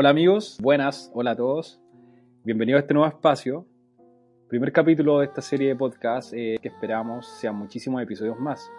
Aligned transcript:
Hola 0.00 0.10
amigos, 0.10 0.58
buenas, 0.62 1.10
hola 1.12 1.32
a 1.32 1.34
todos. 1.34 1.80
Bienvenidos 2.44 2.78
a 2.78 2.82
este 2.82 2.94
nuevo 2.94 3.08
espacio. 3.08 3.66
Primer 4.48 4.70
capítulo 4.70 5.18
de 5.18 5.24
esta 5.24 5.42
serie 5.42 5.66
de 5.66 5.74
podcast 5.74 6.32
eh, 6.34 6.56
que 6.62 6.68
esperamos 6.68 7.26
sean 7.40 7.56
muchísimos 7.56 8.00
episodios 8.00 8.38
más. 8.38 8.70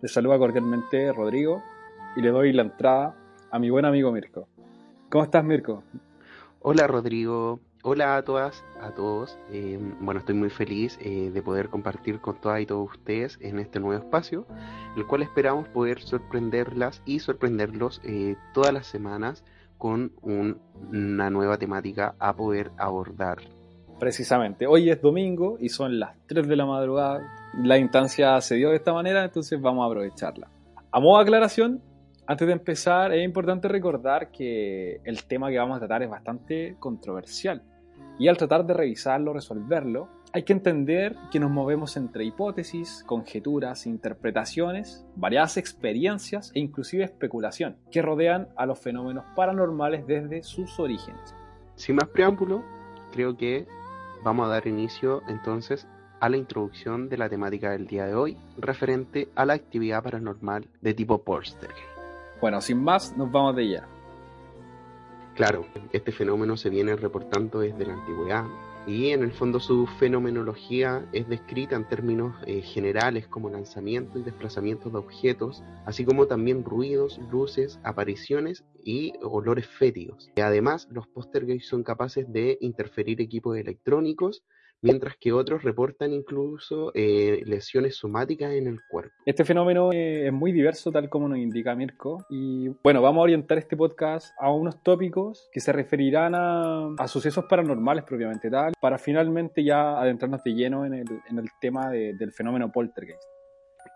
Les 0.00 0.10
saluda 0.10 0.38
cordialmente 0.38 1.12
Rodrigo 1.12 1.62
y 2.16 2.22
le 2.22 2.30
doy 2.30 2.54
la 2.54 2.62
entrada 2.62 3.14
a 3.50 3.58
mi 3.58 3.68
buen 3.68 3.84
amigo 3.84 4.10
Mirko. 4.10 4.48
¿Cómo 5.10 5.24
estás 5.24 5.44
Mirko? 5.44 5.82
Hola 6.60 6.86
Rodrigo, 6.86 7.60
hola 7.82 8.16
a 8.16 8.22
todas, 8.22 8.64
a 8.80 8.92
todos. 8.92 9.38
Eh, 9.50 9.78
bueno, 10.00 10.20
estoy 10.20 10.34
muy 10.34 10.48
feliz 10.48 10.98
eh, 11.02 11.30
de 11.30 11.42
poder 11.42 11.68
compartir 11.68 12.20
con 12.20 12.40
todas 12.40 12.62
y 12.62 12.64
todos 12.64 12.90
ustedes 12.90 13.36
en 13.42 13.58
este 13.58 13.80
nuevo 13.80 14.02
espacio, 14.02 14.46
el 14.96 15.06
cual 15.06 15.20
esperamos 15.20 15.68
poder 15.68 16.00
sorprenderlas 16.00 17.02
y 17.04 17.18
sorprenderlos 17.18 18.00
todas 18.54 18.72
las 18.72 18.86
semanas 18.86 19.44
con 19.84 20.12
una 20.22 21.28
nueva 21.28 21.58
temática 21.58 22.14
a 22.18 22.34
poder 22.34 22.70
abordar. 22.78 23.36
Precisamente, 24.00 24.66
hoy 24.66 24.88
es 24.88 25.02
domingo 25.02 25.58
y 25.60 25.68
son 25.68 26.00
las 26.00 26.16
3 26.26 26.48
de 26.48 26.56
la 26.56 26.64
madrugada. 26.64 27.20
La 27.62 27.76
instancia 27.76 28.40
se 28.40 28.54
dio 28.54 28.70
de 28.70 28.76
esta 28.76 28.94
manera, 28.94 29.22
entonces 29.22 29.60
vamos 29.60 29.82
a 29.82 29.90
aprovecharla. 29.90 30.48
A 30.90 31.00
modo 31.00 31.18
de 31.18 31.24
aclaración, 31.24 31.82
antes 32.26 32.46
de 32.46 32.54
empezar, 32.54 33.12
es 33.12 33.22
importante 33.22 33.68
recordar 33.68 34.30
que 34.30 35.02
el 35.04 35.24
tema 35.24 35.50
que 35.50 35.58
vamos 35.58 35.76
a 35.76 35.80
tratar 35.80 36.02
es 36.02 36.08
bastante 36.08 36.76
controversial. 36.80 37.62
Y 38.18 38.28
al 38.28 38.38
tratar 38.38 38.64
de 38.64 38.72
revisarlo, 38.72 39.34
resolverlo, 39.34 40.08
hay 40.34 40.42
que 40.42 40.52
entender 40.52 41.14
que 41.30 41.38
nos 41.38 41.52
movemos 41.52 41.96
entre 41.96 42.24
hipótesis, 42.24 43.04
conjeturas, 43.06 43.86
interpretaciones, 43.86 45.06
variadas 45.14 45.56
experiencias 45.56 46.50
e 46.54 46.58
inclusive 46.58 47.04
especulación 47.04 47.76
que 47.92 48.02
rodean 48.02 48.48
a 48.56 48.66
los 48.66 48.80
fenómenos 48.80 49.24
paranormales 49.36 50.08
desde 50.08 50.42
sus 50.42 50.80
orígenes. 50.80 51.36
Sin 51.76 51.94
más 51.94 52.08
preámbulo, 52.08 52.64
creo 53.12 53.36
que 53.36 53.68
vamos 54.24 54.46
a 54.46 54.48
dar 54.48 54.66
inicio 54.66 55.22
entonces 55.28 55.86
a 56.18 56.28
la 56.28 56.36
introducción 56.36 57.08
de 57.08 57.16
la 57.16 57.28
temática 57.28 57.70
del 57.70 57.86
día 57.86 58.04
de 58.06 58.16
hoy 58.16 58.36
referente 58.58 59.28
a 59.36 59.46
la 59.46 59.52
actividad 59.52 60.02
paranormal 60.02 60.66
de 60.80 60.94
tipo 60.94 61.22
Poltergeist. 61.22 61.78
Bueno, 62.40 62.60
sin 62.60 62.82
más, 62.82 63.16
nos 63.16 63.30
vamos 63.30 63.54
de 63.54 63.68
ya. 63.68 63.86
Claro, 65.36 65.64
este 65.92 66.10
fenómeno 66.10 66.56
se 66.56 66.70
viene 66.70 66.96
reportando 66.96 67.60
desde 67.60 67.86
la 67.86 67.92
antigüedad 67.92 68.44
y 68.86 69.10
en 69.10 69.22
el 69.22 69.32
fondo 69.32 69.60
su 69.60 69.86
fenomenología 69.98 71.08
es 71.12 71.26
descrita 71.28 71.74
en 71.74 71.88
términos 71.88 72.36
eh, 72.46 72.60
generales 72.60 73.26
como 73.26 73.48
lanzamiento 73.48 74.18
y 74.18 74.22
desplazamiento 74.22 74.90
de 74.90 74.98
objetos, 74.98 75.62
así 75.86 76.04
como 76.04 76.26
también 76.26 76.64
ruidos, 76.64 77.18
luces, 77.30 77.80
apariciones 77.82 78.64
y 78.82 79.14
olores 79.22 79.66
fétidos. 79.66 80.30
Además, 80.36 80.86
los 80.90 81.06
poltergeist 81.06 81.66
son 81.66 81.82
capaces 81.82 82.30
de 82.30 82.58
interferir 82.60 83.20
equipos 83.20 83.56
electrónicos, 83.56 84.44
mientras 84.84 85.16
que 85.16 85.32
otros 85.32 85.62
reportan 85.62 86.12
incluso 86.12 86.92
eh, 86.94 87.42
lesiones 87.46 87.96
somáticas 87.96 88.52
en 88.52 88.66
el 88.66 88.80
cuerpo. 88.88 89.14
Este 89.24 89.44
fenómeno 89.44 89.90
eh, 89.92 90.26
es 90.26 90.32
muy 90.32 90.52
diverso, 90.52 90.92
tal 90.92 91.08
como 91.08 91.26
nos 91.26 91.38
indica 91.38 91.74
Mirko, 91.74 92.26
y 92.28 92.68
bueno, 92.82 93.00
vamos 93.00 93.20
a 93.20 93.24
orientar 93.24 93.58
este 93.58 93.76
podcast 93.76 94.34
a 94.38 94.50
unos 94.50 94.82
tópicos 94.82 95.48
que 95.50 95.60
se 95.60 95.72
referirán 95.72 96.34
a, 96.34 97.08
sucesos 97.08 97.44
paranormales 97.48 98.04
propiamente 98.04 98.50
tal, 98.50 98.72
para 98.80 98.98
finalmente 98.98 99.64
ya 99.64 99.98
adentrarnos 100.00 100.42
de 100.42 100.52
lleno 100.52 100.84
en 100.84 100.94
el, 100.94 101.04
tema 101.60 101.90
del 101.90 102.32
fenómeno 102.32 102.70
poltergeist. 102.70 103.22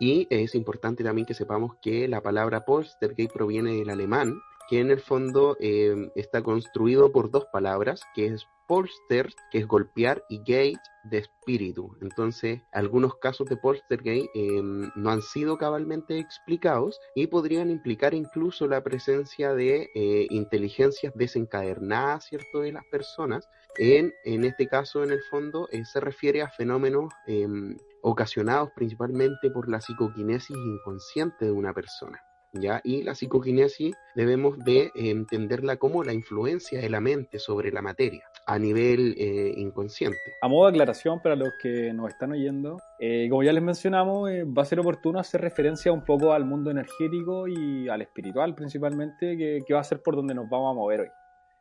Y 0.01 0.27
es 0.31 0.55
importante 0.55 1.03
también 1.03 1.27
que 1.27 1.35
sepamos 1.35 1.77
que 1.83 2.07
la 2.07 2.21
palabra 2.21 2.65
poltergeist 2.65 3.33
proviene 3.33 3.75
del 3.75 3.91
alemán, 3.91 4.41
que 4.69 4.81
en 4.81 4.91
el 4.91 5.01
fondo 5.01 5.57
eh, 5.61 6.11
está 6.15 6.43
construido 6.43 7.11
por 7.11 7.31
dos 7.31 7.47
palabras, 7.53 8.03
que 8.15 8.27
es 8.27 8.47
polster, 8.69 9.31
que 9.51 9.59
es 9.59 9.67
golpear, 9.67 10.23
y 10.29 10.39
gate, 10.39 10.79
de 11.05 11.19
espíritu. 11.19 11.97
Entonces, 12.03 12.61
algunos 12.71 13.17
casos 13.17 13.49
de 13.49 13.57
poltergeist 13.57 14.29
eh, 14.35 14.61
no 14.63 15.11
han 15.11 15.23
sido 15.23 15.57
cabalmente 15.57 16.19
explicados 16.19 17.01
y 17.15 17.27
podrían 17.27 17.71
implicar 17.71 18.13
incluso 18.15 18.67
la 18.67 18.83
presencia 18.85 19.55
de 19.55 19.89
eh, 19.95 20.27
inteligencias 20.31 21.15
desencadenadas, 21.17 22.27
¿cierto?, 22.27 22.61
de 22.61 22.73
las 22.73 22.85
personas. 22.91 23.49
En, 23.79 24.13
en 24.25 24.45
este 24.45 24.67
caso, 24.67 25.03
en 25.03 25.11
el 25.11 25.23
fondo, 25.31 25.69
eh, 25.73 25.85
se 25.85 26.01
refiere 26.01 26.43
a 26.43 26.51
fenómenos 26.51 27.13
em, 27.27 27.77
ocasionados 28.03 28.71
principalmente 28.77 29.51
por 29.51 29.69
la 29.69 29.81
psicoquinesis 29.81 30.57
inconsciente 30.57 31.47
de 31.47 31.53
una 31.53 31.73
persona. 31.73 32.21
¿Ya? 32.53 32.81
Y 32.83 33.03
la 33.03 33.15
psicoquinesis 33.15 33.95
debemos 34.15 34.59
de 34.65 34.91
entenderla 34.95 35.77
como 35.77 36.03
la 36.03 36.15
influencia 36.15 36.81
de 36.81 36.89
la 36.89 37.01
mente 37.01 37.39
sobre 37.39 37.71
la 37.71 37.83
materia 37.83 38.25
a 38.49 38.59
nivel 38.59 39.15
eh, 39.19 39.53
inconsciente. 39.57 40.19
A 40.41 40.49
modo 40.49 40.65
de 40.65 40.71
aclaración 40.71 41.21
para 41.21 41.37
los 41.37 41.51
que 41.63 41.93
nos 41.93 42.09
están 42.09 42.33
oyendo, 42.33 42.79
eh, 42.99 43.27
como 43.29 43.43
ya 43.43 43.53
les 43.53 43.63
mencionamos, 43.63 44.31
eh, 44.31 44.45
va 44.45 44.63
a 44.63 44.65
ser 44.65 44.81
oportuno 44.81 45.21
hacer 45.21 45.43
referencia 45.43 45.93
un 45.93 46.03
poco 46.03 46.33
al 46.33 46.47
mundo 46.47 46.71
energético 46.71 47.47
y 47.47 47.91
al 47.91 48.01
espiritual 48.01 48.55
principalmente, 48.55 49.37
que, 49.37 49.75
va 49.75 49.81
a 49.81 49.85
ser 49.85 50.03
por 50.03 50.17
donde 50.17 50.35
nos 50.35 50.49
vamos 50.49 50.73
a 50.73 50.75
mover 50.75 51.01
hoy. 51.01 51.09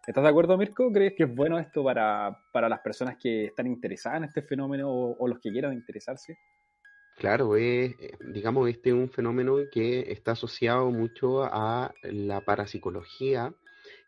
¿Estás 0.08 0.24
de 0.24 0.30
acuerdo, 0.30 0.58
Mirko? 0.58 0.90
¿Crees 0.94 1.14
que 1.14 1.24
es 1.24 1.36
bueno 1.36 1.60
esto 1.60 1.84
para, 1.84 2.40
para 2.54 2.70
las 2.70 2.80
personas 2.80 3.18
que 3.22 3.48
están 3.48 3.68
interesadas 3.68 4.20
en 4.20 4.24
este 4.24 4.42
fenómeno 4.42 4.90
o, 4.90 5.28
los 5.28 5.40
que 5.40 5.52
quieran 5.52 5.74
interesarse? 5.74 6.38
Claro, 7.18 7.56
es, 7.58 7.96
digamos, 8.20 8.70
este 8.70 8.90
es 8.90 8.96
un 8.96 9.10
fenómeno 9.10 9.58
que 9.72 10.12
está 10.12 10.34
asociado 10.34 10.92
mucho 10.92 11.44
a 11.44 11.92
la 12.04 12.42
parapsicología, 12.42 13.56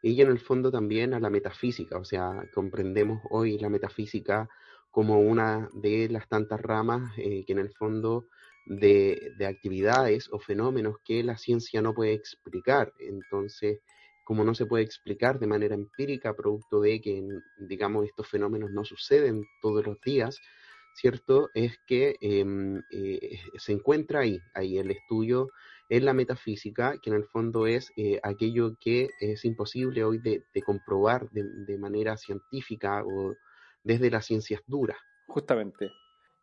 y 0.02 0.22
en 0.22 0.30
el 0.30 0.40
fondo 0.40 0.72
también 0.72 1.16
a 1.16 1.20
la 1.20 1.32
metafísica, 1.32 1.98
o 1.98 2.06
sea, 2.06 2.48
comprendemos 2.54 3.22
hoy 3.32 3.58
la 3.58 3.70
metafísica 3.70 4.48
como 4.92 5.20
una 5.22 5.70
de 5.74 6.08
las 6.10 6.28
tantas 6.30 6.62
ramas 6.62 7.12
eh, 7.18 7.44
que 7.46 7.54
en 7.54 7.60
el 7.60 7.72
fondo 7.74 8.28
de, 8.68 9.34
actividades 9.48 10.30
o 10.32 10.40
fenómenos 10.40 10.98
que 11.04 11.24
la 11.24 11.38
ciencia 11.38 11.82
no 11.82 11.96
puede 11.96 12.14
explicar. 12.14 12.94
Entonces, 13.00 13.80
como 14.24 14.44
no 14.44 14.54
se 14.54 14.68
puede 14.68 14.84
explicar 14.84 15.40
de 15.40 15.48
manera 15.48 15.74
empírica, 15.74 16.36
producto 16.36 16.80
de 16.80 17.02
que, 17.02 17.24
digamos, 17.58 18.06
estos 18.06 18.28
fenómenos 18.28 18.70
no 18.72 18.86
suceden 18.86 19.44
todos 19.62 19.84
los 19.86 20.00
días, 20.02 20.40
¿cierto? 20.94 21.50
Es 21.54 21.78
que 21.86 22.16
em, 22.22 22.82
eh, 22.92 23.40
se 23.58 23.74
encuentra 23.74 24.22
ahí, 24.22 24.40
ahí 24.54 24.78
el 24.78 24.92
estudio 24.92 25.50
en 25.90 26.06
la 26.06 26.14
metafísica, 26.14 27.00
que 27.02 27.10
en 27.10 27.16
el 27.16 27.26
fondo 27.26 27.66
es 27.66 27.92
eh, 27.98 28.20
aquello 28.22 28.76
que 28.80 29.10
es 29.20 29.44
imposible 29.44 30.04
hoy 30.04 30.20
de, 30.20 30.44
comprobar 30.64 31.30
de, 31.32 31.78
manera 31.78 32.16
científica 32.16 33.04
o 33.04 33.34
desde 33.84 34.12
las 34.12 34.26
ciencias 34.26 34.62
duras. 34.68 34.98
Justamente. 35.28 35.90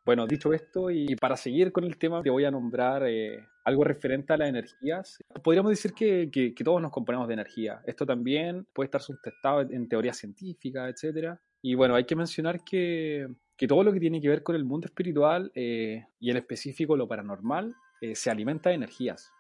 Bueno, 0.05 0.27
dicho 0.27 0.53
esto, 0.53 0.91
y 0.91 1.17
para 1.17 1.37
seguir 1.37 1.73
con 1.73 1.85
el 1.85 1.97
tema, 1.97 2.23
te 2.23 2.31
voy 2.31 2.45
a 2.45 2.51
nombrar 2.51 3.05
eh, 3.09 3.45
algo 3.65 3.83
referente 3.83 4.33
a 4.33 4.37
las 4.37 4.49
energías. 4.49 5.19
Podríamos 5.43 5.71
decir 5.71 5.93
que, 5.93 6.31
que, 6.31 6.65
todos 6.65 6.81
nos 6.81 6.93
componemos 6.93 7.27
de 7.27 7.35
energía. 7.35 7.83
Esto 7.85 8.06
también 8.06 8.67
puede 8.73 8.87
estar 8.87 9.03
sustentado 9.03 9.62
en 9.62 9.89
teoría 9.89 10.12
científica, 10.12 10.89
etc. 10.89 11.37
Y 11.61 11.75
bueno, 11.75 11.97
hay 11.97 12.05
que 12.05 12.15
mencionar 12.15 12.62
que, 12.62 13.27
que 13.56 13.67
todo 13.67 13.83
lo 13.83 13.93
que 13.93 14.00
tiene 14.00 14.21
que 14.21 14.28
ver 14.28 14.43
con 14.43 14.56
el 14.56 14.65
mundo 14.65 14.87
espiritual 14.87 15.50
eh, 15.55 16.06
y 16.21 16.31
en 16.31 16.37
específico 16.37 16.97
lo 16.97 17.09
paranormal 17.09 17.75
se 18.12 18.31
alimenta 18.31 18.69
de 18.69 18.77
energías. 18.77 19.33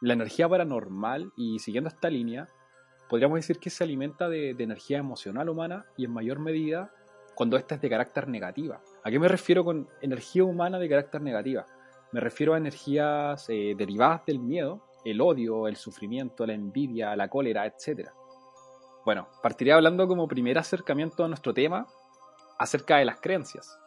La 0.00 0.12
energía 0.12 0.48
paranormal, 0.48 1.32
y 1.36 1.58
siguiendo 1.58 1.88
esta 1.88 2.08
línea, 2.08 2.48
podríamos 3.08 3.36
decir 3.36 3.58
que 3.58 3.70
se 3.70 3.84
alimenta 3.84 4.28
de, 4.28 4.50
energía 4.50 4.98
emocional 4.98 5.48
humana 5.48 5.86
y 5.96 6.04
en 6.04 6.12
mayor 6.12 6.38
medida 6.38 6.92
cuando 7.34 7.56
ésta 7.56 7.76
es 7.76 7.80
de 7.80 7.90
carácter 7.90 8.28
negativa. 8.28 8.80
¿A 9.02 9.10
qué 9.10 9.18
me 9.18 9.28
refiero 9.28 9.64
con 9.64 9.88
energía 10.00 10.44
humana 10.44 10.78
de 10.78 10.88
carácter 10.88 11.20
negativa? 11.22 11.66
Me 12.12 12.20
refiero 12.20 12.54
a 12.54 12.58
energías 12.58 13.48
eh, 13.48 13.74
derivadas 13.76 14.24
del 14.26 14.38
miedo, 14.38 14.84
el 15.04 15.20
odio, 15.20 15.68
el 15.68 15.76
sufrimiento, 15.76 16.46
la 16.46 16.54
envidia, 16.54 17.16
la 17.16 17.28
cólera, 17.28 17.66
etc. 17.66 18.08
Bueno, 19.04 19.28
partiré 19.42 19.72
hablando 19.72 20.06
como 20.06 20.28
primer 20.28 20.58
acercamiento 20.58 21.24
a 21.24 21.28
nuestro 21.28 21.52
tema 21.52 21.86
acerca 22.58 22.96
de 22.98 23.04
las 23.04 23.20
creencias. 23.20 23.78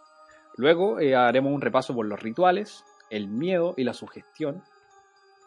Luego 0.56 1.00
eh, 1.00 1.16
haremos 1.16 1.54
un 1.54 1.62
repaso 1.62 1.94
por 1.94 2.06
los 2.06 2.22
rituales, 2.22 2.84
el 3.10 3.28
miedo 3.28 3.74
y 3.78 3.84
la 3.84 3.94
sugestión, 3.94 4.64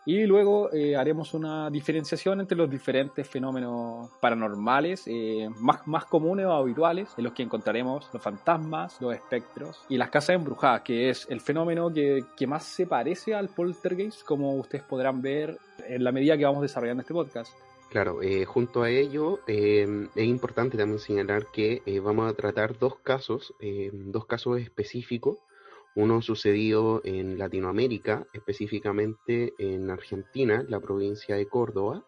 y 0.06 0.24
luego 0.24 0.72
eh, 0.72 0.96
haremos 0.96 1.34
una 1.34 1.68
diferenciación 1.68 2.40
entre 2.40 2.56
los 2.56 2.70
diferentes 2.70 3.28
fenómenos 3.28 4.08
paranormales 4.20 5.04
eh, 5.06 5.48
más, 5.58 5.86
más 5.86 6.06
comunes 6.06 6.46
o 6.46 6.52
habituales, 6.52 7.10
en 7.18 7.24
los 7.24 7.34
que 7.34 7.42
encontraremos 7.42 8.08
los 8.12 8.22
fantasmas, 8.22 9.00
los 9.00 9.14
espectros 9.14 9.84
y 9.88 9.98
las 9.98 10.08
casas 10.08 10.36
embrujadas, 10.36 10.82
que 10.82 11.10
es 11.10 11.26
el 11.28 11.40
fenómeno 11.40 11.92
que, 11.92 12.24
que 12.34 12.46
más 12.46 12.64
se 12.64 12.86
parece 12.86 13.34
al 13.34 13.50
poltergeist, 13.50 14.22
como 14.24 14.54
ustedes 14.54 14.84
podrán 14.84 15.20
ver 15.20 15.58
en 15.86 16.02
la 16.02 16.12
medida 16.12 16.36
que 16.38 16.44
vamos 16.44 16.62
desarrollando 16.62 17.02
este 17.02 17.14
podcast. 17.14 17.52
Claro, 17.90 18.22
eh, 18.22 18.44
junto 18.44 18.82
a 18.82 18.90
ello 18.90 19.40
es 19.46 19.88
importante 20.16 20.78
también 20.78 21.00
señalar 21.00 21.46
que 21.52 21.82
vamos 22.00 22.30
a 22.30 22.34
tratar 22.34 22.78
dos 22.78 22.96
casos, 23.00 23.52
dos 23.92 24.26
casos 24.26 24.60
específicos 24.60 25.38
uno 25.96 26.22
sucedido 26.22 27.00
en 27.02 27.36
Latinoamérica, 27.36 28.24
específicamente 28.32 29.54
en 29.58 29.90
Argentina, 29.90 30.64
la 30.68 30.78
provincia 30.78 31.34
de 31.34 31.48
Córdoba, 31.48 32.04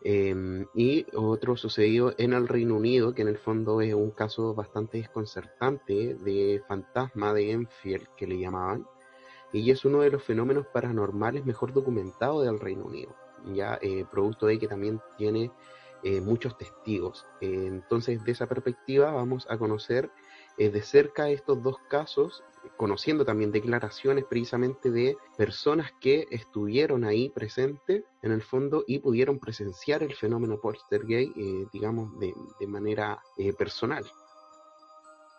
Em, 0.00 0.66
y 0.74 1.06
otro 1.14 1.56
sucedido 1.56 2.14
en 2.18 2.32
el 2.32 2.46
Reino 2.46 2.76
Unido, 2.76 3.14
que 3.14 3.22
en 3.22 3.28
el 3.28 3.38
fondo 3.38 3.80
es 3.80 3.94
un 3.94 4.12
caso 4.12 4.54
bastante 4.54 4.98
desconcertante 4.98 6.14
de 6.14 6.62
fantasma 6.68 7.34
de 7.34 7.50
Enfield, 7.50 8.06
que 8.16 8.28
le 8.28 8.38
llamaban, 8.38 8.86
y 9.52 9.70
es 9.70 9.84
uno 9.84 10.00
de 10.00 10.10
los 10.10 10.22
fenómenos 10.22 10.66
paranormales 10.68 11.44
mejor 11.44 11.72
documentados 11.72 12.44
del 12.44 12.60
Reino 12.60 12.84
Unido, 12.84 13.14
ya 13.46 13.78
eh, 13.82 14.04
producto 14.10 14.46
de 14.46 14.58
que 14.58 14.68
también 14.68 15.00
tiene 15.16 15.50
eh, 16.02 16.20
muchos 16.20 16.56
testigos. 16.56 17.26
Eh, 17.40 17.64
entonces, 17.66 18.22
de 18.24 18.32
esa 18.32 18.46
perspectiva, 18.46 19.10
vamos 19.10 19.46
a 19.50 19.58
conocer 19.58 20.10
de 20.56 20.82
cerca 20.82 21.30
estos 21.30 21.62
dos 21.62 21.76
casos 21.88 22.42
conociendo 22.76 23.24
también 23.24 23.52
declaraciones 23.52 24.24
precisamente 24.24 24.90
de 24.90 25.16
personas 25.36 25.92
que 26.00 26.26
estuvieron 26.30 27.04
ahí 27.04 27.28
presentes 27.30 28.04
en 28.22 28.32
el 28.32 28.42
fondo 28.42 28.84
y 28.86 28.98
pudieron 28.98 29.38
presenciar 29.38 30.02
el 30.02 30.14
fenómeno 30.14 30.60
poltergeist, 30.60 31.36
eh, 31.36 31.66
digamos, 31.72 32.18
de, 32.18 32.34
manera 32.66 33.22
eh, 33.36 33.52
personal. 33.52 34.04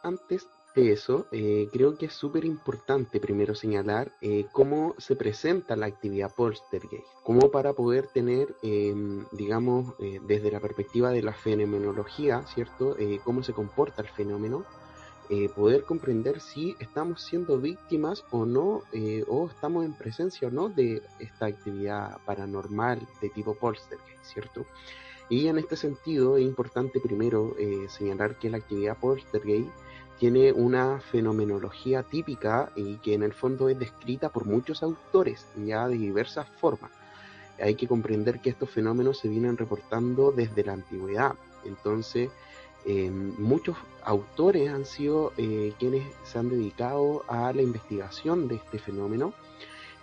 Antes 0.04 0.48
de 0.75 0.92
eso, 0.92 1.27
eh, 1.31 1.68
creo 1.71 1.98
que 1.98 2.06
es 2.06 2.13
súper 2.13 2.45
importante 2.45 3.19
primero 3.19 3.56
señalar 3.56 4.13
cómo 4.51 4.95
se 4.98 5.16
presenta 5.16 5.75
la 5.75 5.88
actividad 5.88 6.33
poltergeist, 6.33 7.06
como 7.24 7.50
para 7.51 7.74
poder 7.74 8.07
tener, 8.07 8.56
em, 8.62 9.25
digamos, 9.31 9.95
desde 10.27 10.51
la 10.51 10.60
perspectiva 10.60 11.12
de 11.12 11.21
la 11.21 11.33
fenomenología, 11.33 12.44
¿cierto?, 12.54 12.95
cómo 13.24 13.44
se 13.44 13.54
comporta 13.54 14.01
el 14.01 14.10
fenómeno 14.10 14.66
eh, 15.31 15.48
poder 15.48 15.83
comprender 15.83 16.42
si 16.42 16.75
estamos 16.80 17.21
siendo 17.21 17.60
víctimas 17.60 18.25
o 18.31 18.48
no, 18.48 18.81
eh, 18.92 19.24
o 19.27 19.48
estamos 19.48 19.86
en 19.86 19.94
presencia 19.94 20.48
o 20.48 20.51
no 20.51 20.69
de 20.69 21.04
esta 21.19 21.45
actividad 21.45 22.18
paranormal 22.25 23.07
de 23.21 23.30
tipo 23.30 23.54
poltergeist, 23.54 24.24
¿cierto? 24.24 24.66
Y 25.30 25.45
en 25.48 25.60
este 25.60 25.75
sentido 25.75 26.38
es 26.38 26.44
importante 26.44 27.00
primero 27.00 27.56
eh, 27.60 27.86
señalar 27.89 28.39
que 28.39 28.50
la 28.50 28.57
actividad 28.57 28.98
poltergeist 28.98 29.69
tiene 30.19 30.51
una 30.51 31.00
fenomenología 31.00 32.04
típica 32.04 32.71
y 32.75 32.98
que 32.98 33.13
en 33.13 33.24
el 33.24 33.33
fondo 33.33 33.69
es 33.69 33.80
descrita 33.80 34.30
por 34.30 34.45
muchos 34.45 34.83
autores 34.83 35.48
ya 35.56 35.88
de 35.88 35.98
diversas 35.98 36.48
formas. 36.60 36.92
Hay 37.57 37.75
que 37.75 37.88
comprender 37.88 38.39
que 38.42 38.50
estos 38.50 38.69
fenómenos 38.69 39.18
se 39.18 39.30
vienen 39.30 39.57
reportando 39.57 40.31
desde 40.31 40.66
la 40.66 40.74
antigüedad. 40.74 41.36
Entonces, 41.63 42.30
eh, 42.86 43.10
muchos 43.10 43.77
autores 44.04 44.69
han 44.69 44.86
sido 44.86 45.31
eh, 45.38 45.74
quienes 45.80 46.04
se 46.24 46.38
han 46.38 46.50
dedicado 46.50 47.24
a 47.30 47.54
la 47.54 47.62
investigación 47.62 48.50
de 48.50 48.56
este 48.56 48.77
fenómeno 48.77 49.33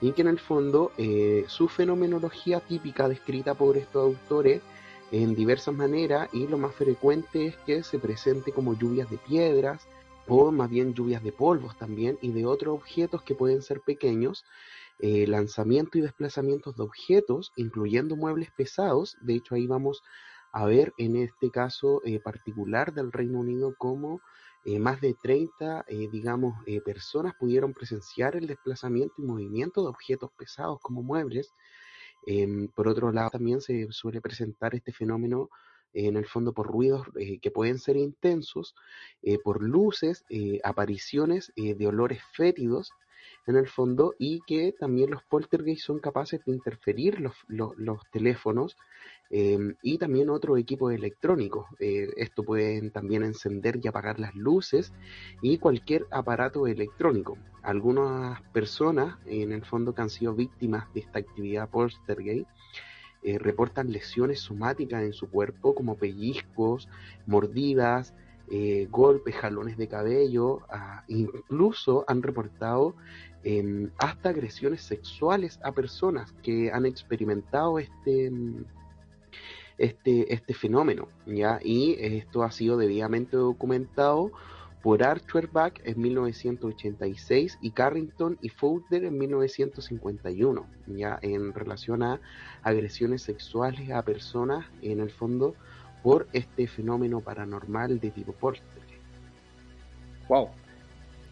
y 0.01 0.13
que 0.13 0.23
en 0.23 0.29
el 0.29 0.39
fondo 0.39 0.93
eh, 0.97 1.45
su 1.49 1.69
fenomenología 1.69 2.61
típica 2.61 3.09
descrita 3.09 3.55
por 3.55 3.77
estos 3.77 4.05
autores 4.05 4.63
en 5.11 5.35
diversas 5.35 5.75
maneras 5.75 6.29
y 6.33 6.47
lo 6.47 6.59
más 6.59 6.75
frecuente 6.75 7.47
es 7.47 7.57
que 7.59 7.83
se 7.83 7.99
presente 7.99 8.53
como 8.53 8.75
lluvias 8.75 9.09
de 9.11 9.19
piedras 9.19 9.87
o 10.29 10.51
más 10.53 10.71
bien 10.71 10.95
lluvias 10.95 11.23
de 11.23 11.33
polvos 11.33 11.77
también 11.79 12.19
y 12.23 12.33
de 12.33 12.47
otros 12.47 12.75
objetos 12.75 13.23
que 13.23 13.35
pueden 13.35 13.63
ser 13.63 13.81
pequeños, 13.81 14.45
lanzamiento 14.99 15.99
y 15.99 16.01
desplazamientos 16.01 16.77
de 16.77 16.83
objetos, 16.83 17.53
incluyendo 17.57 18.17
muebles 18.17 18.51
pesados, 18.57 19.17
de 19.21 19.35
hecho 19.35 19.55
ahí 19.55 19.67
vamos 19.67 20.03
a 20.57 20.65
ver 20.65 20.95
en 20.97 21.17
este 21.17 21.51
caso 21.51 22.01
eh, 22.03 22.19
particular 22.19 22.95
del 22.95 23.13
Reino 23.13 23.41
Unido 23.41 23.75
cómo 23.77 24.23
eh, 24.65 24.79
más 24.79 25.03
de 25.03 25.13
30, 25.13 25.85
eh, 25.87 26.09
digamos, 26.11 26.55
personas 26.83 27.35
pudieron 27.35 27.75
presenciar 27.75 28.37
el 28.37 28.47
desplazamiento 28.47 29.15
y 29.19 29.23
movimiento 29.23 29.83
de 29.83 29.89
objetos 29.89 30.31
pesados 30.33 30.81
como 30.81 31.03
muebles. 31.03 31.53
Em, 32.27 32.69
por 32.69 32.89
otro 32.89 33.13
lado, 33.13 33.31
también 33.31 33.61
se 33.61 33.87
suele 33.93 34.23
presentar 34.23 34.75
este 34.75 34.93
fenómeno 34.93 35.51
en 35.97 36.17
el 36.17 36.27
fondo 36.27 36.53
por 36.53 36.67
ruidos 36.67 37.07
que 37.41 37.51
pueden 37.51 37.79
ser 37.79 37.97
intensos, 37.97 38.75
por 39.43 39.63
luces, 39.63 40.25
apariciones 40.63 41.53
de 41.57 41.87
olores 41.87 42.21
fétidos 42.35 42.93
en 43.47 43.57
el 43.57 43.67
fondo 43.67 44.15
y 44.19 44.41
que 44.47 44.73
también 44.79 45.11
los 45.11 45.23
poltergeist 45.25 45.85
son 45.85 45.99
capaces 45.99 46.45
de 46.45 46.53
interferir 46.53 47.21
los, 47.21 47.35
los 47.49 48.01
teléfonos 48.13 48.77
Em, 49.29 49.75
y 49.83 49.99
también 49.99 50.31
otro 50.31 50.57
equipo 50.57 50.91
electrónico. 50.91 51.67
Eh, 51.81 52.09
esto 52.17 52.45
pueden 52.45 52.91
también 52.93 53.25
encender 53.25 53.81
y 53.83 53.89
apagar 53.89 54.21
las 54.21 54.35
luces 54.35 54.93
y 55.43 55.59
cualquier 55.59 56.07
aparato 56.11 56.67
electrónico. 56.67 57.37
Algunas 57.63 58.41
personas, 58.53 59.19
en 59.27 59.51
el 59.51 59.65
fondo, 59.65 59.95
que 59.95 60.03
han 60.03 60.11
sido 60.11 60.35
víctimas 60.35 60.93
de 60.95 61.01
esta 61.01 61.19
actividad 61.19 61.69
poltergeist, 61.69 62.49
eh, 63.27 63.41
reportan 63.41 63.91
lesiones 63.91 64.39
somáticas 64.39 65.03
en 65.03 65.13
su 65.13 65.29
cuerpo 65.29 65.75
como 65.75 65.97
pellizcos, 65.97 66.89
mordidas, 67.27 68.15
eh, 68.53 68.87
golpes, 68.89 69.35
jalones 69.35 69.77
de 69.77 69.89
cabello, 69.89 70.61
incluso 71.09 72.05
han 72.07 72.23
reportado 72.23 72.95
em, 73.43 73.91
hasta 73.99 74.29
agresiones 74.29 74.83
sexuales 74.83 75.59
a 75.65 75.73
personas 75.73 76.33
que 76.45 76.71
han 76.71 76.87
experimentado 76.87 77.81
este, 77.81 78.31
este, 79.77 80.33
este 80.33 80.55
fenómeno, 80.55 81.09
¿ya? 81.27 81.59
Y 81.65 81.97
esto 81.99 82.45
ha 82.45 82.53
sido 82.53 82.77
debidamente 82.77 83.37
documentado 83.37 84.31
por 84.87 85.03
Arthur 85.03 85.51
Bach 85.51 85.81
en 85.83 86.01
1986 86.01 87.59
y 87.61 87.73
Carrington 87.73 88.39
y 88.41 88.51
Fowler 88.51 89.03
en 89.03 89.19
1951, 89.19 90.65
ya 90.87 91.19
en 91.23 91.53
relación 91.53 92.05
a 92.05 92.21
agresiones 92.63 93.23
sexuales 93.23 93.91
a 93.91 94.01
personas, 94.03 94.65
en 94.83 95.01
el 95.01 95.11
fondo, 95.11 95.57
por 96.05 96.29
este 96.33 96.69
fenómeno 96.69 97.21
paranormal 97.21 97.99
de 97.99 98.13
tipo 98.13 98.31
poltergeist. 98.31 99.03
Wow, 100.29 100.51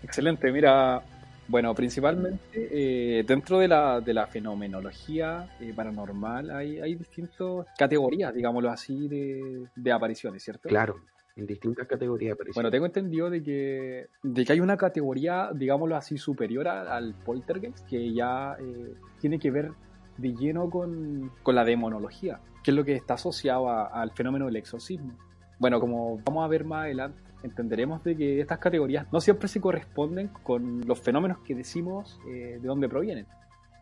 excelente. 0.02 0.50
Mira, 0.50 1.04
bueno, 1.46 1.72
principalmente 1.76 2.40
eh, 2.54 3.22
dentro 3.22 3.60
de 3.60 3.68
la, 3.68 4.00
de 4.00 4.14
la 4.14 4.26
fenomenología 4.26 5.48
eh, 5.60 5.72
paranormal 5.72 6.50
hay, 6.50 6.80
hay 6.80 6.96
distintas 6.96 7.66
categorías, 7.78 8.34
digámoslo 8.34 8.68
así, 8.68 9.06
de, 9.06 9.68
de, 9.76 9.92
apariciones, 9.92 10.42
¿cierto? 10.42 10.68
Claro, 10.68 10.96
en 11.36 11.46
distintas 11.46 11.86
categorías 11.86 12.34
apariciones. 12.34 12.54
Bueno, 12.54 12.70
tengo 12.70 12.86
entendido 12.86 13.31
de 13.31 13.42
que, 13.42 14.08
de 14.22 14.44
que 14.44 14.52
hay 14.52 14.60
una 14.60 14.76
categoría, 14.76 15.50
digámoslo 15.52 15.96
así, 15.96 16.16
superior 16.19 16.69
al 16.69 17.14
poltergeist, 17.14 17.86
que 17.88 18.12
ya 18.12 18.56
eh, 18.60 18.94
tiene 19.20 19.38
que 19.38 19.50
ver 19.50 19.72
de 20.16 20.34
lleno 20.34 20.70
con, 20.70 21.32
con, 21.42 21.54
la 21.56 21.64
demonología, 21.64 22.40
que 22.62 22.70
es 22.70 22.76
lo 22.76 22.84
que 22.84 22.94
está 22.94 23.14
asociado 23.14 23.69
al 23.69 24.12
fenómeno 24.12 24.46
del 24.46 24.56
exorcismo. 24.56 25.12
Bueno, 25.58 25.81
como 25.81 26.19
vamos 26.24 26.44
a 26.44 26.48
ver 26.48 26.64
más 26.64 26.84
adelante, 26.84 27.19
entenderemos 27.43 28.03
de 28.05 28.17
que 28.17 28.41
estas 28.41 28.58
categorías 28.58 29.06
no 29.12 29.20
siempre 29.20 29.48
se 29.48 29.60
corresponden 29.60 30.29
con 30.43 30.82
los 30.86 31.00
fenómenos 31.00 31.38
que 31.38 31.55
decimos 31.55 32.20
eh, 32.29 32.58
de 32.60 32.67
dónde 32.69 32.88
provienen. 32.88 33.26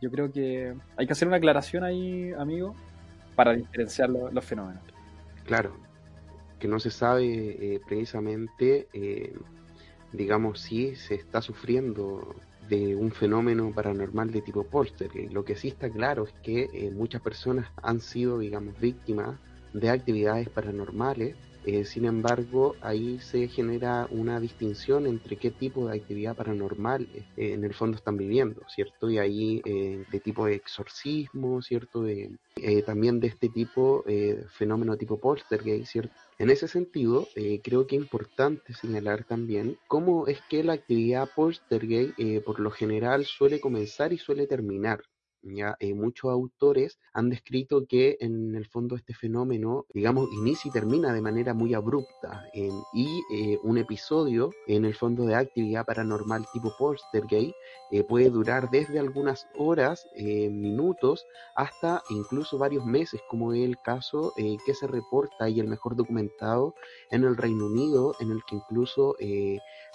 Yo 0.01 0.11
creo 0.11 0.33
que 0.33 0.75
hay 0.97 1.07
que 1.07 1.13
hacer 1.13 1.29
una 1.29 1.37
aclaración 1.37 1.85
ahí, 1.85 2.33
amigo, 2.33 2.75
para 3.37 3.53
diferenciar 3.53 4.11
los 4.11 4.45
fenómenos. 4.45 4.83
Claro, 5.45 5.73
que 6.63 6.69
no 6.69 6.79
se 6.79 6.93
sabe 6.93 7.25
eh, 7.25 7.81
precisamente, 7.85 8.87
eh, 8.93 9.37
digamos, 10.13 10.61
si 10.61 10.95
se 10.95 11.17
está 11.17 11.43
sufriendo 11.43 12.37
de 12.69 12.95
un 12.95 13.11
fenómeno 13.11 13.73
paranormal 13.75 14.31
de 14.31 14.43
tipo 14.43 14.63
póster. 14.63 15.11
Lo 15.33 15.45
que 15.45 15.57
sí 15.57 15.67
está 15.67 15.91
claro 15.91 16.23
es 16.23 16.33
que 16.45 16.89
muchas 16.95 17.21
personas 17.21 17.67
han 17.83 17.99
sido, 17.99 18.39
digamos, 18.39 18.79
víctimas 18.79 19.41
de 19.73 19.91
actividades 19.91 20.49
paranormales 20.51 21.35
eh, 21.65 21.85
sin 21.85 22.05
embargo, 22.05 22.77
ahí 22.81 23.19
se 23.21 23.49
genera 23.49 24.07
una 24.11 24.41
distinción 24.41 25.07
entre 25.07 25.37
qué 25.39 25.51
tipo 25.51 25.89
de 25.89 25.97
actividad 25.97 26.35
paranormal 26.37 27.09
eh, 27.13 27.25
en 27.37 27.65
el 27.65 27.73
fondo 27.75 27.97
están 27.97 28.17
viviendo, 28.17 28.63
¿cierto? 28.69 29.09
Y 29.11 29.19
ahí 29.19 29.63
eh, 29.65 30.05
de 30.11 30.21
tipo 30.21 30.47
de 30.47 30.55
exorcismo, 30.55 31.63
¿cierto? 31.63 32.03
De, 32.03 32.37
también 32.87 33.19
de 33.21 33.29
este 33.29 33.49
tipo, 33.49 34.05
fenómeno 34.57 34.97
tipo 34.97 35.19
poltergeist, 35.19 35.91
¿cierto? 35.91 36.15
En 36.39 36.51
ese 36.51 36.69
sentido, 36.69 37.27
creo 37.65 37.87
que 37.87 37.97
es 37.97 38.03
importante 38.03 38.75
señalar 38.75 39.25
también 39.25 39.77
cómo 39.89 40.27
es 40.27 40.41
que 40.49 40.63
la 40.63 40.75
actividad 40.75 41.29
poltergeist 41.35 42.15
por 42.45 42.61
lo 42.61 42.71
general 42.71 43.25
suele 43.25 43.61
comenzar 43.61 44.13
y 44.13 44.19
suele 44.19 44.47
terminar. 44.47 45.01
Eh, 45.45 45.95
muchos 45.95 46.31
autores 46.31 47.01
han 47.13 47.29
descrito 47.29 47.87
que 47.87 48.17
en 48.21 48.55
el 48.55 48.67
fondo 48.67 48.95
este 48.95 49.13
fenómeno, 49.13 49.87
digamos, 49.93 50.29
inicia 50.33 50.69
y 50.69 50.73
termina 50.73 51.13
de 51.13 51.21
manera 51.21 51.53
muy 51.53 51.75
abrupta 51.75 52.47
y 52.55 53.23
eh, 53.33 53.59
un 53.65 53.77
episodio 53.79 54.51
en 54.69 54.85
el 54.85 54.95
fondo 54.95 55.25
de 55.25 55.35
actividad 55.35 55.85
paranormal 55.85 56.47
tipo 56.53 56.73
poltergeist 56.79 57.55
eh, 57.91 58.05
puede 58.05 58.31
durar 58.31 58.71
desde 58.71 58.99
algunas 58.99 59.49
horas, 59.59 60.07
minutos, 60.17 61.27
hasta 61.57 62.03
incluso 62.11 62.57
varios 62.57 62.87
meses, 62.87 63.21
como 63.29 63.53
es 63.53 63.65
el 63.65 63.79
caso 63.79 64.33
que 64.37 64.75
se 64.75 64.87
reporta 64.87 65.49
y 65.49 65.61
el 65.61 65.69
mejor 65.69 65.97
documentado 65.97 66.75
en 67.11 67.25
el 67.25 67.37
Reino 67.37 67.67
Unido, 67.67 68.15
en 68.21 68.31
el 68.31 68.43
que 68.45 68.57
incluso 68.57 69.17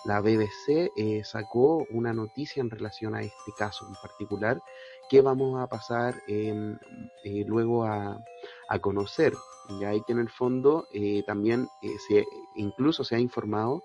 la 0.05 0.21
BBC 0.21 0.91
sacó 1.23 1.85
una 1.89 2.13
noticia 2.13 2.61
en 2.61 2.69
relación 2.69 3.15
a 3.15 3.21
este 3.21 3.51
caso 3.57 3.87
en 3.87 3.95
particular 3.95 4.61
que 5.09 5.21
vamos 5.21 5.59
a 5.59 5.67
pasar 5.67 6.15
em, 6.27 6.77
eh, 7.23 7.43
luego 7.45 7.85
a, 7.85 8.19
conocer. 8.81 9.33
Ya 9.79 9.89
hay 9.89 10.01
que 10.01 10.13
en 10.13 10.19
el 10.19 10.29
fondo 10.29 10.87
eh, 10.93 11.23
también 11.25 11.67
se, 12.07 12.25
incluso 12.55 13.03
se 13.03 13.15
ha 13.15 13.19
informado 13.19 13.83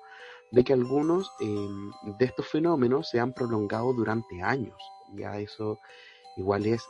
de 0.51 0.65
que 0.65 0.73
algunos 0.73 1.31
em, 1.41 1.91
de 2.19 2.25
estos 2.25 2.47
fenómenos 2.47 3.09
se 3.09 3.21
han 3.21 3.33
prolongado 3.33 3.93
durante 3.93 4.43
años. 4.43 4.77
Ya 5.15 5.39
eso 5.39 5.79
igual 6.37 6.67
es 6.67 6.83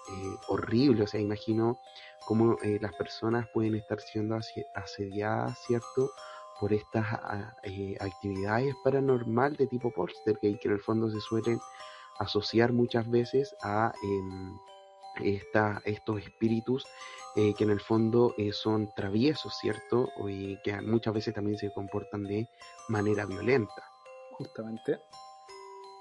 horrible, 0.48 1.04
o 1.04 1.06
sea, 1.06 1.20
imagino 1.20 1.78
cómo 2.26 2.56
las 2.80 2.92
personas 2.94 3.48
pueden 3.52 3.74
estar 3.74 4.00
siendo 4.00 4.38
asediadas, 4.74 5.58
¿cierto? 5.66 6.10
por 6.62 6.72
estas 6.72 7.04
eh, 7.64 7.96
actividades 7.98 8.72
paranormal 8.84 9.56
de 9.56 9.66
tipo 9.66 9.90
poltergeist 9.90 10.62
que 10.62 10.68
en 10.68 10.74
el 10.74 10.78
fondo 10.78 11.10
se 11.10 11.18
suelen 11.18 11.58
asociar 12.18 12.72
muchas 12.72 13.10
veces 13.10 13.54
a 13.62 13.92
em, 14.02 14.56
estos 15.84 16.20
espíritus 16.20 16.86
eh, 17.36 17.54
que 17.56 17.64
en 17.64 17.70
el 17.70 17.80
fondo 17.80 18.34
eh, 18.38 18.52
son 18.52 18.92
traviesos, 18.94 19.56
¿cierto? 19.58 20.08
Y 20.28 20.56
que 20.62 20.80
muchas 20.80 21.14
veces 21.14 21.34
también 21.34 21.58
se 21.58 21.72
comportan 21.72 22.24
de 22.24 22.48
manera 22.88 23.26
violenta. 23.26 23.82
Justamente. 24.32 24.98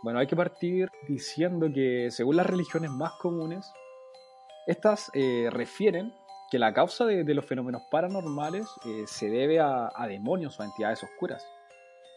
Bueno, 0.04 0.20
hay 0.20 0.28
que 0.28 0.36
partir 0.36 0.90
diciendo 1.08 1.68
que 1.74 2.10
según 2.12 2.38
las 2.38 2.48
religiones 2.48 2.90
más 2.92 3.14
comunes, 3.20 3.72
estas 4.68 5.12
refieren 5.52 6.14
que 6.52 6.60
la 6.60 6.74
causa 6.74 7.06
de, 7.06 7.34
los 7.34 7.46
fenómenos 7.46 7.82
paranormales 7.90 8.68
eh, 8.86 9.06
se 9.08 9.30
debe 9.30 9.62
a, 9.62 9.90
demonios 10.10 10.60
o 10.60 10.64
a 10.64 10.66
entidades 10.66 11.02
oscuras. 11.02 11.48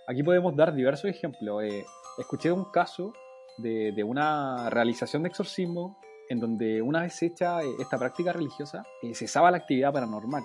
Aquí 0.09 0.25
podemos 0.25 0.57
dar 0.57 0.75
diversos 0.75 1.05
ejemplos. 1.05 1.63
Eh, 1.63 1.87
escuché 2.19 2.51
un 2.51 2.65
caso 2.65 3.13
de, 3.59 4.05
una 4.05 4.71
realización 4.71 5.23
de 5.23 5.29
exorcismo 5.29 5.99
en 6.29 6.41
donde 6.41 6.81
una 6.83 7.03
vez 7.03 7.23
hecha 7.23 7.63
eh, 7.63 7.67
esta 7.79 7.99
práctica 7.99 8.33
religiosa 8.33 8.85
cesaba 9.13 9.51
la 9.51 9.59
actividad 9.59 9.93
paranormal. 9.93 10.43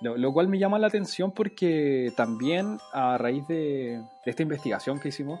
Lo, 0.00 0.32
cual 0.32 0.48
me 0.48 0.58
llama 0.58 0.80
la 0.80 0.88
atención 0.88 1.32
porque 1.32 2.12
también 2.16 2.78
a 2.92 3.16
raíz 3.18 3.46
de 3.46 4.02
esta 4.26 4.42
investigación 4.42 4.98
que 4.98 5.10
hicimos, 5.10 5.40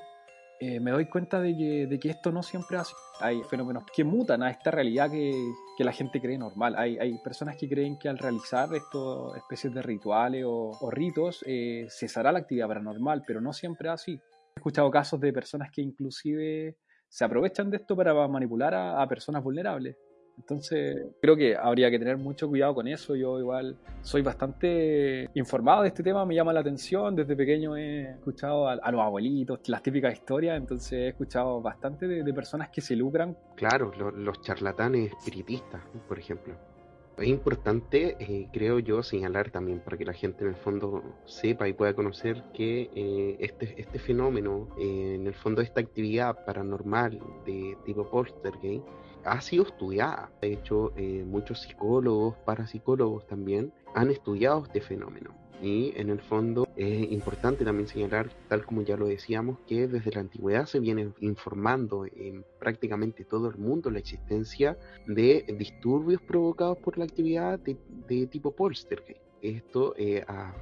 eh, 0.64 0.78
me 0.78 0.92
doy 0.92 1.06
cuenta 1.06 1.40
de 1.40 1.98
que, 2.00 2.08
esto 2.08 2.30
no 2.30 2.40
siempre 2.44 2.76
así. 2.76 2.94
Hay 3.18 3.42
fenómenos 3.50 3.82
que 3.92 4.04
mutan 4.04 4.44
a 4.44 4.50
esta 4.52 4.70
realidad 4.70 5.10
que, 5.10 5.34
la 5.78 5.90
gente 5.90 6.20
cree 6.20 6.38
normal. 6.38 6.76
Hay, 6.78 7.18
personas 7.24 7.56
que 7.56 7.68
creen 7.68 7.98
que 7.98 8.08
al 8.08 8.16
realizar 8.16 8.72
estas 8.72 9.36
especies 9.36 9.74
de 9.74 9.82
rituales 9.82 10.44
o, 10.46 10.88
ritos 10.92 11.42
eh, 11.48 11.88
cesará 11.90 12.30
la 12.30 12.38
actividad 12.38 12.68
paranormal, 12.68 13.24
pero 13.26 13.40
no 13.40 13.52
siempre 13.52 13.88
así. 13.88 14.12
He 14.12 14.60
escuchado 14.60 14.88
casos 14.92 15.18
de 15.18 15.32
personas 15.32 15.72
que 15.72 15.82
inclusive 15.82 16.76
se 17.12 17.26
aprovechan 17.26 17.70
de 17.70 17.76
esto 17.76 17.94
para 17.94 18.26
manipular 18.26 18.74
a 18.74 19.06
personas 19.06 19.44
vulnerables. 19.44 19.96
Entonces, 20.38 21.06
creo 21.20 21.36
que 21.36 21.54
habría 21.54 21.90
que 21.90 21.98
tener 21.98 22.16
mucho 22.16 22.48
cuidado 22.48 22.74
con 22.74 22.88
eso. 22.88 23.14
Yo 23.14 23.38
igual 23.38 23.76
soy 24.00 24.22
bastante 24.22 25.28
informado 25.34 25.82
de 25.82 25.88
este 25.88 26.02
tema, 26.02 26.24
me 26.24 26.34
llama 26.34 26.54
la 26.54 26.60
atención. 26.60 27.14
Desde 27.14 27.36
pequeño 27.36 27.76
he 27.76 28.12
escuchado 28.12 28.66
a, 28.66 28.90
los 28.90 29.00
abuelitos, 29.02 29.60
las 29.68 29.82
típicas 29.82 30.14
historias, 30.14 30.56
entonces 30.56 30.92
he 30.92 31.08
escuchado 31.08 31.60
bastante 31.60 32.08
de, 32.08 32.32
personas 32.32 32.70
que 32.70 32.80
se 32.80 32.96
lucran. 32.96 33.36
Claro, 33.56 33.92
los 33.92 34.40
charlatanes 34.40 35.12
espiritistas, 35.12 35.82
por 36.08 36.18
ejemplo. 36.18 36.71
Es 37.18 37.28
importante, 37.28 38.16
eh, 38.18 38.48
creo 38.52 38.78
yo, 38.78 39.02
señalar 39.02 39.50
también 39.50 39.80
para 39.80 39.96
que 39.96 40.04
la 40.04 40.14
gente 40.14 40.44
en 40.44 40.50
el 40.50 40.56
fondo 40.56 41.02
sepa 41.26 41.68
y 41.68 41.72
pueda 41.72 41.94
conocer 41.94 42.42
que 42.54 42.90
eh, 42.94 43.36
este, 43.38 43.80
este 43.80 43.98
fenómeno, 43.98 44.68
eh, 44.78 45.16
en 45.16 45.26
el 45.26 45.34
fondo 45.34 45.60
esta 45.60 45.80
actividad 45.80 46.44
paranormal 46.44 47.20
de 47.44 47.76
tipo 47.84 48.08
poltergeist, 48.10 48.84
ha 49.24 49.40
sido 49.40 49.64
estudiada. 49.64 50.30
De 50.40 50.52
hecho, 50.54 50.92
eh, 50.96 51.24
muchos 51.26 51.60
psicólogos, 51.62 52.36
parapsicólogos 52.44 53.26
también 53.26 53.72
han 53.94 54.10
estudiado 54.10 54.64
este 54.64 54.80
fenómeno. 54.80 55.41
Y 55.62 55.92
en 55.96 56.10
el 56.10 56.20
fondo 56.20 56.66
es 56.76 57.10
importante 57.12 57.64
también 57.64 57.88
señalar, 57.88 58.30
tal 58.48 58.66
como 58.66 58.82
ya 58.82 58.96
lo 58.96 59.06
decíamos, 59.06 59.58
que 59.66 59.86
desde 59.86 60.10
la 60.10 60.20
antigüedad 60.20 60.66
se 60.66 60.80
viene 60.80 61.12
informando 61.20 62.04
en 62.04 62.44
prácticamente 62.58 63.24
todo 63.24 63.48
el 63.48 63.56
mundo 63.56 63.88
la 63.90 64.00
existencia 64.00 64.76
de 65.06 65.44
disturbios 65.56 66.20
provocados 66.20 66.78
por 66.78 66.98
la 66.98 67.04
actividad 67.04 67.60
de, 67.60 68.26
tipo 68.26 68.50
poltergeist. 68.50 69.22
Esto 69.40 69.94
eh, 69.96 70.24
a, 70.26 70.54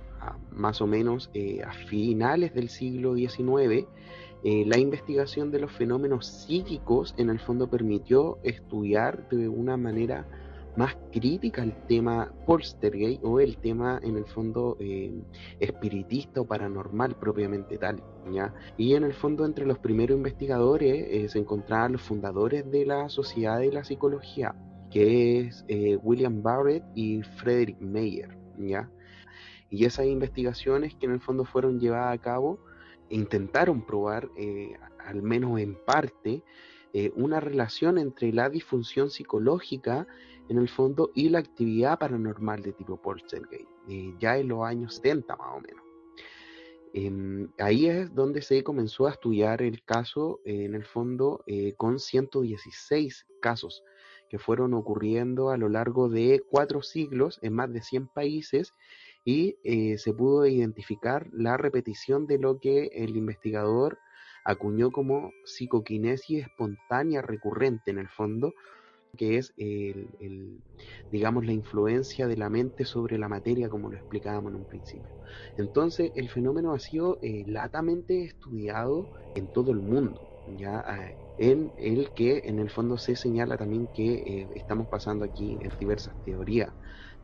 más 0.52 0.80
o 0.82 0.86
menos 0.86 1.30
eh, 1.34 1.62
a 1.62 1.72
finales 1.72 2.54
del 2.54 2.68
siglo 2.68 3.14
XIX 3.14 3.86
eh, 4.42 4.64
la 4.66 4.78
investigación 4.78 5.50
de 5.50 5.60
los 5.60 5.70
fenómenos 5.72 6.26
psíquicos 6.26 7.14
en 7.18 7.28
el 7.28 7.38
fondo 7.40 7.68
permitió 7.68 8.38
estudiar 8.42 9.28
de 9.28 9.48
una 9.48 9.76
manera 9.76 10.26
más 10.76 10.96
crítica 11.12 11.62
el 11.62 11.74
tema 11.86 12.32
poltergeist 12.46 13.22
o 13.24 13.40
el 13.40 13.56
tema 13.58 14.00
en 14.02 14.16
el 14.16 14.24
fondo 14.24 14.76
eh, 14.80 15.22
espiritista 15.58 16.40
o 16.40 16.46
paranormal 16.46 17.16
propiamente 17.16 17.78
tal. 17.78 18.02
¿ya? 18.32 18.54
Y 18.76 18.94
en 18.94 19.04
el 19.04 19.12
fondo 19.12 19.44
entre 19.44 19.66
los 19.66 19.78
primeros 19.78 20.16
investigadores 20.16 21.06
eh, 21.10 21.28
se 21.28 21.38
encontraban 21.38 21.92
los 21.92 22.02
fundadores 22.02 22.70
de 22.70 22.86
la 22.86 23.08
Sociedad 23.08 23.58
de 23.58 23.72
la 23.72 23.84
Psicología, 23.84 24.54
que 24.90 25.40
es 25.40 25.64
William 26.02 26.42
Barrett 26.42 26.84
y 26.94 27.22
Frederick 27.22 27.80
Mayer. 27.80 28.36
¿ya? 28.58 28.90
Y 29.70 29.84
esas 29.84 30.06
investigaciones 30.06 30.94
que 30.96 31.06
en 31.06 31.12
el 31.12 31.20
fondo 31.20 31.44
fueron 31.44 31.78
llevadas 31.78 32.14
a 32.14 32.18
cabo 32.18 32.58
intentaron 33.10 33.82
probar, 33.82 34.30
eh, 34.36 34.72
al 35.04 35.22
menos 35.22 35.60
en 35.60 35.74
parte, 35.74 36.42
eh, 36.92 37.12
una 37.14 37.38
relación 37.38 37.98
entre 37.98 38.32
la 38.32 38.48
disfunción 38.48 39.10
psicológica 39.10 40.06
en 40.50 40.58
el 40.58 40.68
fondo 40.68 41.10
y 41.14 41.30
la 41.30 41.38
actividad 41.38 41.98
paranormal 41.98 42.60
de 42.62 42.72
tipo 42.72 43.00
poltergeist, 43.00 43.68
eh, 43.88 44.14
ya 44.18 44.36
en 44.36 44.48
los 44.48 44.62
años 44.64 44.96
70 44.96 45.36
más 45.36 45.56
o 45.56 45.60
menos. 45.60 45.84
Em, 46.92 47.48
ahí 47.58 47.86
es 47.86 48.14
donde 48.14 48.42
se 48.42 48.62
comenzó 48.62 49.06
a 49.06 49.12
estudiar 49.12 49.62
el 49.62 49.82
caso, 49.84 50.40
en 50.44 50.74
el 50.74 50.84
fondo, 50.84 51.44
con 51.76 52.00
116 52.00 53.26
casos 53.40 53.82
que 54.30 54.38
fueron 54.38 54.72
ocurriendo 54.74 55.50
a 55.50 55.56
lo 55.56 55.68
largo 55.68 56.08
de 56.08 56.40
cuatro 56.48 56.82
siglos 56.82 57.40
en 57.42 57.52
más 57.52 57.70
de 57.72 57.82
100 57.82 58.06
países 58.06 58.74
y 59.24 59.56
eh, 59.64 59.98
se 59.98 60.14
pudo 60.14 60.46
identificar 60.46 61.28
la 61.32 61.56
repetición 61.56 62.26
de 62.28 62.38
lo 62.38 62.60
que 62.60 62.86
el 62.94 63.16
investigador 63.16 63.98
acuñó 64.44 64.92
como 64.92 65.32
psicoquinesis 65.44 66.44
espontánea 66.44 67.20
recurrente 67.22 67.90
en 67.90 67.98
el 67.98 68.08
fondo, 68.08 68.54
que 69.16 69.38
es 69.38 69.52
el, 69.56 70.60
digamos 71.10 71.44
la 71.46 71.52
influencia 71.52 72.26
de 72.26 72.36
la 72.36 72.50
mente 72.50 72.84
sobre 72.84 73.18
la 73.18 73.28
materia 73.28 73.68
como 73.68 73.90
lo 73.90 73.96
explicábamos 73.96 74.52
en 74.52 74.56
un 74.58 74.64
principio. 74.66 75.10
Entonces 75.56 76.12
el 76.14 76.28
fenómeno 76.30 76.72
ha 76.72 76.78
sido 76.78 77.18
eh, 77.22 77.44
latamente 77.46 78.24
estudiado 78.24 79.08
en 79.34 79.48
todo 79.48 79.72
el 79.72 79.80
mundo, 79.80 80.20
ya 80.46 80.84
eh, 80.88 81.16
en 81.38 81.72
el 81.76 82.10
que 82.12 82.42
en 82.44 82.58
el 82.58 82.70
fondo 82.70 82.98
se 82.98 83.16
señala 83.16 83.56
también 83.56 83.88
que 83.88 84.48
estamos 84.54 84.88
pasando 84.88 85.24
aquí 85.24 85.58
en 85.60 85.70
diversas 85.78 86.14
teorías 86.24 86.70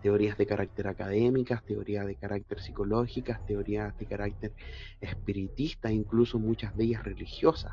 teorías 0.01 0.37
de 0.37 0.47
carácter 0.47 0.87
académicas, 0.89 1.65
teorías 1.65 2.07
de 2.07 2.17
carácter 2.17 2.61
psicológicas, 2.61 3.45
teorías 3.45 3.97
de 3.97 4.07
carácter 4.07 4.55
espiritista, 5.01 5.91
incluso 5.91 6.39
muchas 6.39 6.77
de 6.77 6.85
ellas 6.85 7.03
religiosas. 7.05 7.73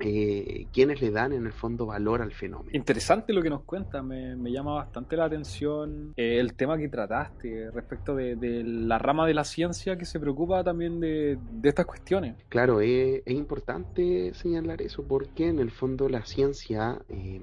Eh, 0.00 0.66
quienes 0.72 1.00
le 1.02 1.10
dan 1.10 1.32
en 1.32 1.44
el 1.46 1.52
fondo 1.52 1.86
valor 1.86 2.22
al 2.22 2.32
fenómeno. 2.32 2.70
Interesante 2.72 3.32
lo 3.32 3.42
que 3.42 3.50
nos 3.50 3.62
cuenta, 3.64 4.02
me, 4.02 4.34
llama 4.50 4.74
bastante 4.74 5.16
la 5.16 5.26
atención 5.26 6.14
eh, 6.16 6.38
el 6.40 6.54
tema 6.54 6.78
que 6.78 6.88
trataste 6.88 7.70
respecto 7.70 8.14
de, 8.14 8.62
la 8.64 8.98
rama 8.98 9.26
de 9.26 9.34
la 9.34 9.44
ciencia 9.44 9.98
que 9.98 10.06
se 10.06 10.18
preocupa 10.18 10.64
también 10.64 11.00
de, 11.00 11.38
estas 11.62 11.86
cuestiones. 11.86 12.36
Claro, 12.48 12.80
es 12.80 13.22
importante 13.26 14.32
señalar 14.34 14.80
eso 14.82 15.04
porque 15.06 15.48
en 15.48 15.58
el 15.58 15.70
fondo 15.70 16.08
la 16.08 16.24
ciencia 16.24 16.98
eh, 17.08 17.40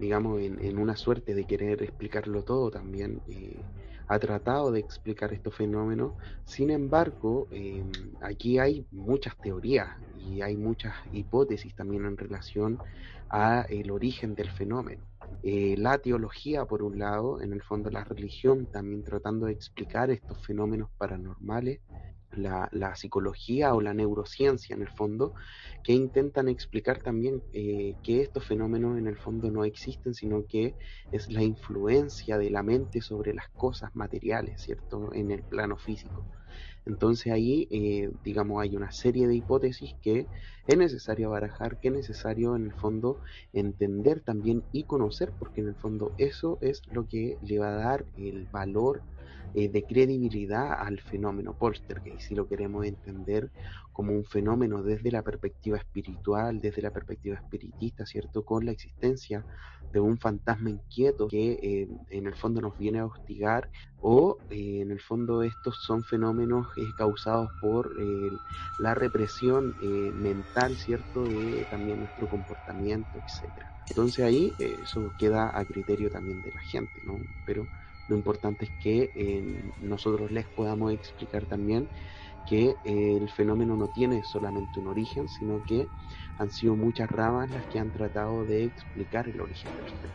digamos, 0.00 0.40
en, 0.40 0.78
una 0.78 0.96
suerte 0.96 1.34
de 1.34 1.44
querer 1.44 1.82
explicarlo 1.82 2.42
todo 2.42 2.70
también, 2.70 3.20
eh, 3.28 3.56
ha 4.10 4.18
tratado 4.18 4.72
de 4.72 4.80
explicar 4.80 5.32
estos 5.32 5.54
fenómenos. 5.54 6.14
Sin 6.44 6.70
embargo, 6.70 7.46
em, 7.52 7.92
aquí 8.20 8.58
hay 8.58 8.84
muchas 8.90 9.36
teorías 9.38 9.88
y 10.18 10.42
hay 10.42 10.56
muchas 10.56 10.92
hipótesis 11.12 11.76
también 11.76 12.04
en 12.04 12.16
relación 12.16 12.80
a 13.28 13.64
el 13.68 13.88
origen 13.92 14.34
del 14.34 14.50
fenómeno. 14.50 15.04
Eh, 15.44 15.76
la 15.78 15.98
teología, 15.98 16.64
por 16.64 16.82
un 16.82 16.98
lado, 16.98 17.40
en 17.40 17.52
el 17.52 17.62
fondo 17.62 17.88
la 17.88 18.02
religión, 18.02 18.66
también 18.66 19.04
tratando 19.04 19.46
de 19.46 19.52
explicar 19.52 20.10
estos 20.10 20.44
fenómenos 20.44 20.90
paranormales 20.98 21.78
la, 22.32 22.94
psicología 22.94 23.74
o 23.74 23.80
la 23.80 23.94
neurociencia 23.94 24.74
en 24.74 24.82
el 24.82 24.88
fondo, 24.88 25.34
que 25.82 25.92
intentan 25.92 26.48
explicar 26.48 26.98
también 26.98 27.42
eh, 27.52 27.94
que 28.02 28.20
estos 28.20 28.44
fenómenos 28.44 28.98
en 28.98 29.06
el 29.06 29.16
fondo 29.16 29.50
no 29.50 29.64
existen, 29.64 30.14
sino 30.14 30.46
que 30.46 30.74
es 31.12 31.30
la 31.30 31.42
influencia 31.42 32.38
de 32.38 32.50
la 32.50 32.62
mente 32.62 33.00
sobre 33.00 33.34
las 33.34 33.48
cosas 33.50 33.94
materiales, 33.94 34.62
¿cierto? 34.62 35.12
En 35.12 35.30
el 35.30 35.42
plano 35.42 35.76
físico. 35.76 36.24
Entonces 36.86 37.32
ahí, 37.32 37.68
eh, 37.70 38.10
digamos, 38.24 38.62
hay 38.62 38.74
una 38.74 38.90
serie 38.90 39.28
de 39.28 39.36
hipótesis 39.36 39.94
que 40.02 40.26
es 40.66 40.78
necesario 40.78 41.30
barajar, 41.30 41.78
que 41.78 41.88
es 41.88 41.94
necesario 41.94 42.56
en 42.56 42.66
el 42.66 42.72
fondo 42.72 43.20
entender 43.52 44.20
también 44.20 44.64
y 44.72 44.84
conocer, 44.84 45.32
porque 45.38 45.60
en 45.60 45.68
el 45.68 45.74
fondo 45.74 46.12
eso 46.18 46.58
es 46.60 46.82
lo 46.90 47.06
que 47.06 47.36
le 47.42 47.58
va 47.58 47.68
a 47.68 47.76
dar 47.76 48.06
el 48.16 48.46
valor 48.46 49.02
eh, 49.52 49.68
de 49.68 49.84
credibilidad 49.86 50.72
al 50.78 51.00
fenómeno 51.00 51.54
poltergeist, 51.54 52.28
si 52.28 52.34
lo 52.34 52.46
queremos 52.48 52.86
entender 52.86 53.50
como 53.92 54.12
un 54.12 54.24
fenómeno 54.24 54.82
desde 54.82 55.10
la 55.10 55.22
perspectiva 55.22 55.76
espiritual, 55.78 56.60
desde 56.60 56.82
la 56.82 56.90
perspectiva 56.92 57.36
espiritista, 57.36 58.06
¿cierto? 58.06 58.44
Con 58.44 58.64
la 58.64 58.72
existencia 58.72 59.46
de 59.90 59.98
un 60.00 60.18
fantasma 60.18 60.70
inquieto 60.70 61.26
que 61.28 61.52
eh, 61.62 61.88
en 62.10 62.26
el 62.26 62.34
fondo 62.36 62.60
nos 62.60 62.76
viene 62.76 63.00
a 63.00 63.06
hostigar 63.06 63.70
o 63.98 64.40
eh, 64.48 64.80
en 64.82 64.92
el 64.92 65.00
fondo 65.00 65.42
estos 65.42 65.82
son 65.82 66.04
fenómenos 66.04 66.68
causados 66.96 67.50
por 67.58 67.92
la 68.76 68.94
represión 68.94 69.74
mental, 70.14 70.76
¿cierto? 70.76 71.28
De 71.32 71.66
también 71.66 72.00
nuestro 72.00 72.28
comportamiento, 72.28 73.18
etcétera. 73.18 73.72
Entonces 73.88 74.24
ahí 74.24 74.54
eso 74.58 75.14
queda 75.16 75.50
a 75.58 75.64
criterio 75.64 76.10
también 76.10 76.40
de 76.40 76.52
la 76.52 76.60
gente, 76.60 77.00
¿no? 77.04 77.24
Pero 77.44 77.70
lo 78.10 78.16
importante 78.16 78.66
es 78.66 78.70
que 78.82 79.10
eh, 79.14 79.62
nosotros 79.80 80.30
les 80.30 80.44
podamos 80.46 80.92
explicar 80.92 81.46
también 81.46 81.88
que 82.48 82.74
eh, 82.84 83.16
el 83.16 83.30
fenómeno 83.30 83.76
no 83.76 83.88
tiene 83.88 84.22
solamente 84.24 84.80
un 84.80 84.88
origen, 84.88 85.28
sino 85.28 85.62
que 85.64 85.86
han 86.38 86.50
sido 86.50 86.74
muchas 86.74 87.08
ramas 87.08 87.48
las 87.50 87.64
que 87.66 87.78
han 87.78 87.92
tratado 87.92 88.44
de 88.44 88.64
explicar 88.64 89.28
el 89.28 89.40
origen 89.40 89.70
del 89.76 89.84
fenómeno. 89.84 90.14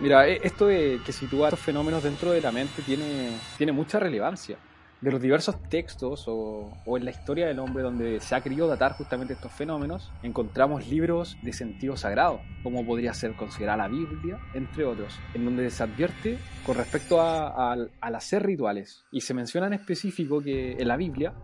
Mira, 0.00 0.28
e, 0.28 0.40
esto 0.42 0.66
de 0.66 1.00
que 1.04 1.12
situar 1.12 1.56
fenómenos 1.56 2.02
dentro 2.02 2.32
de 2.32 2.40
la 2.40 2.52
mente 2.52 2.82
tiene 2.82 3.72
mucha 3.72 3.98
relevancia 3.98 4.58
de 5.00 5.10
los 5.10 5.20
diversos 5.20 5.62
textos 5.68 6.24
o, 6.26 6.70
en 6.96 7.04
la 7.04 7.10
historia 7.10 7.46
del 7.46 7.58
hombre 7.58 7.82
donde 7.82 8.20
se 8.20 8.34
ha 8.34 8.40
querido 8.40 8.66
datar 8.66 8.92
justamente 8.92 9.32
estos 9.32 9.52
fenómenos, 9.52 10.10
encontramos 10.22 10.86
libros 10.88 11.36
de 11.42 11.52
sentido 11.52 11.96
sagrado, 11.96 12.40
como 12.62 12.84
podría 12.84 13.14
ser 13.14 13.32
considerada 13.34 13.78
la 13.78 13.88
Biblia, 13.88 14.38
entre 14.54 14.84
otros, 14.84 15.18
en 15.34 15.44
donde 15.44 15.70
se 15.70 15.82
advierte 15.82 16.38
con 16.66 16.76
respecto 16.76 17.20
a, 17.20 17.72
al 17.72 18.14
hacer 18.14 18.44
rituales. 18.44 19.04
Y 19.10 19.22
se 19.22 19.34
menciona 19.34 19.66
en 19.66 19.72
específico 19.74 20.40
que 20.40 20.72
en 20.72 20.88
la 20.88 20.96
Biblia 20.96 21.34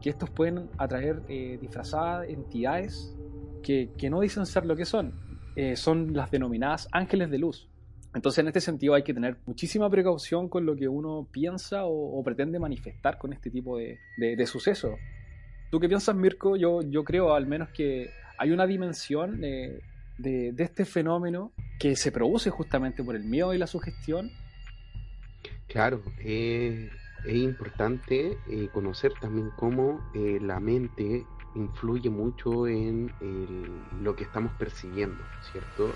que 0.00 0.10
estos 0.10 0.30
pueden 0.30 0.68
atraer 0.78 1.22
eh, 1.28 1.58
disfrazadas 1.60 2.28
entidades 2.28 3.14
que, 3.62 3.90
no 4.10 4.20
dicen 4.20 4.46
ser 4.46 4.64
lo 4.64 4.76
que 4.76 4.84
son. 4.84 5.12
Eh, 5.56 5.76
son 5.76 6.14
las 6.14 6.30
denominadas 6.30 6.88
ángeles 6.92 7.30
de 7.30 7.38
luz. 7.38 7.68
Entonces, 8.16 8.38
en 8.38 8.46
este 8.46 8.62
sentido, 8.62 8.94
hay 8.94 9.02
que 9.02 9.12
tener 9.12 9.36
muchísima 9.44 9.90
precaución 9.90 10.48
con 10.48 10.64
lo 10.64 10.74
que 10.74 10.88
uno 10.88 11.28
piensa 11.30 11.82
o, 11.84 12.24
pretende 12.24 12.58
manifestar 12.58 13.18
con 13.18 13.34
este 13.34 13.50
tipo 13.50 13.76
de, 13.76 13.98
de, 14.16 14.46
sucesos. 14.46 14.98
¿Tú 15.70 15.78
qué 15.78 15.86
piensas, 15.86 16.16
Mirko? 16.16 16.56
Yo, 16.56 16.80
yo 16.80 17.04
creo 17.04 17.34
al 17.34 17.46
menos 17.46 17.68
que 17.76 18.08
hay 18.38 18.52
una 18.52 18.66
dimensión 18.66 19.38
de, 19.42 19.82
de, 20.16 20.54
este 20.56 20.86
fenómeno 20.86 21.52
que 21.78 21.94
se 21.94 22.10
produce 22.10 22.48
justamente 22.48 23.04
por 23.04 23.16
el 23.16 23.24
miedo 23.24 23.52
y 23.52 23.58
la 23.58 23.66
sugestión. 23.66 24.30
Claro, 25.68 26.02
es 26.24 26.88
importante 27.26 28.38
eh, 28.48 28.68
conocer 28.72 29.12
también 29.20 29.50
cómo 29.58 30.00
eh, 30.14 30.38
la 30.40 30.58
mente 30.58 31.26
influye 31.54 32.08
mucho 32.08 32.66
en 32.66 33.12
lo 34.00 34.16
que 34.16 34.24
estamos 34.24 34.52
percibiendo, 34.58 35.22
¿cierto? 35.52 35.92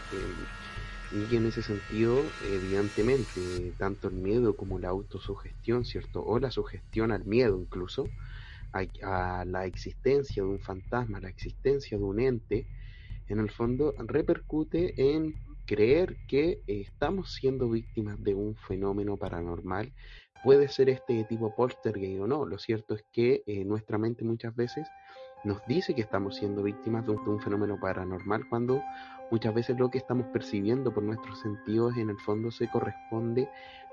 Y 1.12 1.35
en 1.35 1.47
ese 1.47 1.62
sentido, 1.62 2.33
evidentemente, 2.40 3.75
tanto 3.79 4.09
el 4.09 4.14
miedo 4.14 4.57
como 4.57 4.79
la 4.79 4.88
autosugestión, 4.88 5.85
¿cierto? 5.85 6.25
O 6.25 6.38
la 6.38 6.50
sugestión 6.50 7.11
al 7.11 7.25
miedo 7.25 7.59
incluso, 7.59 8.09
a, 8.73 9.45
la 9.45 9.67
existencia 9.67 10.43
de 10.43 10.49
un 10.49 10.61
fantasma, 10.61 11.19
a 11.19 11.23
la 11.23 11.29
existencia 11.29 11.99
de 11.99 12.05
un 12.05 12.21
ente, 12.21 12.67
en 13.29 13.40
el 13.40 13.50
fondo 13.50 13.95
repercute 13.99 14.95
en 15.14 15.35
creer 15.67 16.17
que 16.26 16.61
estamos 16.67 17.33
siendo 17.35 17.69
víctimas 17.69 18.23
de 18.23 18.35
un 18.35 18.57
fenómeno 18.57 19.17
paranormal. 19.17 19.93
Puede 20.43 20.69
ser 20.69 20.88
este 20.88 21.25
tipo 21.25 21.55
poltergeist 21.55 22.21
o 22.21 22.26
no. 22.26 22.45
Lo 22.45 22.59
cierto 22.59 22.95
es 22.95 23.04
que 23.13 23.43
eh, 23.47 23.65
nuestra 23.65 23.99
mente 23.99 24.25
muchas 24.25 24.54
veces 24.56 24.89
nos 25.45 25.65
dice 25.67 25.95
que 25.95 26.02
estamos 26.02 26.37
siendo 26.37 26.63
víctimas 26.63 27.06
de 27.06 27.13
un, 27.13 27.41
fenómeno 27.41 27.78
paranormal 27.80 28.49
cuando 28.49 28.82
muchas 29.30 29.54
veces 29.54 29.78
lo 29.78 29.90
que 29.90 29.99
estamos 29.99 30.26
percibiendo 30.28 30.93
por 30.93 31.02
nuestros 31.02 31.40
sentidos 31.40 31.97
en 31.97 32.10
el 32.10 32.19
fondo 32.19 32.50
se 32.50 32.69
corresponde 32.69 33.49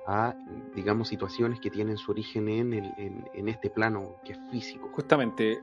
a, 0.07 0.35
digamos, 0.73 1.09
situaciones 1.09 1.59
que 1.59 1.69
tienen 1.69 1.97
su 1.97 2.11
origen 2.11 2.47
en, 2.47 2.73
el, 2.73 2.93
en, 3.33 3.49
este 3.49 3.69
plano 3.69 4.15
que 4.23 4.33
es 4.33 4.39
físico. 4.49 4.89
Justamente, 4.93 5.59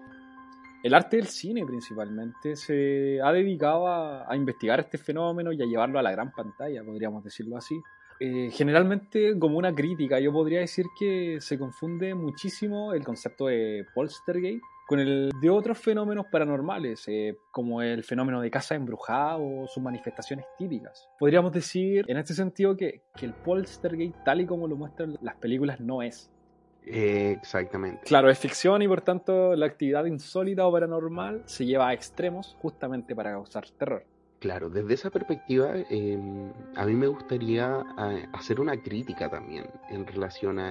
el 0.82 0.92
arte 0.92 1.16
del 1.16 1.28
cine 1.28 1.64
principalmente 1.64 2.54
se 2.54 3.20
ha 3.22 3.32
dedicado 3.32 3.88
a, 3.88 4.36
investigar 4.36 4.80
este 4.80 4.98
fenómeno 4.98 5.50
y 5.50 5.62
a 5.62 5.66
llevarlo 5.66 5.98
a 5.98 6.02
la 6.02 6.10
gran 6.10 6.30
pantalla, 6.30 6.84
podríamos 6.84 7.24
decirlo 7.24 7.56
así. 7.56 7.80
Eh, 8.20 8.50
generalmente 8.52 9.36
como 9.38 9.58
una 9.58 9.74
crítica, 9.74 10.20
yo 10.20 10.30
podría 10.30 10.60
decir 10.60 10.86
que 10.98 11.38
se 11.40 11.58
confunde 11.58 12.14
muchísimo 12.14 12.92
el 12.92 13.02
concepto 13.02 13.46
de 13.46 13.86
polstergate 13.94 14.60
con 14.86 15.00
el 15.00 15.30
de 15.40 15.50
otros 15.50 15.78
fenómenos 15.78 16.26
paranormales, 16.30 17.04
eh, 17.08 17.36
como 17.50 17.82
el 17.82 18.04
fenómeno 18.04 18.40
de 18.40 18.50
casa 18.50 18.74
embrujada 18.74 19.36
o 19.36 19.66
sus 19.66 19.82
manifestaciones 19.82 20.46
típicas. 20.58 21.08
Podríamos 21.18 21.52
decir 21.52 22.04
en 22.08 22.16
este 22.16 22.34
sentido 22.34 22.76
que, 22.76 23.02
que 23.16 23.26
el 23.26 23.32
poltergeist, 23.32 24.16
tal 24.24 24.40
y 24.40 24.46
como 24.46 24.68
lo 24.68 24.76
muestran 24.76 25.16
las 25.22 25.36
películas, 25.36 25.80
no 25.80 26.02
es. 26.02 26.30
exactamente. 26.84 28.02
Claro, 28.04 28.28
es 28.28 28.38
ficción 28.38 28.82
y 28.82 28.88
por 28.88 29.00
tanto 29.00 29.56
la 29.56 29.66
actividad 29.66 30.04
insólita 30.04 30.66
o 30.66 30.72
paranormal 30.72 31.42
se 31.46 31.64
lleva 31.64 31.88
a 31.88 31.94
extremos 31.94 32.56
justamente 32.60 33.14
para 33.14 33.32
causar 33.32 33.68
terror. 33.70 34.04
Claro, 34.44 34.68
desde 34.68 34.92
esa 34.92 35.08
perspectiva, 35.08 35.72
em, 35.88 36.52
a 36.76 36.84
mí 36.84 36.92
me 36.92 37.06
gustaría 37.06 37.82
eh, 37.98 38.28
hacer 38.34 38.60
una 38.60 38.76
crítica 38.76 39.30
también 39.30 39.64
en 39.88 40.06
relación 40.06 40.58
a 40.58 40.70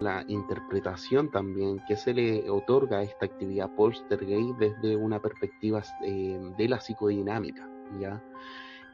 la 0.00 0.22
interpretación 0.28 1.30
también 1.30 1.80
que 1.88 1.96
se 1.96 2.12
le 2.12 2.50
otorga 2.50 2.98
a 2.98 3.04
esta 3.04 3.24
actividad 3.24 3.74
poltergeist 3.74 4.58
desde 4.58 4.96
una 4.96 5.18
perspectiva 5.22 5.82
em, 6.04 6.54
de 6.56 6.68
la 6.68 6.78
psicodinámica, 6.78 7.66
¿ya? 7.98 8.22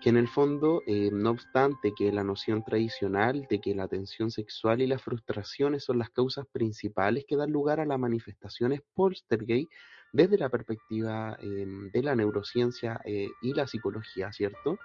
que 0.00 0.10
en 0.10 0.16
el 0.18 0.28
fondo, 0.28 0.82
em, 0.86 1.18
no 1.20 1.30
obstante 1.30 1.92
que 1.92 2.12
la 2.12 2.22
noción 2.22 2.62
tradicional 2.62 3.46
de 3.50 3.60
que 3.60 3.74
la 3.74 3.88
tensión 3.88 4.30
sexual 4.30 4.82
y 4.82 4.86
las 4.86 5.02
frustraciones 5.02 5.82
son 5.82 5.98
las 5.98 6.10
causas 6.10 6.46
principales 6.46 7.24
que 7.26 7.36
dan 7.36 7.50
lugar 7.50 7.80
a 7.80 7.86
las 7.86 7.98
manifestaciones 7.98 8.82
poltergeist, 8.94 9.72
desde 10.12 10.38
la 10.38 10.48
perspectiva 10.50 11.36
em, 11.40 11.90
de 11.90 12.02
la 12.02 12.14
neurociencia 12.14 13.00
eh, 13.04 13.28
y 13.40 13.54
la 13.54 13.66
psicología, 13.66 14.32
¿cierto? 14.32 14.78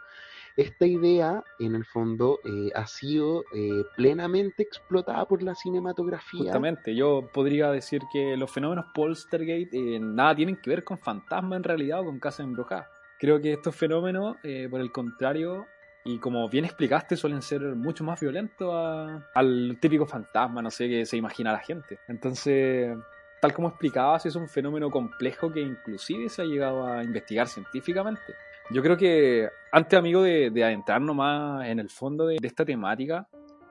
Esta 0.55 0.87
idea, 0.87 1.43
en 1.59 1.75
el 1.75 1.85
fondo, 1.85 2.39
eh, 2.43 2.71
ha 2.73 2.87
sido 2.87 3.43
eh, 3.53 3.83
plenamente 3.95 4.63
explotada 4.63 5.27
por 5.27 5.43
la 5.43 5.53
cinematografía. 5.53 6.45
Justamente, 6.45 6.95
yo 6.95 7.29
podría 7.31 7.69
decir 7.69 8.01
que 8.11 8.35
los 8.35 8.49
fenómenos 8.49 8.85
Polstergate 8.95 9.99
nada 9.99 10.35
tienen 10.35 10.55
que 10.55 10.71
ver 10.71 10.83
con 10.83 10.97
fantasma 10.97 11.57
en 11.57 11.63
realidad 11.63 11.99
o 11.99 12.05
con 12.05 12.19
casa 12.19 12.41
embrujada. 12.41 12.89
Creo 13.19 13.39
que 13.39 13.53
estos 13.53 13.75
fenómenos, 13.75 14.37
por 14.69 14.81
el 14.81 14.91
contrario, 14.91 15.67
y 16.07 16.19
como 16.19 16.47
bien 16.49 16.65
explicaste, 16.65 17.17
suelen 17.17 17.41
ser 17.41 17.61
mucho 17.75 18.03
más 18.03 18.19
violentos 18.19 19.21
al 19.33 19.77
típico 19.79 20.05
fantasma, 20.05 20.61
no 20.61 20.71
sé, 20.71 20.87
que 20.87 21.05
se 21.05 21.17
imagina 21.17 21.51
la 21.51 21.59
gente. 21.59 21.99
Entonces, 22.07 22.97
tal 23.41 23.53
como 23.53 23.69
explicabas, 23.69 24.25
es 24.25 24.35
un 24.35 24.47
fenómeno 24.47 24.89
complejo 24.89 25.51
que 25.51 25.61
inclusive 25.61 26.29
se 26.29 26.41
ha 26.41 26.45
llegado 26.45 26.85
a 26.85 27.03
investigar 27.03 27.47
científicamente. 27.47 28.33
Yo 28.69 28.81
creo 28.81 28.97
que 28.97 29.49
antes, 29.71 29.97
amigo, 29.97 30.21
de, 30.21 30.51
adentrarnos 30.63 31.15
más 31.15 31.65
en 31.67 31.79
el 31.79 31.89
fondo 31.89 32.27
de, 32.27 32.37
esta 32.41 32.65
temática, 32.65 33.27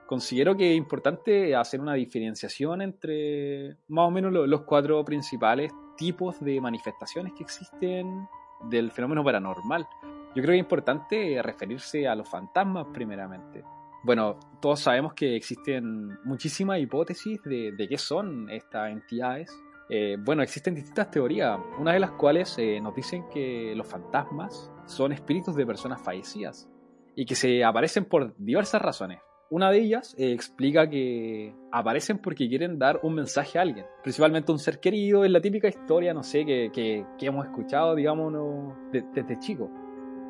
considero 0.07 0.57
que 0.57 0.73
es 0.73 0.77
importante 0.77 1.55
hacer 1.55 1.81
una 1.81 1.95
diferenciación 1.95 2.81
entre 2.81 3.77
más 3.89 4.09
o 4.09 4.11
menos 4.11 4.33
los 4.33 4.63
cuatro 4.63 5.05
principales 5.05 5.73
tipos 5.97 6.41
de 6.41 6.61
manifestaciones 6.61 7.33
que 7.35 7.43
existen 7.43 8.27
del 8.71 8.91
fenómeno 8.91 9.23
paranormal. 9.23 9.87
Yo 10.35 10.43
creo 10.43 10.53
que 10.53 10.57
es 10.57 10.61
importante 10.61 11.41
referirse 11.43 12.07
a 12.09 12.15
los 12.15 12.29
fantasmas 12.29 12.87
primeramente. 12.93 13.65
Bueno, 14.03 14.39
todos 14.61 14.81
sabemos 14.81 15.15
que 15.15 15.37
existen 15.37 16.19
muchísimas 16.25 16.79
hipótesis 16.79 17.41
de, 17.45 17.87
qué 17.89 17.99
son 17.99 18.49
estas 18.51 18.91
entidades. 18.91 19.51
Eh, 19.89 20.17
bueno, 20.19 20.43
existen 20.43 20.75
distintas 20.75 21.11
teorías, 21.11 21.59
una 21.79 21.93
de 21.93 22.01
las 22.01 22.13
cuales 22.13 22.57
eh, 22.59 22.81
nos 22.81 22.95
dicen 22.95 23.25
que 23.33 23.73
los 23.77 23.87
fantasmas 23.87 24.71
son 24.87 25.13
espíritus 25.13 25.55
de 25.55 25.67
personas 25.67 26.01
fallecidas 26.03 26.69
y 27.15 27.25
que 27.25 27.35
se 27.35 27.65
aparecen 27.65 28.05
por 28.05 28.35
diversas 28.37 28.83
razones. 28.83 29.21
Una 29.49 29.71
de 29.71 29.79
ellas 29.79 30.15
eh, 30.19 30.33
explica 30.33 30.91
que 30.91 31.55
aparecen 31.71 32.19
porque 32.19 32.49
quieren 32.49 32.81
dar 32.81 32.99
un 33.05 33.15
mensaje 33.15 33.59
a 33.59 33.63
alguien, 33.63 33.87
principalmente 34.03 34.51
un 34.51 34.59
ser 34.59 34.81
querido, 34.81 35.25
es 35.25 35.31
la 35.31 35.41
típica 35.41 35.69
historia, 35.69 36.13
no 36.13 36.25
sé, 36.25 36.45
que, 36.45 37.05
hemos 37.21 37.47
escuchado, 37.47 37.95
digamos, 37.95 38.75
desde 38.93 39.39
chico. 39.39 39.71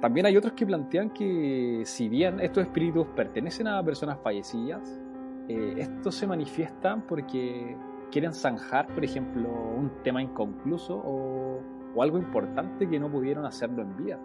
También 0.06 0.24
hay 0.26 0.36
otros 0.36 0.52
que 0.52 0.64
plantean 0.64 1.10
que 1.10 1.82
si 1.84 2.08
bien 2.08 2.38
estos 2.38 2.62
espíritus 2.62 3.08
pertenecen 3.08 3.66
a 3.66 3.82
personas 3.82 4.20
fallecidas, 4.22 5.02
eh, 5.48 5.74
estos 5.78 6.14
se 6.14 6.28
manifiestan 6.28 7.02
porque 7.08 7.76
quieren 8.12 8.32
zanjar, 8.32 8.86
por 8.86 9.04
ejemplo, 9.04 9.48
un 9.50 9.90
tema 10.04 10.22
inconcluso 10.22 10.94
o, 10.96 11.60
algo 12.00 12.18
importante 12.18 12.88
que 12.88 13.00
no 13.00 13.10
pudieron 13.10 13.46
hacerlo 13.46 13.82
en 13.82 13.96
vida. 13.96 14.20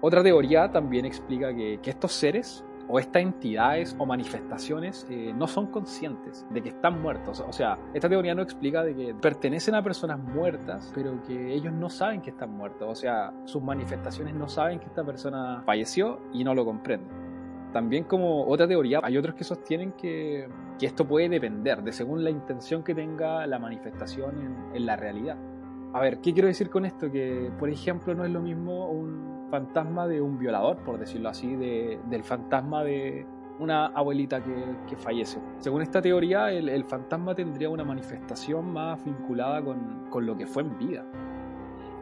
Otra 0.00 0.22
teoría 0.22 0.72
también 0.72 1.04
explica 1.04 1.54
que 1.54 1.78
estos 1.84 2.12
seres 2.12 2.64
o 2.90 2.98
estas 2.98 3.22
entidades 3.22 3.94
o 3.98 4.06
manifestaciones 4.06 5.06
eh, 5.08 5.32
no 5.34 5.46
son 5.46 5.68
conscientes 5.68 6.44
de 6.50 6.62
que 6.62 6.70
están 6.70 7.00
muertos. 7.00 7.40
O 7.46 7.52
sea, 7.52 7.78
esta 7.94 8.08
teoría 8.08 8.34
no 8.34 8.42
explica 8.42 8.82
de 8.82 8.94
que 8.94 9.14
pertenecen 9.14 9.76
a 9.76 9.82
personas 9.82 10.18
muertas, 10.18 10.90
pero 10.94 11.22
que 11.22 11.54
ellos 11.54 11.72
no 11.72 11.88
saben 11.88 12.20
que 12.20 12.30
están 12.30 12.50
muertos. 12.50 12.88
O 12.90 12.94
sea, 12.94 13.32
sus 13.44 13.62
manifestaciones 13.62 14.34
no 14.34 14.48
saben 14.48 14.80
que 14.80 14.86
esta 14.86 15.04
persona 15.04 15.62
falleció 15.64 16.20
y 16.32 16.42
no 16.42 16.54
lo 16.54 16.64
comprenden. 16.64 17.30
También 17.72 18.04
como 18.04 18.46
otra 18.46 18.66
teoría, 18.66 18.98
hay 19.02 19.16
otros 19.16 19.36
que 19.36 19.44
sostienen 19.44 19.92
que, 19.92 20.48
esto 20.80 21.06
puede 21.06 21.28
depender 21.28 21.82
de 21.82 21.92
según 21.92 22.24
la 22.24 22.30
intención 22.30 22.82
que 22.82 22.94
tenga 22.94 23.46
la 23.46 23.58
manifestación 23.58 24.40
en, 24.40 24.76
en 24.76 24.86
la 24.86 24.96
realidad. 24.96 25.36
A 25.92 26.00
ver, 26.00 26.20
¿qué 26.20 26.32
quiero 26.32 26.48
decir 26.48 26.70
con 26.70 26.84
esto? 26.84 27.10
Que, 27.10 27.52
por 27.58 27.68
ejemplo, 27.68 28.14
no 28.14 28.24
es 28.24 28.30
lo 28.30 28.40
mismo 28.40 28.88
un 28.90 29.39
fantasma 29.50 30.06
de 30.06 30.20
un 30.20 30.38
violador, 30.38 30.78
por 30.78 30.98
decirlo 30.98 31.28
así, 31.28 31.54
de, 31.56 32.00
del 32.08 32.24
fantasma 32.24 32.84
de 32.84 33.26
una 33.58 33.86
abuelita 33.86 34.42
que, 34.42 34.76
que 34.88 34.96
fallece. 34.96 35.38
Según 35.58 35.82
esta 35.82 36.00
teoría, 36.00 36.50
el, 36.50 36.68
el, 36.68 36.84
fantasma 36.84 37.34
tendría 37.34 37.68
una 37.68 37.84
manifestación 37.84 38.72
más 38.72 39.04
vinculada 39.04 39.62
con, 39.62 40.06
con 40.08 40.24
lo 40.24 40.36
que 40.36 40.46
fue 40.46 40.62
en 40.62 40.78
vida. 40.78 41.04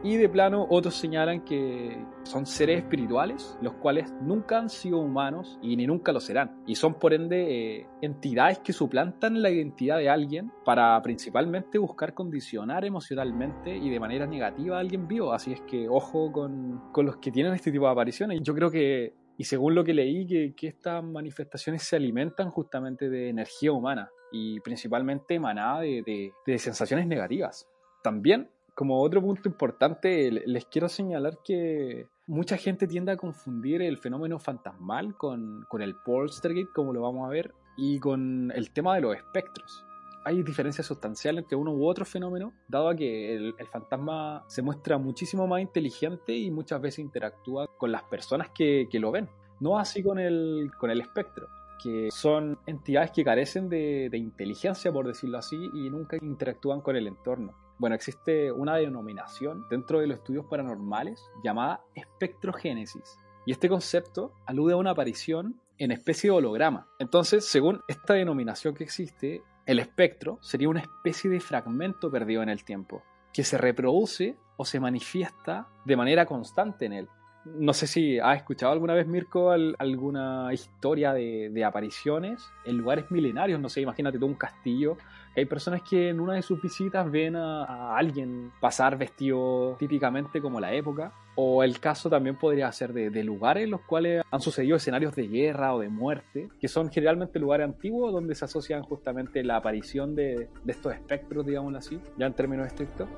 Y 0.05 0.17
de 0.17 0.29
plano, 0.29 0.65
otros 0.71 0.95
señalan 0.95 1.45
que 1.45 2.07
son 2.23 2.47
seres 2.47 2.79
espirituales, 2.79 3.59
los 3.61 3.75
cuales 3.75 4.13
nunca 4.23 4.59
han 4.59 4.69
sido 4.69 4.99
humanos 4.99 5.59
y 5.61 5.77
ni 5.77 5.89
nunca 5.89 6.13
lo 6.13 6.21
serán. 6.21 6.63
Y 6.67 6.77
son 6.77 6.95
por 6.95 7.13
ende 7.13 7.81
eh, 7.81 7.87
entidades 8.01 8.61
que 8.61 8.73
suplantan 8.73 9.43
la 9.43 9.51
identidad 9.51 9.99
de 9.99 10.09
alguien 10.09 10.53
para 10.65 11.03
principalmente 11.03 11.79
buscar 11.79 12.15
condicionar 12.15 12.85
emocionalmente 12.85 13.77
y 13.77 13.91
de 13.91 13.99
manera 13.99 14.25
negativa 14.25 14.77
a 14.77 14.81
alguien 14.81 15.09
vivo. 15.09 15.33
Así 15.33 15.53
es 15.53 15.63
que 15.63 15.89
ojo 15.89 16.31
con, 16.31 16.93
con 16.93 17.05
los 17.05 17.17
que 17.17 17.33
tienen 17.33 17.55
este 17.55 17.73
tipo 17.73 17.87
de 17.87 17.93
apariciones. 17.93 18.41
Yo 18.41 18.55
creo 18.55 18.71
que, 18.71 19.15
y 19.37 19.45
según 19.45 19.75
lo 19.75 19.83
que 19.83 19.95
leí, 19.95 20.29
que, 20.29 20.55
que 20.55 20.69
estas 20.69 21.03
manifestaciones 21.03 21.83
se 21.83 21.97
alimentan 21.97 22.51
justamente 22.51 23.11
de 23.11 23.31
energía 23.31 23.73
humana 23.73 24.09
y 24.31 24.61
principalmente 24.61 25.35
emanada 25.35 25.81
de, 25.81 26.05
de, 26.07 26.33
de 26.47 26.59
sensaciones 26.59 27.09
negativas. 27.09 27.69
También 28.05 28.49
como 28.79 29.03
otro 29.03 29.21
punto 29.21 29.49
importante, 29.49 30.31
les 30.31 30.67
quiero 30.67 30.89
señalar 30.89 31.39
que 31.43 32.07
mucha 32.29 32.57
gente 32.57 32.87
tiende 32.87 33.11
a 33.11 33.17
confundir 33.17 33.83
el 33.83 33.99
fenómeno 33.99 34.39
fantasmal 34.39 35.17
con, 35.17 35.67
con 35.69 35.83
el 35.83 35.97
poltergeist, 35.97 36.71
como 36.73 36.93
lo 36.93 37.03
vamos 37.03 37.27
a 37.27 37.31
ver, 37.31 37.53
y 37.77 37.99
con 37.99 38.53
el 38.55 38.71
tema 38.71 38.95
de 38.95 39.01
los 39.01 39.17
espectros. 39.17 39.85
Hay 40.25 40.45
diferencias 40.45 40.87
sustanciales 40.87 41.43
entre 41.43 41.57
uno 41.57 41.73
u 41.73 41.89
otro 41.89 42.05
fenómeno, 42.05 42.53
dado 42.69 42.95
que 42.95 43.35
el, 43.35 43.53
el, 43.59 43.67
fantasma 43.67 44.45
se 44.47 44.63
muestra 44.63 44.97
muchísimo 44.97 45.49
más 45.49 45.61
inteligente 45.61 46.37
y 46.37 46.49
muchas 46.53 46.81
veces 46.81 47.01
interactúa 47.01 47.67
con 47.79 47.91
las 47.91 48.05
personas 48.05 48.51
que, 48.51 48.87
que 48.89 49.01
lo 49.01 49.11
ven. 49.11 49.29
No 49.59 49.77
así 49.77 50.05
con 50.05 50.21
el, 50.21 50.71
con 50.79 50.93
el 50.93 51.01
espectro, 51.01 51.49
que 51.83 52.11
son 52.13 52.61
entidades 52.65 53.11
que 53.11 53.25
carecen 53.25 53.69
de, 53.69 54.09
de 54.09 54.19
inteligencia, 54.19 54.93
por 54.93 55.05
decirlo 55.05 55.39
así, 55.39 55.57
y 55.75 55.91
nunca 55.91 56.17
interactúan 56.23 56.81
con 56.81 56.95
el 56.95 57.09
entorno. 57.09 57.68
Bueno, 57.79 57.95
existe 57.95 58.51
una 58.51 58.77
denominación 58.77 59.65
dentro 59.71 60.01
de 60.01 60.09
los 60.09 60.19
estudios 60.19 60.47
paranormales 60.47 61.23
llamada 61.45 61.81
espectrogénesis. 61.95 63.19
Y 63.47 63.53
este 63.53 63.69
concepto 63.69 64.33
alude 64.47 64.73
a 64.73 64.77
una 64.77 64.91
aparición 64.91 65.61
en 65.79 65.93
especie 65.93 66.31
de 66.31 66.37
holograma. 66.37 66.89
Entonces, 66.99 67.45
según 67.45 67.81
esta 67.87 68.15
denominación 68.15 68.75
que 68.75 68.83
existe, 68.83 69.43
el 69.65 69.79
espectro 69.79 70.39
sería 70.43 70.69
una 70.69 70.81
especie 70.81 71.31
de 71.31 71.41
fragmento 71.41 72.11
perdido 72.11 72.43
en 72.43 72.49
el 72.49 72.65
tiempo, 72.65 73.03
que 73.33 73.45
se 73.45 73.57
reproduce 73.59 74.37
o 74.57 74.65
se 74.65 74.81
manifiesta 74.81 75.69
de 75.85 75.97
manera 75.97 76.27
constante 76.27 76.87
en 76.87 76.93
él. 76.95 77.09
No 77.45 77.73
sé 77.73 77.87
si 77.87 78.19
has 78.19 78.39
escuchado 78.39 78.73
alguna 78.73 78.95
vez, 78.95 79.07
Mirko, 79.07 79.53
alguna 79.53 80.53
historia 80.53 81.13
de, 81.13 81.49
de 81.51 81.65
apariciones 81.65 82.51
en 82.65 82.77
lugares 82.77 83.11
milenarios. 83.11 83.61
No 83.61 83.69
sé, 83.69 83.81
imagínate 83.81 84.19
tú 84.19 84.27
un 84.27 84.35
castillo 84.35 84.99
hay 85.37 85.45
personas 85.45 85.83
que 85.83 86.09
en 86.11 86.21
una 86.21 86.35
de 86.35 86.43
sus 86.43 86.61
visitas 86.61 87.11
ven 87.11 87.37
a, 87.37 87.65
a, 87.65 87.97
alguien 87.97 88.53
pasar 88.61 88.99
vestido 88.99 89.77
típicamente 89.79 90.41
como 90.41 90.61
la 90.61 90.73
época. 90.73 91.13
O 91.41 91.63
el 91.63 91.79
caso 91.79 92.11
también 92.11 92.37
podría 92.37 92.71
ser 92.73 92.93
de, 92.93 93.11
de, 93.11 93.23
lugares 93.23 93.63
en 93.65 93.71
los 93.71 93.83
cuales 93.83 94.25
han 94.29 94.41
sucedido 94.41 94.77
escenarios 94.77 95.15
de 95.15 95.29
guerra 95.29 95.73
o 95.73 95.79
de 95.79 95.89
muerte, 95.89 96.49
que 96.61 96.67
son 96.67 96.91
generalmente 96.91 97.39
lugares 97.39 97.65
antiguos 97.65 98.13
donde 98.13 98.35
se 98.35 98.45
asocian 98.45 98.83
justamente 98.83 99.45
la 99.45 99.57
aparición 99.57 100.17
de, 100.17 100.49
de 100.65 100.73
estos 100.73 100.93
espectros, 100.93 101.47
digámoslo 101.47 101.79
así, 101.79 102.01
ya 102.17 102.27
en 102.27 102.35
términos 102.35 102.67
estrictos. 102.67 103.09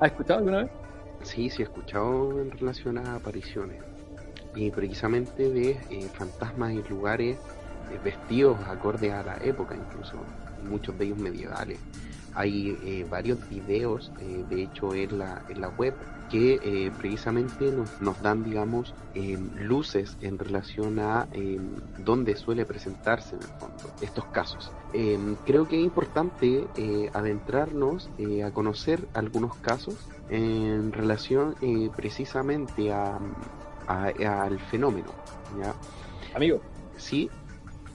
¿Has 0.00 0.10
escuchado 0.10 0.38
alguna 0.38 0.62
vez? 0.62 0.70
Sí, 1.22 1.50
sí, 1.50 1.62
he 1.62 1.64
escuchado 1.64 2.40
en 2.40 2.50
relación 2.50 2.98
a 2.98 3.16
apariciones. 3.16 3.82
Y 4.54 4.70
precisamente 4.70 5.50
de 5.50 5.72
eh, 5.90 6.08
fantasmas 6.14 6.72
y 6.72 6.82
lugares 6.88 7.36
eh, 7.92 7.98
vestidos 8.02 8.58
acorde 8.66 9.12
a 9.12 9.22
la 9.22 9.36
época 9.44 9.76
incluso 9.76 10.16
muchos 10.66 10.98
de 10.98 11.06
ellos 11.06 11.18
medievales. 11.18 11.78
Hay 12.36 12.76
eh, 12.84 13.06
varios 13.10 13.38
videos, 13.48 14.12
eh, 14.20 14.44
de 14.50 14.64
hecho, 14.64 14.94
en 14.94 15.18
la, 15.18 15.42
en 15.48 15.62
la 15.62 15.70
web 15.70 15.94
que 16.30 16.60
eh, 16.62 16.92
precisamente 16.98 17.72
nos, 17.72 18.02
nos, 18.02 18.20
dan, 18.20 18.44
digamos, 18.44 18.94
luces 19.54 20.18
en 20.20 20.38
relación 20.38 20.98
a 20.98 21.28
dónde 21.98 22.36
suele 22.36 22.66
presentarse 22.66 23.36
en 23.36 23.42
el 23.42 23.48
fondo 23.48 23.94
estos 24.02 24.24
casos. 24.26 24.72
creo 25.46 25.68
que 25.68 25.78
es 25.78 25.84
importante 25.84 26.66
adentrarnos 27.14 28.10
a 28.44 28.50
conocer 28.50 29.06
algunos 29.14 29.54
casos 29.56 29.94
en 30.28 30.92
relación 30.92 31.54
precisamente 31.94 32.92
a, 32.92 33.18
a, 33.86 34.42
al 34.42 34.58
fenómeno. 34.58 35.12
¿ya? 35.58 35.74
Amigo. 36.34 36.60
Sí. 36.96 37.30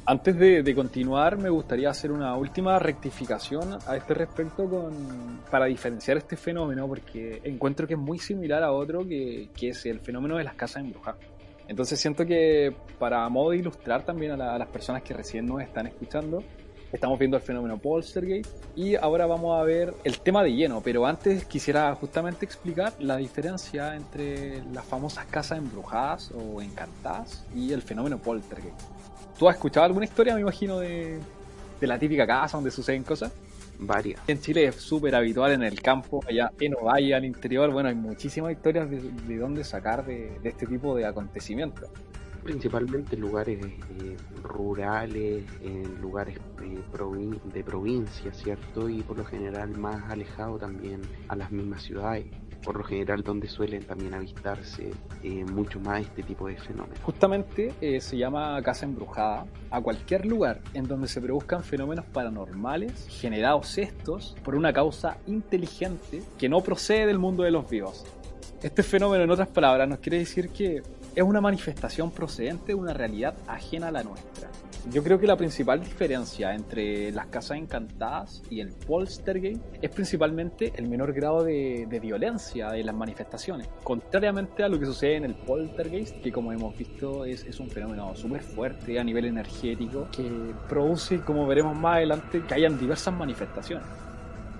Antes 0.03 0.35
de, 0.35 0.63
de, 0.63 0.75
continuar, 0.75 1.37
me 1.37 1.49
gustaría 1.49 1.89
hacer 1.89 2.11
una 2.11 2.35
última 2.35 2.79
rectificación 2.79 3.77
a 3.85 3.95
este 3.95 4.15
respecto 4.15 4.67
con, 4.67 5.41
para 5.51 5.65
diferenciar 5.65 6.17
este 6.17 6.35
fenómeno, 6.35 6.87
porque 6.87 7.39
encuentro 7.43 7.85
que 7.87 7.93
es 7.93 7.99
muy 7.99 8.17
similar 8.17 8.63
a 8.63 8.71
otro 8.71 9.07
que, 9.07 9.49
que 9.55 9.69
es 9.69 9.85
el 9.85 9.99
fenómeno 9.99 10.37
de 10.37 10.43
las 10.43 10.55
casas 10.55 10.83
embrujadas. 10.83 11.21
Entonces 11.67 11.99
siento 11.99 12.25
que 12.25 12.73
para 12.97 13.29
modo 13.29 13.51
de 13.51 13.57
ilustrar 13.57 14.03
también 14.03 14.31
a, 14.31 14.37
la, 14.37 14.55
a, 14.55 14.57
las 14.57 14.69
personas 14.69 15.03
que 15.03 15.13
recién 15.13 15.45
nos 15.45 15.61
están 15.61 15.85
escuchando, 15.85 16.43
estamos 16.91 17.19
viendo 17.19 17.37
el 17.37 17.43
fenómeno 17.43 17.77
Poltergeist 17.77 18.51
y 18.75 18.95
ahora 18.95 19.27
vamos 19.27 19.61
a 19.61 19.63
ver 19.63 19.93
el 20.03 20.19
tema 20.19 20.43
de 20.43 20.51
lleno, 20.51 20.81
pero 20.81 21.05
antes 21.05 21.45
quisiera 21.45 21.93
justamente 21.93 22.43
explicar 22.43 22.93
la 22.97 23.17
diferencia 23.17 23.95
entre 23.95 24.63
las 24.73 24.83
famosas 24.83 25.27
casas 25.27 25.59
embrujadas 25.59 26.31
o 26.31 26.59
encantadas 26.59 27.45
y 27.55 27.71
el 27.71 27.83
fenómeno 27.83 28.17
Poltergeist. 28.17 28.81
¿Tú 29.37 29.47
has 29.49 29.55
escuchado 29.55 29.85
alguna 29.85 30.05
historia, 30.05 30.35
me 30.35 30.41
imagino, 30.41 30.79
de, 30.79 31.19
de 31.79 31.87
la 31.87 31.97
típica 31.97 32.27
casa 32.27 32.57
donde 32.57 32.71
suceden 32.71 33.03
cosas? 33.03 33.31
Varias. 33.79 34.21
En 34.27 34.39
Chile 34.39 34.65
es 34.65 34.75
súper 34.75 35.15
habitual 35.15 35.53
en 35.53 35.63
el 35.63 35.81
campo, 35.81 36.23
allá 36.27 36.51
en 36.59 36.75
Ovalle, 36.75 37.15
al 37.15 37.25
interior. 37.25 37.71
Bueno, 37.71 37.89
hay 37.89 37.95
muchísimas 37.95 38.51
historias 38.51 38.89
de, 38.89 39.01
de 39.01 39.37
dónde 39.37 39.63
sacar 39.63 40.05
de, 40.05 40.37
de, 40.43 40.49
este 40.49 40.67
tipo 40.67 40.95
de 40.95 41.05
acontecimientos. 41.05 41.89
Principalmente 42.43 43.15
en 43.15 43.21
lugares 43.21 43.65
eh, 43.65 44.17
rurales, 44.43 45.43
en 45.63 46.01
lugares 46.01 46.37
eh, 46.61 46.79
provin 46.91 47.39
de 47.45 47.63
provincia, 47.63 48.31
¿cierto? 48.33 48.87
Y 48.87 49.01
por 49.01 49.17
lo 49.17 49.25
general 49.25 49.69
más 49.77 50.11
alejado 50.11 50.57
también 50.57 51.01
a 51.27 51.35
las 51.35 51.51
mismas 51.51 51.81
ciudades 51.83 52.25
por 52.63 52.77
lo 52.77 52.83
general 52.83 53.23
donde 53.23 53.47
suelen 53.47 53.83
también 53.83 54.13
avistarse 54.13 54.91
eh, 55.23 55.45
mucho 55.45 55.79
más 55.79 56.01
este 56.01 56.23
tipo 56.23 56.47
de 56.47 56.57
fenómenos. 56.57 56.99
Justamente 57.01 57.73
eh, 57.81 58.01
se 58.01 58.17
llama 58.17 58.61
casa 58.61 58.85
embrujada 58.85 59.45
a 59.69 59.81
cualquier 59.81 60.25
lugar 60.25 60.61
en 60.73 60.87
donde 60.87 61.07
se 61.07 61.21
produzcan 61.21 61.63
fenómenos 61.63 62.05
paranormales 62.05 63.07
generados 63.09 63.77
estos 63.77 64.35
por 64.43 64.55
una 64.55 64.73
causa 64.73 65.17
inteligente 65.27 66.21
que 66.37 66.49
no 66.49 66.61
procede 66.61 67.05
del 67.05 67.19
mundo 67.19 67.43
de 67.43 67.51
los 67.51 67.69
vivos. 67.69 68.05
Este 68.61 68.83
fenómeno, 68.83 69.23
en 69.23 69.31
otras 69.31 69.47
palabras, 69.47 69.89
nos 69.89 69.99
quiere 69.99 70.19
decir 70.19 70.49
que 70.49 70.83
es 71.15 71.23
una 71.23 71.41
manifestación 71.41 72.11
procedente 72.11 72.67
de 72.67 72.75
una 72.75 72.93
realidad 72.93 73.35
ajena 73.47 73.87
a 73.87 73.91
la 73.91 74.03
nuestra 74.03 74.49
Yo 74.89 75.03
creo 75.03 75.19
que 75.19 75.27
la 75.27 75.37
principal 75.37 75.79
diferencia 75.79 76.55
entre 76.55 77.11
las 77.11 77.27
casas 77.27 77.57
encantadas 77.57 78.41
y 78.49 78.61
el 78.61 78.69
poltergeist 78.69 79.61
es 79.79 79.91
principalmente 79.91 80.73
el 80.75 80.87
menor 80.87 81.13
grado 81.13 81.43
de, 81.43 81.85
de 81.87 81.99
violencia 81.99 82.71
de 82.71 82.83
las 82.83 82.95
manifestaciones. 82.95 83.69
Contrariamente 83.83 84.63
a 84.63 84.69
lo 84.69 84.79
que 84.79 84.87
sucede 84.87 85.17
en 85.17 85.25
el 85.25 85.35
poltergeist, 85.35 86.19
que 86.21 86.31
como 86.31 86.51
hemos 86.51 86.75
visto 86.75 87.25
es, 87.25 87.43
es 87.43 87.59
un 87.59 87.69
fenómeno 87.69 88.15
súper 88.15 88.41
fuerte 88.41 88.99
a 88.99 89.03
nivel 89.03 89.25
energético, 89.25 90.07
que 90.11 90.27
produce, 90.67 91.19
como 91.21 91.45
veremos 91.45 91.77
más 91.77 91.97
adelante, 91.97 92.41
que 92.41 92.53
hayan 92.55 92.79
diversas 92.79 93.13
manifestaciones. 93.13 93.85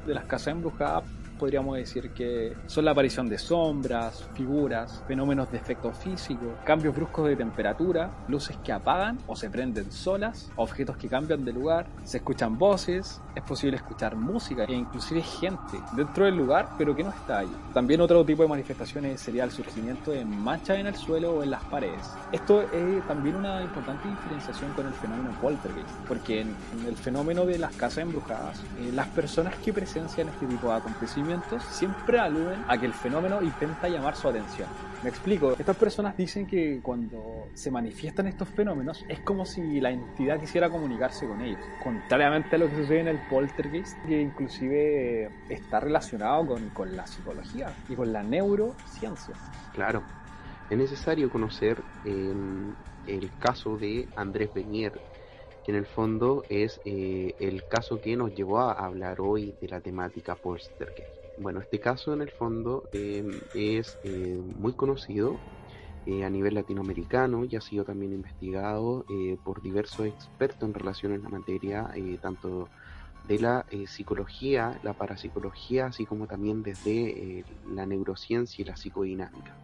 De 0.06 0.14
las 0.14 0.26
casas 0.26 0.50
embrujadas 0.50 1.04
podríamos 1.42 1.76
decir 1.76 2.12
que 2.12 2.56
son 2.68 2.86
la 2.86 2.92
aparición 2.92 3.28
de 3.28 3.40
sombras, 3.40 4.30
figuras, 4.36 5.04
fenómenos 5.08 5.52
de 5.52 5.58
efecto 5.58 5.92
físico, 5.92 6.54
cambios 6.64 6.96
bruscos 6.96 7.28
de 7.28 7.36
temperatura, 7.36 8.12
luces 8.28 8.58
que 8.64 8.72
apagan 8.72 9.18
o 9.26 9.36
se 9.36 9.50
prenden 9.50 9.92
solas, 9.92 10.52
objetos 10.56 10.98
que 10.98 11.08
cambian 11.08 11.44
de 11.44 11.52
lugar, 11.52 11.88
se 12.04 12.18
escuchan 12.18 12.60
voces, 12.60 13.20
es 13.34 13.42
posible 13.42 13.78
escuchar 13.78 14.16
música 14.16 14.66
e 14.66 14.74
inclusive 14.74 15.24
gente 15.24 15.80
dentro 15.94 16.26
del 16.26 16.36
lugar 16.36 16.70
pero 16.78 16.96
que 16.96 17.04
no 17.04 17.10
está 17.10 17.40
ahí. 17.40 17.52
También 17.74 18.02
otro 18.02 18.24
tipo 18.24 18.44
de 18.44 18.50
manifestaciones 18.50 19.20
sería 19.20 19.44
el 19.44 19.50
surgimiento 19.50 20.12
de 20.12 20.24
manchas 20.24 20.78
en 20.78 20.86
el 20.86 20.96
suelo 20.96 21.38
o 21.38 21.44
en 21.44 21.50
las 21.50 21.64
paredes. 21.64 22.08
Esto 22.32 22.62
es 22.62 23.08
también 23.08 23.36
una 23.36 23.64
importante 23.64 24.08
diferenciación 24.08 24.74
con 24.74 24.86
el 24.86 24.94
fenómeno 24.94 25.32
poltergeist, 25.42 25.90
porque 26.08 26.42
en, 26.42 26.56
el 26.88 26.96
fenómeno 26.96 27.46
de 27.46 27.58
las 27.58 27.76
casas 27.76 28.04
embrujadas, 28.04 28.60
eh, 28.80 28.92
las 28.94 29.08
personas 29.08 29.56
que 29.56 29.74
presencian 29.74 30.30
este 30.30 30.46
tipo 30.46 30.68
de 30.68 30.76
acontecimientos 30.76 31.31
siempre 31.70 32.20
aluden 32.20 32.64
a 32.68 32.78
que 32.78 32.86
el 32.86 32.94
fenómeno 32.94 33.42
intenta 33.42 33.88
llamar 33.88 34.16
su 34.16 34.28
atención. 34.28 34.68
Me 35.04 35.10
explico, 35.10 35.54
estas 35.58 35.78
personas 35.78 36.16
dicen 36.16 36.46
que 36.46 36.80
cuando 36.82 37.48
se 37.54 37.72
manifiestan 37.72 38.28
estos 38.28 38.50
fenómenos 38.50 39.04
es 39.08 39.20
como 39.22 39.46
si 39.46 39.80
la 39.80 39.90
entidad 39.90 40.40
quisiera 40.40 40.70
comunicarse 40.70 41.28
con 41.28 41.42
ellos, 41.42 41.60
contrariamente 41.84 42.56
a 42.56 42.60
lo 42.60 42.70
que 42.70 42.76
sucede 42.76 43.00
en 43.00 43.08
el 43.08 43.20
poltergeist, 43.30 43.98
que 44.06 44.22
inclusive 44.22 45.32
está 45.50 45.80
relacionado 45.80 46.46
con, 46.46 46.70
con 46.70 46.96
la 46.96 47.08
psicología 47.08 47.74
y 47.90 47.96
con 47.96 48.14
la 48.14 48.22
neurociencia. 48.22 49.36
Claro, 49.74 50.04
es 50.70 50.78
necesario 50.78 51.30
conocer 51.30 51.82
eh, 52.06 52.34
el 53.08 53.32
caso 53.40 53.78
de 53.78 54.08
Andrés 54.16 54.54
Benier, 54.54 54.94
que 55.66 55.72
en 55.72 55.78
el 55.78 55.86
fondo 55.86 56.44
es 56.50 56.80
eh, 56.86 57.36
el 57.40 57.68
caso 57.68 58.00
que 58.00 58.16
nos 58.16 58.34
llevó 58.34 58.60
a 58.60 58.74
hablar 58.74 59.20
hoy 59.20 59.54
de 59.60 59.68
la 59.68 59.82
temática 59.82 60.36
poltergeist. 60.36 61.21
Bueno, 61.42 61.60
este 61.60 61.80
caso 61.80 62.14
en 62.14 62.22
el 62.22 62.30
fondo 62.30 62.88
em, 62.92 63.42
es 63.52 63.98
eh, 64.04 64.38
muy 64.44 64.76
conocido 64.76 65.44
eh, 66.06 66.24
a 66.24 66.30
nivel 66.30 66.56
latinoamericano 66.56 67.46
y 67.46 67.56
ha 67.56 67.62
sido 67.62 67.86
también 67.86 68.14
investigado 68.14 69.06
eh, 69.10 69.38
por 69.44 69.62
diversos 69.62 70.08
expertos 70.08 70.68
en 70.70 70.76
relación 70.76 71.14
a 71.14 71.18
la 71.18 71.30
materia, 71.30 71.90
tanto 72.22 72.72
de 73.24 73.40
la 73.40 73.66
psicología, 73.88 74.80
la 74.84 74.94
parapsicología, 74.96 75.88
así 75.88 76.06
como 76.06 76.28
también 76.28 76.64
desde 76.64 77.46
la 77.64 77.86
neurociencia 77.88 78.64
y 78.64 78.66
la 78.66 78.76
psicodinámica. 78.78 79.60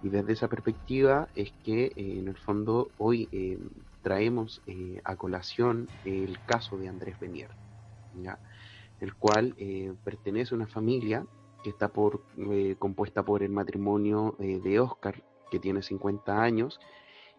Y 0.00 0.10
desde 0.10 0.32
esa 0.34 0.48
perspectiva 0.48 1.30
es 1.34 1.52
que 1.62 1.92
en 1.96 2.28
el 2.28 2.38
fondo 2.38 2.92
hoy 2.98 3.28
em, 3.32 3.70
traemos 4.02 4.62
a 5.04 5.16
colación 5.16 5.90
el 6.04 6.42
caso 6.44 6.78
de 6.78 6.88
Andrés 6.88 7.18
Benier. 7.20 7.50
¿ya? 8.12 8.40
El 9.00 9.14
cual 9.14 9.54
eh, 9.58 9.92
pertenece 10.04 10.54
a 10.54 10.56
una 10.56 10.66
familia 10.66 11.26
que 11.62 11.70
está 11.70 11.88
por, 11.88 12.22
eh, 12.36 12.76
compuesta 12.78 13.24
por 13.24 13.42
el 13.42 13.50
matrimonio 13.50 14.36
eh, 14.38 14.60
de 14.62 14.80
Oscar, 14.80 15.22
que 15.50 15.58
tiene 15.58 15.82
50 15.82 16.40
años, 16.42 16.80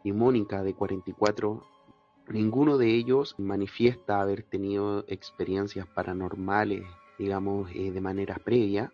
y 0.04 0.12
Mónica, 0.12 0.64
de 0.64 0.74
44. 0.74 1.64
Ninguno 2.30 2.78
de 2.78 2.96
ellos 2.96 3.36
manifiesta 3.38 4.22
haber 4.22 4.44
tenido 4.44 5.04
experiencias 5.08 5.88
paranormales, 5.88 6.84
digamos, 7.18 7.72
de 7.74 8.02
manera 8.02 8.36
previa. 8.36 8.94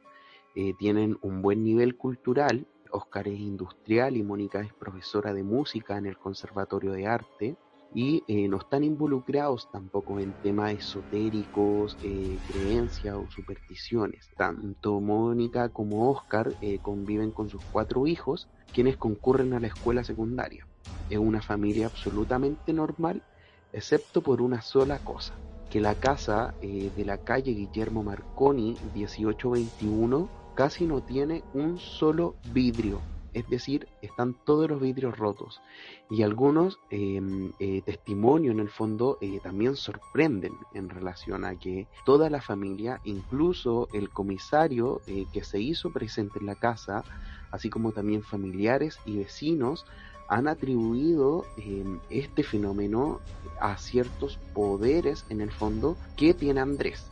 tienen 0.79 1.17
un 1.21 1.41
buen 1.41 1.63
nivel 1.63 1.97
cultural. 1.97 2.65
Oscar 2.91 3.27
es 3.27 3.39
industrial 3.39 4.15
y 4.15 4.23
Mónica 4.23 4.61
es 4.61 4.73
profesora 4.73 5.33
de 5.33 5.43
música 5.43 5.97
en 5.97 6.05
el 6.05 6.17
Conservatorio 6.17 6.93
de 6.93 7.07
Arte 7.07 7.57
y 7.93 8.23
eh, 8.27 8.47
no 8.47 8.57
están 8.57 8.83
involucrados 8.83 9.69
tampoco 9.71 10.19
en 10.19 10.33
temas 10.41 10.73
esotéricos, 10.73 11.97
eh, 12.01 12.41
creencias 12.45 13.15
o 13.15 13.29
supersticiones. 13.29 14.29
Tanto 14.35 14.99
Mónica 14.99 15.69
como 15.69 16.11
Oscar 16.11 16.55
eh, 16.61 16.79
conviven 16.79 17.31
con 17.31 17.49
sus 17.49 17.61
cuatro 17.71 18.07
hijos, 18.07 18.49
quienes 18.71 18.97
concurren 18.97 19.53
a 19.53 19.59
la 19.59 19.67
escuela 19.67 20.03
secundaria. 20.03 20.67
Es 21.09 21.19
una 21.19 21.41
familia 21.41 21.87
absolutamente 21.87 22.73
normal, 22.73 23.23
excepto 23.71 24.21
por 24.21 24.41
una 24.41 24.61
sola 24.61 24.99
cosa, 24.99 25.39
que 25.69 25.79
la 25.79 25.95
casa 25.95 26.55
de 26.61 27.03
la 27.05 27.17
calle 27.17 27.51
Guillermo 27.51 28.03
Marconi 28.03 28.79
1821 28.93 30.29
casi 30.55 30.85
no 30.85 31.01
tiene 31.01 31.43
un 31.53 31.77
solo 31.77 32.35
vidrio 32.43 33.01
es 33.35 33.47
decir, 33.49 33.87
están 34.01 34.33
todos 34.45 34.69
los 34.69 34.81
vidrios 34.81 35.17
rotos 35.17 35.61
y 36.09 36.23
algunos 36.23 36.79
em, 36.89 37.51
eh, 37.59 37.81
testimonios 37.85 38.53
en 38.53 38.61
el 38.61 38.69
fondo 38.69 39.17
eh, 39.19 39.41
también 39.43 39.75
sorprenden 39.75 40.53
en 40.73 40.89
relación 40.89 41.43
a 41.43 41.59
que 41.59 41.85
toda 42.05 42.29
la 42.29 42.41
familia, 42.41 43.01
incluso 43.03 43.89
el 43.93 44.09
comisario 44.09 45.01
eh, 45.05 45.25
que 45.33 45.43
se 45.43 45.59
hizo 45.59 45.91
presente 45.91 46.39
en 46.39 46.45
la 46.45 46.55
casa, 46.55 47.03
así 47.51 47.69
como 47.69 47.91
también 47.91 48.23
familiares 48.23 48.99
y 49.05 49.17
vecinos, 49.17 49.85
han 50.29 50.47
atribuido 50.47 51.45
em, 51.57 51.99
este 52.09 52.41
fenómeno 52.41 53.19
a 53.59 53.77
ciertos 53.77 54.39
poderes 54.53 55.25
en 55.29 55.41
el 55.41 55.51
fondo 55.51 55.97
que 56.15 56.33
tiene 56.33 56.61
Andrés. 56.61 57.05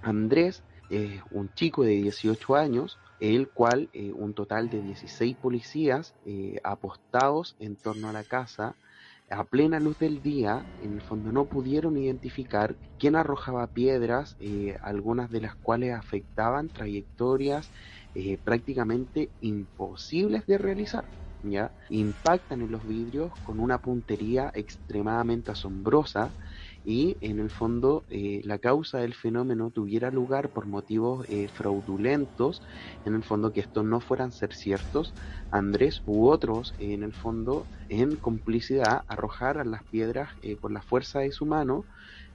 Andrés 0.00 0.62
es 0.90 1.20
un 1.32 1.52
chico 1.54 1.82
de 1.82 1.90
18 1.90 2.54
años, 2.54 2.98
el 3.20 3.50
cual 3.50 3.90
eh, 3.92 4.12
un 4.12 4.34
total 4.34 4.70
de 4.70 4.82
16 4.82 5.36
policías 5.36 6.14
eh, 6.24 6.60
apostados 6.64 7.54
en 7.58 7.76
torno 7.76 8.08
a 8.08 8.12
la 8.12 8.24
casa 8.24 8.76
a 9.30 9.44
plena 9.44 9.78
luz 9.78 9.98
del 9.98 10.22
día, 10.22 10.66
en 10.78 10.94
el 10.94 11.02
fondo 11.02 11.30
no 11.30 11.46
pudieron 11.46 11.96
identificar 11.96 12.78
quién 12.98 13.14
arrojaba 13.14 13.68
piedras, 13.68 14.34
eh, 14.40 14.76
algunas 14.82 15.30
de 15.30 15.40
las 15.42 15.54
cuales 15.56 15.94
afectaban 15.94 16.68
trayectorias 16.70 17.70
prácticamente 18.42 19.30
imposibles 19.40 20.44
de 20.46 20.58
realizar. 20.58 21.08
¿ya? 21.42 21.72
Impactan 21.88 22.62
en 22.62 22.72
los 22.72 22.84
vidrios 22.84 23.32
con 23.42 23.60
una 23.60 23.78
puntería 23.78 24.50
extremadamente 24.52 25.52
asombrosa 25.52 26.34
y 26.82 27.18
en 27.20 27.38
el 27.40 27.50
fondo 27.50 28.04
eh, 28.08 28.40
la 28.44 28.58
causa 28.58 28.98
del 28.98 29.14
fenómeno 29.14 29.70
tuviera 29.70 30.10
lugar 30.10 30.50
por 30.50 30.66
motivos 30.66 31.26
eh, 31.28 31.48
fraudulentos, 31.48 32.62
en 33.04 33.14
el 33.14 33.24
fondo 33.24 33.52
que 33.52 33.60
estos 33.60 33.84
no 33.84 34.00
fueran 34.00 34.32
ser 34.32 34.52
ciertos, 34.54 35.14
Andrés 35.50 36.02
u 36.06 36.28
otros 36.28 36.74
en 36.78 37.02
el 37.02 37.12
fondo 37.14 37.68
en 37.88 38.16
complicidad 38.16 39.02
arrojaran 39.08 39.70
las 39.70 39.84
piedras 39.84 40.30
eh, 40.42 40.56
por 40.56 40.72
la 40.72 40.82
fuerza 40.82 41.20
de 41.20 41.32
su 41.32 41.46
mano 41.46 41.86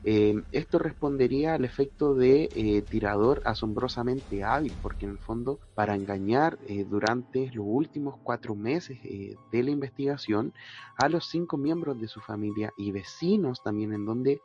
eh, 0.08 0.36
esto 0.52 0.78
respondería 0.78 1.56
al 1.56 1.66
efecto 1.66 2.14
de 2.14 2.52
eh, 2.54 2.84
tirador 2.84 3.42
asombrosamente 3.44 4.44
hábil, 4.44 4.78
porque 4.80 5.06
en 5.06 5.14
el 5.14 5.18
fondo, 5.18 5.60
para 5.74 5.96
engañar 5.96 6.60
eh, 6.68 6.86
durante 6.88 7.50
los 7.52 7.66
últimos 7.68 8.16
cuatro 8.22 8.54
meses 8.54 9.00
de 9.02 9.64
la 9.64 9.72
investigación 9.72 10.54
a 11.00 11.10
los 11.10 11.26
cinco 11.28 11.58
miembros 11.58 12.00
de 12.00 12.08
su 12.08 12.22
familia 12.22 12.72
y 12.78 12.92
vecinos 12.92 13.64
también, 13.64 13.94
en 13.94 14.06
donde 14.06 14.42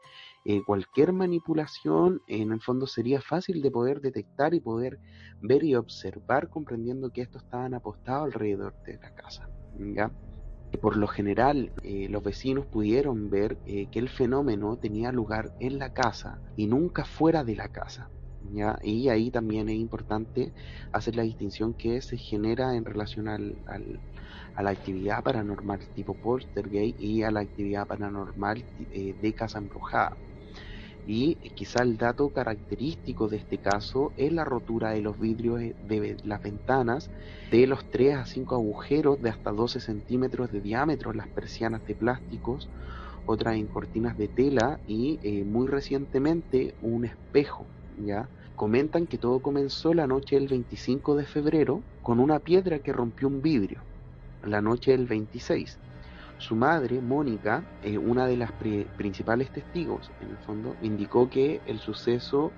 cualquier 0.64 1.12
manipulación 1.12 2.22
en 2.26 2.52
el 2.52 2.62
fondo 2.62 2.86
sería 2.86 3.20
fácil 3.20 3.60
de 3.60 3.70
poder 3.70 4.00
detectar 4.00 4.54
y 4.54 4.60
poder 4.60 4.98
ver 5.42 5.62
y 5.62 5.74
observar, 5.74 6.48
comprendiendo 6.48 7.10
que 7.10 7.20
estos 7.20 7.42
estaban 7.42 7.74
apostados 7.74 8.24
alrededor 8.24 8.74
de 8.86 8.94
la 8.94 9.10
casa. 9.10 9.46
Por 10.78 10.96
lo 10.96 11.06
general, 11.08 11.72
eh, 11.82 12.08
los 12.08 12.22
vecinos 12.22 12.66
pudieron 12.66 13.30
ver 13.30 13.60
eh, 13.64 13.88
que 13.88 13.98
el 13.98 14.08
fenómeno 14.08 14.76
tenía 14.78 15.12
lugar 15.12 15.52
en 15.58 15.78
la 15.78 15.90
casa 15.90 16.42
y 16.56 16.66
nunca 16.66 17.04
fuera 17.04 17.44
de 17.44 17.56
la 17.56 17.68
casa. 17.68 18.10
Y 18.82 19.08
ahí 19.08 19.30
también 19.30 19.68
es 19.68 19.76
importante 19.76 20.54
hacer 20.92 21.14
la 21.14 21.22
distinción 21.24 21.74
que 21.74 22.00
se 22.00 22.16
genera 22.16 22.74
en 22.74 22.84
relación 22.86 23.28
al, 23.28 23.58
a 24.54 24.62
la 24.62 24.70
actividad 24.70 25.22
paranormal 25.22 25.88
tipo 25.92 26.14
poltergeist 26.14 26.98
y 27.00 27.22
a 27.22 27.30
la 27.30 27.40
actividad 27.40 27.86
paranormal 27.86 28.66
eh, 28.90 29.14
de 29.16 29.34
casa 29.34 29.58
embrujada. 29.58 30.18
Y 31.06 31.36
quizá 31.54 31.82
el 31.82 31.96
dato 31.96 32.28
característico 32.30 33.28
de 33.28 33.38
este 33.38 33.58
caso 33.58 34.12
es 34.16 34.32
la 34.32 34.44
rotura 34.44 34.90
de 34.90 35.00
los 35.00 35.18
vidrios 35.18 35.60
de 35.60 36.16
las 36.24 36.42
ventanas 36.42 37.10
de 37.50 37.66
los 37.66 37.84
3 37.90 38.16
a 38.16 38.26
5 38.26 38.54
agujeros 38.54 39.20
de 39.20 39.30
hasta 39.30 39.50
12 39.50 39.80
centímetros 39.80 40.52
de 40.52 40.60
diámetro 40.60 41.12
las 41.12 41.28
persianas 41.28 41.84
de 41.86 41.94
plásticos, 41.94 42.68
otras 43.26 43.56
en 43.56 43.66
cortinas 43.66 44.16
de 44.16 44.28
tela 44.28 44.78
y 44.86 45.18
eh, 45.22 45.44
muy 45.44 45.66
recientemente 45.66 46.74
un 46.80 47.04
espejo. 47.04 47.66
¿ya? 47.98 48.28
Comentan 48.54 49.06
que 49.06 49.18
todo 49.18 49.40
comenzó 49.40 49.94
la 49.94 50.06
noche 50.06 50.36
del 50.36 50.48
25 50.48 51.16
de 51.16 51.24
febrero 51.24 51.82
con 52.02 52.20
una 52.20 52.38
piedra 52.38 52.78
que 52.78 52.92
rompió 52.92 53.28
un 53.28 53.42
vidrio, 53.42 53.82
la 54.44 54.60
noche 54.60 54.92
del 54.92 55.06
26 55.06 55.78
su 56.40 56.56
madre, 56.56 57.00
Mónica, 57.00 57.62
eh, 57.82 57.98
una 57.98 58.26
de 58.26 58.36
las 58.36 58.50
principales 58.52 59.50
testigos, 59.50 60.10
en 60.20 60.30
el 60.30 60.36
fondo, 60.38 60.74
indicó 60.82 61.28
que 61.28 61.60
el 61.66 61.78
suceso 61.78 62.50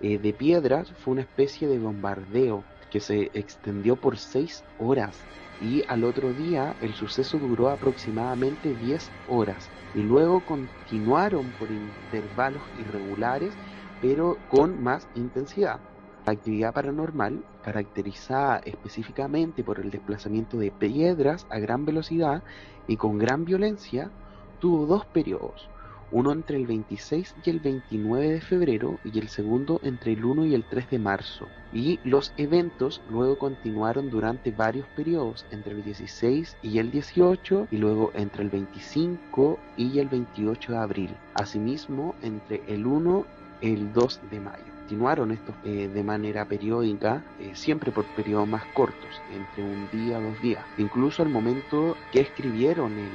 eh, 0.00 0.18
de 0.18 0.32
piedras 0.32 0.92
fue 0.92 1.12
una 1.12 1.22
especie 1.22 1.68
de 1.68 1.78
bombardeo 1.78 2.64
que 2.90 3.00
se 3.00 3.30
extendió 3.34 3.96
por 3.96 4.16
seis 4.16 4.64
horas 4.78 5.18
y 5.60 5.82
al 5.88 6.04
otro 6.04 6.32
día 6.32 6.74
el 6.80 6.94
suceso 6.94 7.38
duró 7.38 7.68
aproximadamente 7.68 8.74
10 8.74 9.10
horas 9.28 9.68
y 9.94 10.00
luego 10.02 10.40
continuaron 10.46 11.50
por 11.58 11.68
intervalos 11.70 12.62
irregulares 12.78 13.52
pero 14.00 14.38
con 14.48 14.82
más 14.82 15.08
intensidad. 15.16 15.80
La 16.24 16.32
actividad 16.32 16.74
paranormal, 16.74 17.42
caracterizada 17.64 18.60
específicamente 18.64 19.64
por 19.64 19.80
el 19.80 19.90
desplazamiento 19.90 20.58
de 20.58 20.70
piedras 20.70 21.46
a 21.50 21.58
gran 21.58 21.84
velocidad 21.84 22.42
y 22.88 22.96
con 22.96 23.18
gran 23.18 23.44
violencia, 23.44 24.10
tuvo 24.58 24.86
dos 24.86 25.06
periodos, 25.06 25.68
uno 26.10 26.32
entre 26.32 26.56
el 26.56 26.66
26 26.66 27.34
y 27.44 27.50
el 27.50 27.60
29 27.60 28.28
de 28.30 28.40
febrero 28.40 28.98
y 29.04 29.18
el 29.18 29.28
segundo 29.28 29.78
entre 29.84 30.14
el 30.14 30.24
1 30.24 30.46
y 30.46 30.54
el 30.54 30.64
3 30.64 30.90
de 30.90 30.98
marzo. 30.98 31.46
Y 31.72 32.00
los 32.02 32.32
eventos 32.38 33.02
luego 33.10 33.38
continuaron 33.38 34.08
durante 34.08 34.50
varios 34.50 34.88
periodos, 34.88 35.44
entre 35.50 35.74
el 35.74 35.84
16 35.84 36.56
y 36.62 36.78
el 36.78 36.90
18 36.90 37.68
y 37.70 37.76
luego 37.76 38.10
entre 38.14 38.42
el 38.42 38.48
25 38.48 39.58
y 39.76 39.98
el 39.98 40.08
28 40.08 40.72
de 40.72 40.78
abril. 40.78 41.16
Asimismo, 41.34 42.14
entre 42.22 42.62
el 42.68 42.86
1 42.86 43.26
y 43.60 43.74
el 43.74 43.92
2 43.92 44.20
de 44.30 44.40
mayo. 44.40 44.77
Continuaron 44.88 45.32
estos 45.32 45.54
eh, 45.64 45.86
de 45.86 46.02
manera 46.02 46.46
periódica, 46.46 47.22
eh, 47.40 47.54
siempre 47.54 47.92
por 47.92 48.06
periodos 48.06 48.48
más 48.48 48.64
cortos, 48.72 49.20
entre 49.34 49.62
un 49.62 49.86
día, 49.90 50.18
dos 50.18 50.40
días. 50.40 50.64
Incluso 50.78 51.22
al 51.22 51.28
momento 51.28 51.94
que 52.10 52.20
escribieron 52.20 52.92
el, 52.92 53.10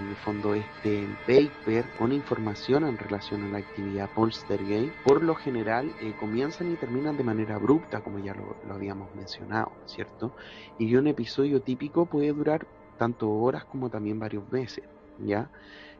en 0.00 0.08
el 0.08 0.16
fondo 0.16 0.52
este 0.54 1.06
paper 1.24 1.84
con 1.96 2.10
información 2.10 2.88
en 2.88 2.98
relación 2.98 3.44
a 3.44 3.48
la 3.50 3.58
actividad 3.58 4.10
Polstergate, 4.16 4.92
por 5.04 5.22
lo 5.22 5.36
general 5.36 5.92
eh, 6.00 6.12
comienzan 6.18 6.72
y 6.72 6.74
terminan 6.74 7.16
de 7.16 7.22
manera 7.22 7.54
abrupta, 7.54 8.00
como 8.00 8.18
ya 8.18 8.34
lo, 8.34 8.56
habíamos 8.74 9.14
mencionado, 9.14 9.70
¿cierto? 9.84 10.32
Y 10.76 10.92
un 10.96 11.06
episodio 11.06 11.62
típico 11.62 12.06
puede 12.06 12.32
durar 12.32 12.66
tanto 12.98 13.30
horas 13.30 13.64
como 13.66 13.90
también 13.90 14.18
varios 14.18 14.50
meses, 14.50 14.82
¿ya? 15.20 15.52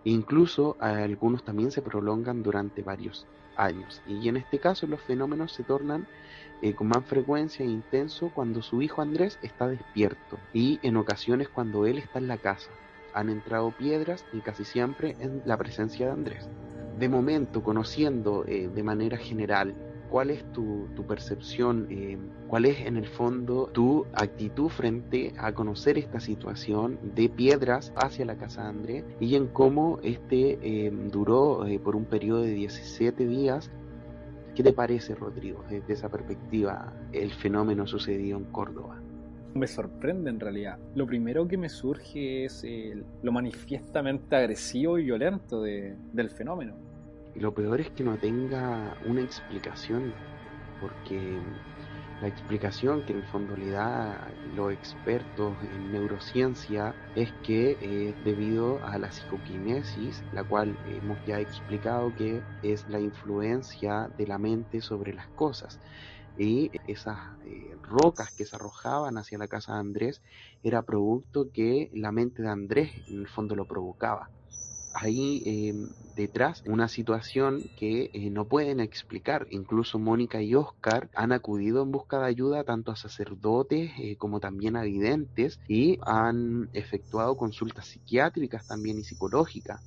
E 0.04 0.10
incluso 0.10 0.76
algunos 0.80 1.44
también 1.44 1.70
se 1.70 1.80
prolongan 1.80 2.42
durante 2.42 2.82
varios 2.82 3.24
años. 3.56 4.02
Y 4.06 4.28
en 4.28 4.36
este 4.36 4.58
caso 4.58 4.86
los 4.86 5.00
fenómenos 5.00 5.52
se 5.52 5.62
tornan 5.62 6.06
eh, 6.62 6.74
con 6.74 6.88
más 6.88 7.04
frecuencia 7.04 7.64
e 7.64 7.68
intenso 7.68 8.30
cuando 8.34 8.62
su 8.62 8.80
hijo 8.80 9.02
Andrés 9.02 9.38
está 9.42 9.68
despierto 9.68 10.38
y 10.54 10.80
en 10.82 10.96
ocasiones 10.96 11.48
cuando 11.48 11.86
él 11.86 11.98
está 11.98 12.18
en 12.18 12.28
la 12.28 12.38
casa 12.38 12.70
han 13.12 13.28
entrado 13.28 13.70
piedras 13.70 14.24
y 14.32 14.40
casi 14.40 14.64
siempre 14.64 15.16
en 15.20 15.42
la 15.44 15.56
presencia 15.56 16.06
de 16.06 16.12
Andrés. 16.12 16.48
De 16.98 17.08
momento, 17.08 17.62
conociendo 17.62 18.44
eh, 18.46 18.68
de 18.74 18.82
manera 18.82 19.16
general 19.18 19.74
cuál 20.10 20.30
es 20.30 20.44
tu, 20.52 20.88
percepción, 21.06 21.86
eh, 21.90 22.18
cuál 22.48 22.64
es 22.64 22.80
en 22.80 22.96
el 22.96 23.06
fondo 23.06 23.68
tu 23.72 24.06
actitud 24.12 24.68
frente 24.68 25.32
a 25.38 25.52
conocer 25.52 25.98
esta 25.98 26.20
situación 26.20 26.98
de 27.14 27.28
piedras 27.28 27.92
hacia 27.96 28.24
la 28.24 28.36
casa 28.36 28.62
de 28.62 28.68
Andrés 28.68 29.04
y 29.20 29.36
en 29.36 29.46
cómo 29.46 29.98
este 30.02 30.58
eh, 30.62 30.90
duró 31.12 31.64
por 31.82 31.96
un 31.96 32.04
periodo 32.04 32.42
de 32.42 32.52
17 32.52 33.26
días. 33.26 33.70
¿Qué 34.54 34.62
te 34.62 34.72
parece, 34.72 35.14
Rodrigo, 35.14 35.62
desde 35.68 35.92
esa 35.92 36.08
perspectiva, 36.08 36.92
el 37.12 37.32
fenómeno 37.32 37.86
sucedido 37.86 38.38
en 38.38 38.44
Córdoba? 38.44 39.00
me 39.56 39.66
sorprende 39.66 40.30
en 40.30 40.38
realidad. 40.38 40.78
Lo 40.94 41.06
primero 41.06 41.48
que 41.48 41.56
me 41.56 41.68
surge 41.68 42.44
es 42.44 42.64
lo 43.22 43.32
manifiestamente 43.32 44.36
agresivo 44.36 44.98
y 44.98 45.04
violento 45.04 45.62
del 45.62 46.30
fenómeno. 46.30 46.85
Y 47.36 47.40
lo 47.40 47.52
peor 47.52 47.82
es 47.82 47.90
que 47.90 48.02
no 48.02 48.18
tenga 48.18 48.96
una 49.02 49.20
explicación, 49.20 50.16
porque 50.78 51.38
la 52.18 52.28
explicación 52.28 53.04
que 53.04 53.12
en 53.12 53.18
el 53.18 53.26
fondo 53.26 53.54
le 53.56 53.68
da 53.68 54.32
los 54.42 54.72
expertos 54.72 55.62
en 55.64 55.90
neurociencia 55.90 56.96
es 57.14 57.34
que 57.42 57.76
es 57.80 58.16
debido 58.24 58.82
a 58.82 58.98
la 58.98 59.12
psicoquinesis, 59.12 60.24
la 60.30 60.44
cual 60.44 60.78
hemos 60.82 61.20
ya 61.26 61.38
explicado 61.38 62.14
que 62.14 62.46
es 62.62 62.86
la 62.86 63.00
influencia 63.00 64.08
de 64.16 64.26
la 64.26 64.38
mente 64.38 64.80
sobre 64.80 65.12
las 65.12 65.28
cosas 65.34 65.78
y 66.34 66.70
esas 66.86 67.18
eh, 67.44 67.76
rocas 67.82 68.32
que 68.34 68.46
se 68.46 68.56
arrojaban 68.56 69.18
hacia 69.18 69.36
la 69.36 69.48
casa 69.48 69.74
de 69.74 69.80
Andrés 69.80 70.22
era 70.62 70.84
producto 70.84 71.50
que 71.52 71.90
la 71.92 72.12
mente 72.12 72.40
de 72.40 72.48
Andrés 72.48 72.92
en 73.06 73.20
el 73.20 73.28
fondo 73.28 73.54
lo 73.54 73.66
provocaba. 73.66 74.30
Ahí 74.98 75.42
em, 75.44 75.90
detrás 76.14 76.62
una 76.64 76.88
situación 76.88 77.70
que 77.76 78.10
eh, 78.14 78.30
no 78.30 78.46
pueden 78.48 78.80
explicar. 78.80 79.46
Incluso 79.50 79.98
Mónica 79.98 80.40
y 80.40 80.54
Oscar 80.54 81.10
han 81.14 81.32
acudido 81.32 81.82
en 81.82 81.92
busca 81.92 82.18
de 82.18 82.24
ayuda 82.24 82.64
tanto 82.64 82.92
a 82.92 82.96
sacerdotes 82.96 83.92
eh, 83.98 84.16
como 84.16 84.40
también 84.40 84.74
a 84.74 84.84
videntes 84.84 85.60
y 85.68 85.98
han 86.00 86.70
efectuado 86.72 87.36
consultas 87.36 87.88
psiquiátricas 87.88 88.66
también 88.66 88.98
y 88.98 89.04
psicológicas. 89.04 89.82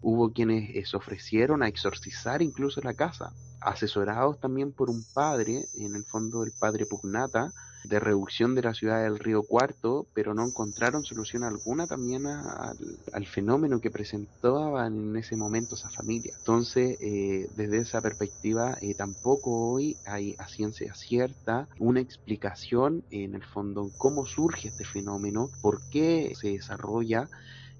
Hubo 0.00 0.32
quienes 0.32 0.88
se 0.88 0.96
ofrecieron 0.96 1.62
a 1.62 1.68
exorcizar 1.68 2.40
incluso 2.40 2.80
la 2.80 2.94
casa 2.94 3.34
asesorados 3.60 4.40
también 4.40 4.72
por 4.72 4.88
un 4.88 5.04
padre, 5.12 5.66
en 5.74 5.96
el 5.96 6.04
fondo 6.04 6.44
el 6.44 6.52
padre 6.58 6.86
Pugnata, 6.86 7.52
de 7.88 8.00
reducción 8.00 8.54
de 8.54 8.62
la 8.62 8.74
ciudad 8.74 9.02
del 9.02 9.18
río 9.18 9.42
Cuarto, 9.42 10.06
pero 10.14 10.34
no 10.34 10.44
encontraron 10.44 11.04
solución 11.04 11.44
alguna 11.44 11.86
también 11.86 12.26
al, 12.26 13.26
fenómeno 13.26 13.80
que 13.80 13.90
presentaban 13.90 15.10
en 15.10 15.16
ese 15.16 15.36
momento 15.36 15.74
esa 15.74 15.90
familia. 15.90 16.34
Entonces, 16.38 16.96
eh, 17.00 17.48
desde 17.56 17.78
esa 17.78 18.00
perspectiva, 18.00 18.76
eh, 18.80 18.94
tampoco 18.94 19.72
hoy 19.72 19.96
hay 20.04 20.34
a 20.38 20.48
ciencia 20.48 20.94
cierta 20.94 21.68
una 21.78 22.00
explicación 22.00 23.04
en 23.10 23.34
el 23.34 23.42
fondo 23.44 23.90
cómo 23.98 24.26
surge 24.26 24.68
este 24.68 24.84
fenómeno, 24.84 25.50
por 25.60 25.80
qué 25.90 26.32
se 26.40 26.48
desarrolla 26.48 27.28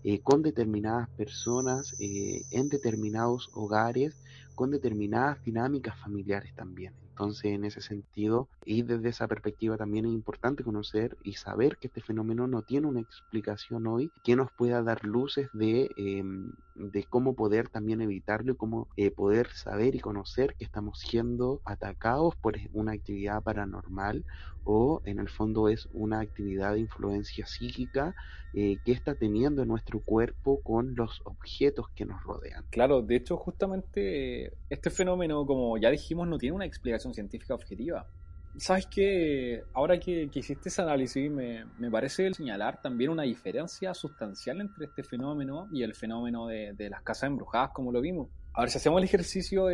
eh, 0.04 0.20
con 0.20 0.42
determinadas 0.42 1.08
personas 1.10 1.94
en 1.98 2.68
determinados 2.68 3.50
hogares 3.54 4.14
con 4.56 4.70
determinadas 4.70 5.44
dinámicas 5.44 5.96
familiares 6.00 6.52
también. 6.54 6.92
Entonces, 7.16 7.46
en 7.52 7.64
ese 7.64 7.80
sentido, 7.80 8.50
y 8.62 8.82
desde 8.82 9.08
esa 9.08 9.26
perspectiva 9.26 9.78
también 9.78 10.04
es 10.04 10.12
importante 10.12 10.62
conocer 10.64 11.16
y 11.22 11.32
saber 11.34 11.78
que 11.78 11.86
este 11.86 12.02
fenómeno 12.02 12.46
no 12.46 12.60
tiene 12.62 12.88
una 12.88 13.00
explicación 13.00 13.86
hoy 13.86 14.12
que 14.22 14.36
nos 14.36 14.52
pueda 14.52 14.82
dar 14.82 15.02
luces 15.04 15.48
de, 15.54 15.90
em, 15.96 16.52
de 16.78 17.04
cómo 17.04 17.34
poder 17.36 17.68
también 17.68 18.00
evitarlo 18.00 18.52
y 18.52 18.56
cómo 18.56 18.88
eh, 18.96 19.10
poder 19.10 19.48
saber 19.50 19.94
y 19.94 20.00
conocer 20.00 20.54
que 20.56 20.64
estamos 20.64 20.98
siendo 21.00 21.62
atacados 21.64 22.34
por 22.36 22.56
una 22.72 22.92
actividad 22.92 23.42
paranormal 23.42 24.24
o 24.62 25.00
en 25.04 25.18
el 25.18 25.28
fondo 25.28 25.68
es 25.68 25.88
una 25.92 26.20
actividad 26.20 26.74
de 26.74 26.80
influencia 26.80 27.46
psíquica 27.46 28.14
eh, 28.52 28.78
que 28.84 28.92
está 28.92 29.14
teniendo 29.14 29.64
nuestro 29.64 30.00
cuerpo 30.00 30.60
con 30.62 30.94
los 30.94 31.20
objetos 31.24 31.86
que 31.94 32.04
nos 32.06 32.22
rodean. 32.22 32.66
Claro, 32.70 33.00
de 33.02 33.16
hecho 33.16 33.36
justamente 33.36 34.58
este 34.68 34.90
fenómeno, 34.90 35.46
como 35.46 35.78
ya 35.78 35.90
dijimos, 35.90 36.26
no 36.28 36.38
tiene 36.38 36.56
una 36.56 36.66
explicación 36.66 37.14
científica 37.14 37.54
objetiva. 37.54 38.10
¿Sabes 38.58 38.86
qué? 38.86 39.64
Ahora 39.74 40.00
que, 40.00 40.30
hiciste 40.32 40.70
ese 40.70 40.82
análisis, 40.82 41.30
me, 41.30 41.66
me, 41.78 41.90
parece 41.90 42.32
señalar 42.32 42.80
también 42.80 43.10
una 43.10 43.24
diferencia 43.24 43.92
sustancial 43.92 44.60
entre 44.60 44.86
este 44.86 45.02
fenómeno 45.02 45.68
y 45.72 45.82
el 45.82 45.94
fenómeno 45.94 46.46
de, 46.46 46.72
de 46.72 46.88
las 46.88 47.02
casas 47.02 47.28
embrujadas, 47.28 47.70
como 47.72 47.92
lo 47.92 48.00
vimos. 48.00 48.28
A 48.58 48.62
ver, 48.62 48.70
si 48.70 48.78
hacemos 48.78 48.96
el 48.96 49.04
ejercicio, 49.04 49.66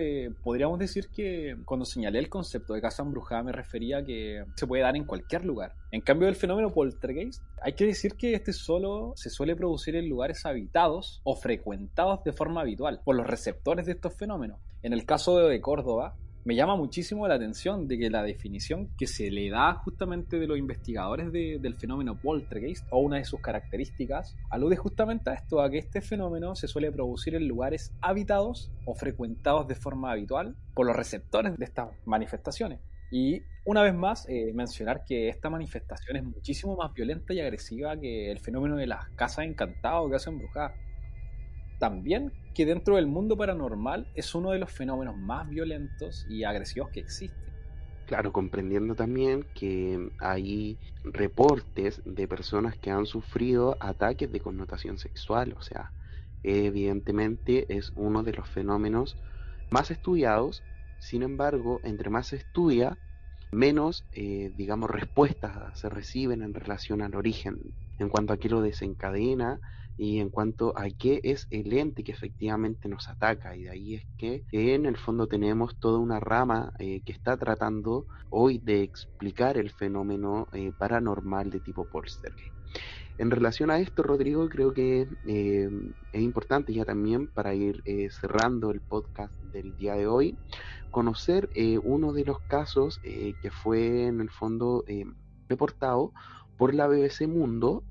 podríamos 0.43 0.77
decir 0.77 1.09
que 1.09 1.57
cuando 1.65 1.87
señalé 1.87 2.19
el 2.19 2.29
concepto 2.29 2.75
de 2.75 2.81
casa 2.81 3.05
embrujada 3.05 3.45
me 3.45 3.53
refería 3.53 3.99
a 3.99 4.05
que 4.05 4.45
se 4.57 4.67
puede 4.67 4.83
dar 4.83 4.97
en 4.97 5.05
cualquier 5.05 5.45
lugar. 5.45 5.77
En 5.93 6.01
cambio, 6.01 6.27
el 6.27 6.35
fenómeno 6.35 6.69
poltergeist, 6.71 7.45
hay 7.61 7.75
que 7.75 7.87
decir 7.87 8.17
que 8.17 8.35
este 8.35 8.53
solo 8.53 9.13
se 9.15 9.31
suele 9.31 9.55
producir 9.55 9.95
en 9.95 10.09
lugares 10.09 10.45
habitados 10.47 11.21
o 11.23 11.37
frecuentados 11.37 12.25
de 12.25 12.33
forma 12.33 12.63
habitual 12.63 13.01
por 13.05 13.15
los 13.15 13.25
receptores 13.25 13.87
de 13.87 13.93
estos 13.93 14.17
fenómenos. 14.17 14.59
En 14.83 14.93
el 14.93 15.07
caso 15.07 15.39
de 15.39 15.61
Córdoba, 15.61 16.17
me 16.45 16.57
llama 16.57 16.75
muchísimo 16.75 17.29
la 17.29 17.35
atención 17.35 17.87
de 17.87 17.99
que 17.99 18.11
la 18.11 18.23
definición 18.23 18.89
que 18.99 19.07
se 19.07 19.31
le 19.31 19.49
da 19.51 19.75
justamente 19.75 20.41
de 20.41 20.47
los 20.49 20.59
investigadores 20.59 21.31
del 21.33 21.75
fenómeno 21.77 22.19
poltergeist 22.21 22.85
o 22.91 22.99
una 22.99 23.19
de 23.19 23.25
sus 23.25 23.41
características 23.41 24.37
alude 24.51 24.77
justamente 24.77 25.31
a 25.31 25.35
esto, 25.35 25.61
a 25.61 25.71
que 25.71 25.79
este 25.79 26.01
fenómeno 26.01 26.57
se 26.57 26.67
suele 26.67 26.91
producir 26.91 27.37
en 27.37 27.47
lugares 27.47 27.95
habitados 28.01 28.73
o 28.87 28.95
frecuentados 28.95 29.69
de 29.69 29.77
forma 29.77 30.11
habitual 30.11 30.57
por 30.75 30.87
los 30.87 30.97
receptores 30.97 31.57
de 31.57 31.65
estas 31.65 31.91
manifestaciones. 32.07 32.81
Y 33.13 33.43
una 33.65 33.83
vez 33.83 33.95
más, 33.95 34.27
eh, 34.29 34.53
mencionar 34.55 35.05
que 35.05 35.29
esta 35.29 35.49
manifestación 35.51 36.17
es 36.17 36.25
muchísimo 36.25 36.77
más 36.77 36.93
violenta 36.93 37.35
y 37.35 37.41
agresiva 37.41 37.97
que 38.01 38.33
el 38.33 38.41
fenómeno 38.41 38.77
de 38.77 38.87
las 38.87 39.09
casas 39.11 39.45
encantadas 39.45 40.01
o 40.03 40.11
casas 40.11 40.33
embrujadas 40.33 40.73
también 41.79 42.33
que 42.55 42.67
dentro 42.67 42.97
del 42.97 43.07
mundo 43.07 43.37
paranormal 43.37 44.11
es 44.15 44.35
uno 44.35 44.51
de 44.51 44.59
los 44.59 44.73
fenómenos 44.73 45.17
más 45.17 45.49
violentos 45.49 46.25
y 46.27 46.45
agresivos 46.45 46.91
que 46.93 47.01
existe. 47.01 47.55
Claro, 48.05 48.33
comprendiendo 48.33 48.95
también 48.95 49.49
que 49.55 50.11
hay 50.19 50.79
reportes 51.05 52.03
de 52.05 52.29
personas 52.29 52.77
que 52.79 52.91
han 52.91 53.07
sufrido 53.07 53.77
ataques 53.81 54.31
de 54.31 54.41
connotación 54.41 54.99
sexual, 54.99 55.55
o 55.57 55.63
sea, 55.63 55.93
evidentemente 56.43 57.65
es 57.75 57.93
uno 57.95 58.23
de 58.23 58.33
los 58.33 58.49
fenómenos 58.49 59.19
más 59.71 59.91
estudiados, 59.91 60.65
sin 60.99 61.23
embargo, 61.23 61.81
entre 61.85 62.11
más 62.11 62.29
se 62.29 62.37
estudia, 62.37 62.99
menos, 63.53 64.07
eh, 64.13 64.51
digamos, 64.55 64.91
respuestas 64.91 65.79
se 65.79 65.89
reciben 65.89 66.43
en 66.43 66.55
relación 66.55 67.03
al 67.03 67.15
origen, 67.15 67.59
en 67.99 68.09
cuanto 68.09 68.33
a 68.33 68.39
qué 68.39 68.49
lo 68.49 68.61
desencadena 68.63 69.61
y 69.97 70.21
en 70.21 70.31
cuanto 70.31 70.73
a 70.77 70.89
qué 70.91 71.21
es 71.23 71.47
el 71.51 71.73
ente 71.73 72.03
que 72.05 72.13
efectivamente 72.13 72.89
nos 72.89 73.09
ataca. 73.09 73.57
Y 73.57 73.65
de 73.65 73.71
ahí 73.71 73.95
es 73.97 74.07
que 74.17 74.45
en 74.51 74.87
el 74.87 74.97
fondo 74.97 75.27
tenemos 75.27 75.77
toda 75.79 75.99
una 75.99 76.21
rama 76.21 76.73
eh, 76.79 77.03
que 77.05 77.13
está 77.13 77.37
tratando 77.37 78.07
hoy 78.31 78.59
de 78.59 78.83
explicar 78.83 79.59
el 79.59 79.71
fenómeno 79.71 80.49
eh, 80.53 80.73
paranormal 80.77 81.51
de 81.51 81.61
tipo 81.61 81.87
poltergeist. 81.87 82.55
En 83.19 83.31
relación 83.31 83.71
a 83.71 83.79
esto, 83.79 84.03
Rodrigo, 84.03 84.49
creo 84.49 84.73
que 84.73 85.07
es 85.27 86.23
importante 86.23 86.73
ya 86.73 86.87
también 86.87 87.29
para 87.29 87.55
ir 87.55 87.83
cerrando 88.11 88.71
el 88.71 88.81
podcast 88.81 89.35
del 89.43 89.77
día 89.77 89.95
de 89.95 90.07
hoy, 90.07 90.39
conocer 90.93 91.49
eh, 91.55 91.79
uno 91.83 92.13
de 92.13 92.25
los 92.25 92.39
casos 92.47 93.01
eh, 93.03 93.35
que 93.41 93.51
fue 93.51 94.07
en 94.07 94.21
el 94.21 94.31
fondo 94.31 94.85
eh, 94.87 95.05
reportado 95.49 96.13
por 96.57 96.75
la 96.75 96.87
BBC 96.87 97.27
Mundo. 97.27 97.83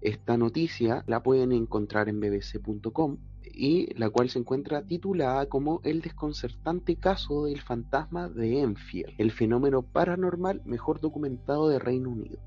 Esta 0.00 0.36
noticia 0.36 1.04
la 1.06 1.22
pueden 1.22 1.52
encontrar 1.52 2.08
en 2.08 2.20
bbc.com 2.20 3.18
y 3.52 3.92
la 3.98 4.08
cual 4.08 4.30
se 4.30 4.38
encuentra 4.38 4.86
titulada 4.86 5.46
como 5.46 5.80
El 5.84 6.00
desconcertante 6.00 6.96
caso 6.96 7.44
del 7.44 7.60
fantasma 7.60 8.28
de 8.28 8.60
Enfield, 8.60 9.14
el 9.18 9.30
fenómeno 9.30 9.82
paranormal 9.82 10.62
mejor 10.64 11.00
documentado 11.00 11.68
de 11.68 11.78
Reino 11.78 12.10
Unido. 12.10 12.38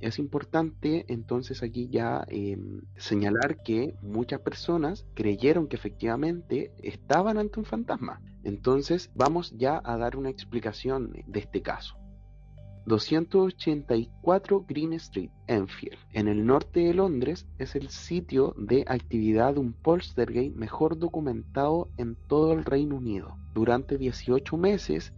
Es 0.00 0.18
importante 0.18 1.06
entonces 1.08 1.62
aquí 1.62 1.88
ya 1.88 2.24
em, 2.28 2.82
señalar 2.96 3.62
que 3.64 3.94
muchas 4.02 4.40
personas 4.40 5.06
creyeron 5.14 5.68
que 5.68 5.76
efectivamente 5.76 6.72
estaban 6.82 7.38
ante 7.38 7.58
un 7.58 7.64
fantasma. 7.64 8.20
Entonces 8.44 9.10
vamos 9.14 9.52
ya 9.56 9.80
a 9.82 9.96
dar 9.96 10.16
una 10.16 10.30
explicación 10.30 11.12
de 11.26 11.40
este 11.40 11.62
caso. 11.62 11.96
284 12.86 14.64
Green 14.68 14.92
Street, 14.94 15.30
Enfield, 15.48 15.98
en 16.12 16.28
el 16.28 16.46
norte 16.46 16.80
de 16.80 16.94
Londres, 16.94 17.46
es 17.58 17.74
el 17.74 17.88
sitio 17.88 18.54
de 18.56 18.84
actividad 18.86 19.54
de 19.54 19.60
un 19.60 19.72
poltergeist 19.72 20.54
mejor 20.54 20.96
documentado 20.96 21.88
en 21.96 22.16
todo 22.28 22.52
el 22.52 22.64
Reino 22.64 22.96
Unido. 22.96 23.36
Durante 23.54 23.98
18 23.98 24.56
meses, 24.56 25.12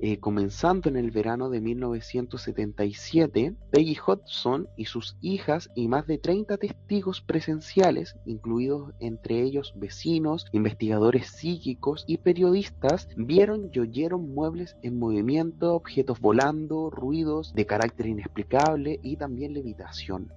eh, 0.00 0.18
comenzando 0.18 0.88
en 0.88 0.96
el 0.96 1.10
verano 1.10 1.50
de 1.50 1.60
1977, 1.60 3.54
Peggy 3.70 3.96
Hodgson 4.04 4.68
y 4.76 4.86
sus 4.86 5.16
hijas 5.20 5.70
y 5.74 5.88
más 5.88 6.06
de 6.06 6.18
30 6.18 6.56
testigos 6.56 7.20
presenciales, 7.20 8.16
incluidos 8.26 8.92
entre 9.00 9.40
ellos 9.40 9.72
vecinos, 9.76 10.46
investigadores 10.52 11.28
psíquicos 11.28 12.04
y 12.06 12.18
periodistas, 12.18 13.08
vieron 13.16 13.70
y 13.72 13.78
oyeron 13.78 14.34
muebles 14.34 14.76
en 14.82 14.98
movimiento, 14.98 15.74
objetos 15.74 16.20
volando, 16.20 16.90
ruidos 16.90 17.54
de 17.54 17.66
carácter 17.66 18.06
inexplicable 18.06 19.00
y 19.02 19.16
también 19.16 19.54
levitación. 19.54 20.32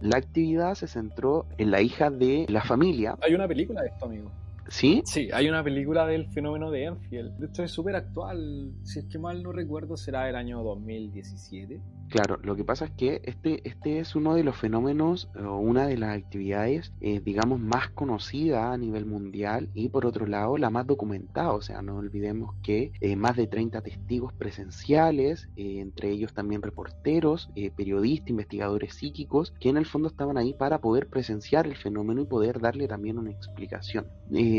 La 0.00 0.18
actividad 0.18 0.74
se 0.74 0.86
centró 0.86 1.46
en 1.56 1.70
la 1.70 1.80
hija 1.80 2.10
de 2.10 2.46
la 2.48 2.62
familia. 2.62 3.16
Hay 3.20 3.34
una 3.34 3.48
película 3.48 3.82
de 3.82 3.88
esto, 3.88 4.04
amigo. 4.04 4.30
¿Sí? 4.68 5.02
Sí, 5.06 5.30
hay 5.32 5.48
una 5.48 5.64
película 5.64 6.06
del 6.06 6.28
fenómeno 6.28 6.70
de 6.70 6.84
Enfield. 6.84 7.42
Esto 7.42 7.62
es 7.62 7.70
súper 7.70 7.96
actual. 7.96 8.72
Si 8.82 8.98
es 8.98 9.06
que 9.06 9.18
mal 9.18 9.42
no 9.42 9.52
recuerdo, 9.52 9.96
será 9.96 10.28
el 10.28 10.36
año 10.36 10.62
2017. 10.62 11.80
Claro, 12.08 12.38
lo 12.42 12.56
que 12.56 12.64
pasa 12.64 12.86
es 12.86 12.90
que 12.92 13.20
este, 13.24 13.68
este 13.68 13.98
es 13.98 14.16
uno 14.16 14.34
de 14.34 14.42
los 14.42 14.56
fenómenos 14.56 15.28
o 15.38 15.56
una 15.56 15.86
de 15.86 15.98
las 15.98 16.16
actividades, 16.16 16.92
eh, 17.02 17.20
digamos, 17.20 17.60
más 17.60 17.90
conocida 17.90 18.72
a 18.72 18.78
nivel 18.78 19.04
mundial 19.04 19.68
y 19.74 19.90
por 19.90 20.06
otro 20.06 20.26
lado 20.26 20.56
la 20.56 20.70
más 20.70 20.86
documentada. 20.86 21.52
O 21.52 21.60
sea, 21.60 21.82
no 21.82 21.96
olvidemos 21.96 22.54
que 22.62 22.92
eh, 23.00 23.16
más 23.16 23.36
de 23.36 23.46
30 23.46 23.82
testigos 23.82 24.32
presenciales, 24.32 25.50
eh, 25.56 25.80
entre 25.80 26.10
ellos 26.10 26.32
también 26.32 26.62
reporteros, 26.62 27.50
periodistas, 27.76 28.30
investigadores 28.30 28.94
psíquicos, 28.94 29.52
que 29.60 29.68
en 29.68 29.76
el 29.76 29.84
fondo 29.84 30.08
estaban 30.08 30.38
ahí 30.38 30.54
para 30.54 30.78
poder 30.80 31.08
presenciar 31.08 31.66
el 31.66 31.76
fenómeno 31.76 32.22
y 32.22 32.26
poder 32.26 32.60
darle 32.60 32.88
también 32.88 33.18
una 33.18 33.30
explicación. 33.30 34.06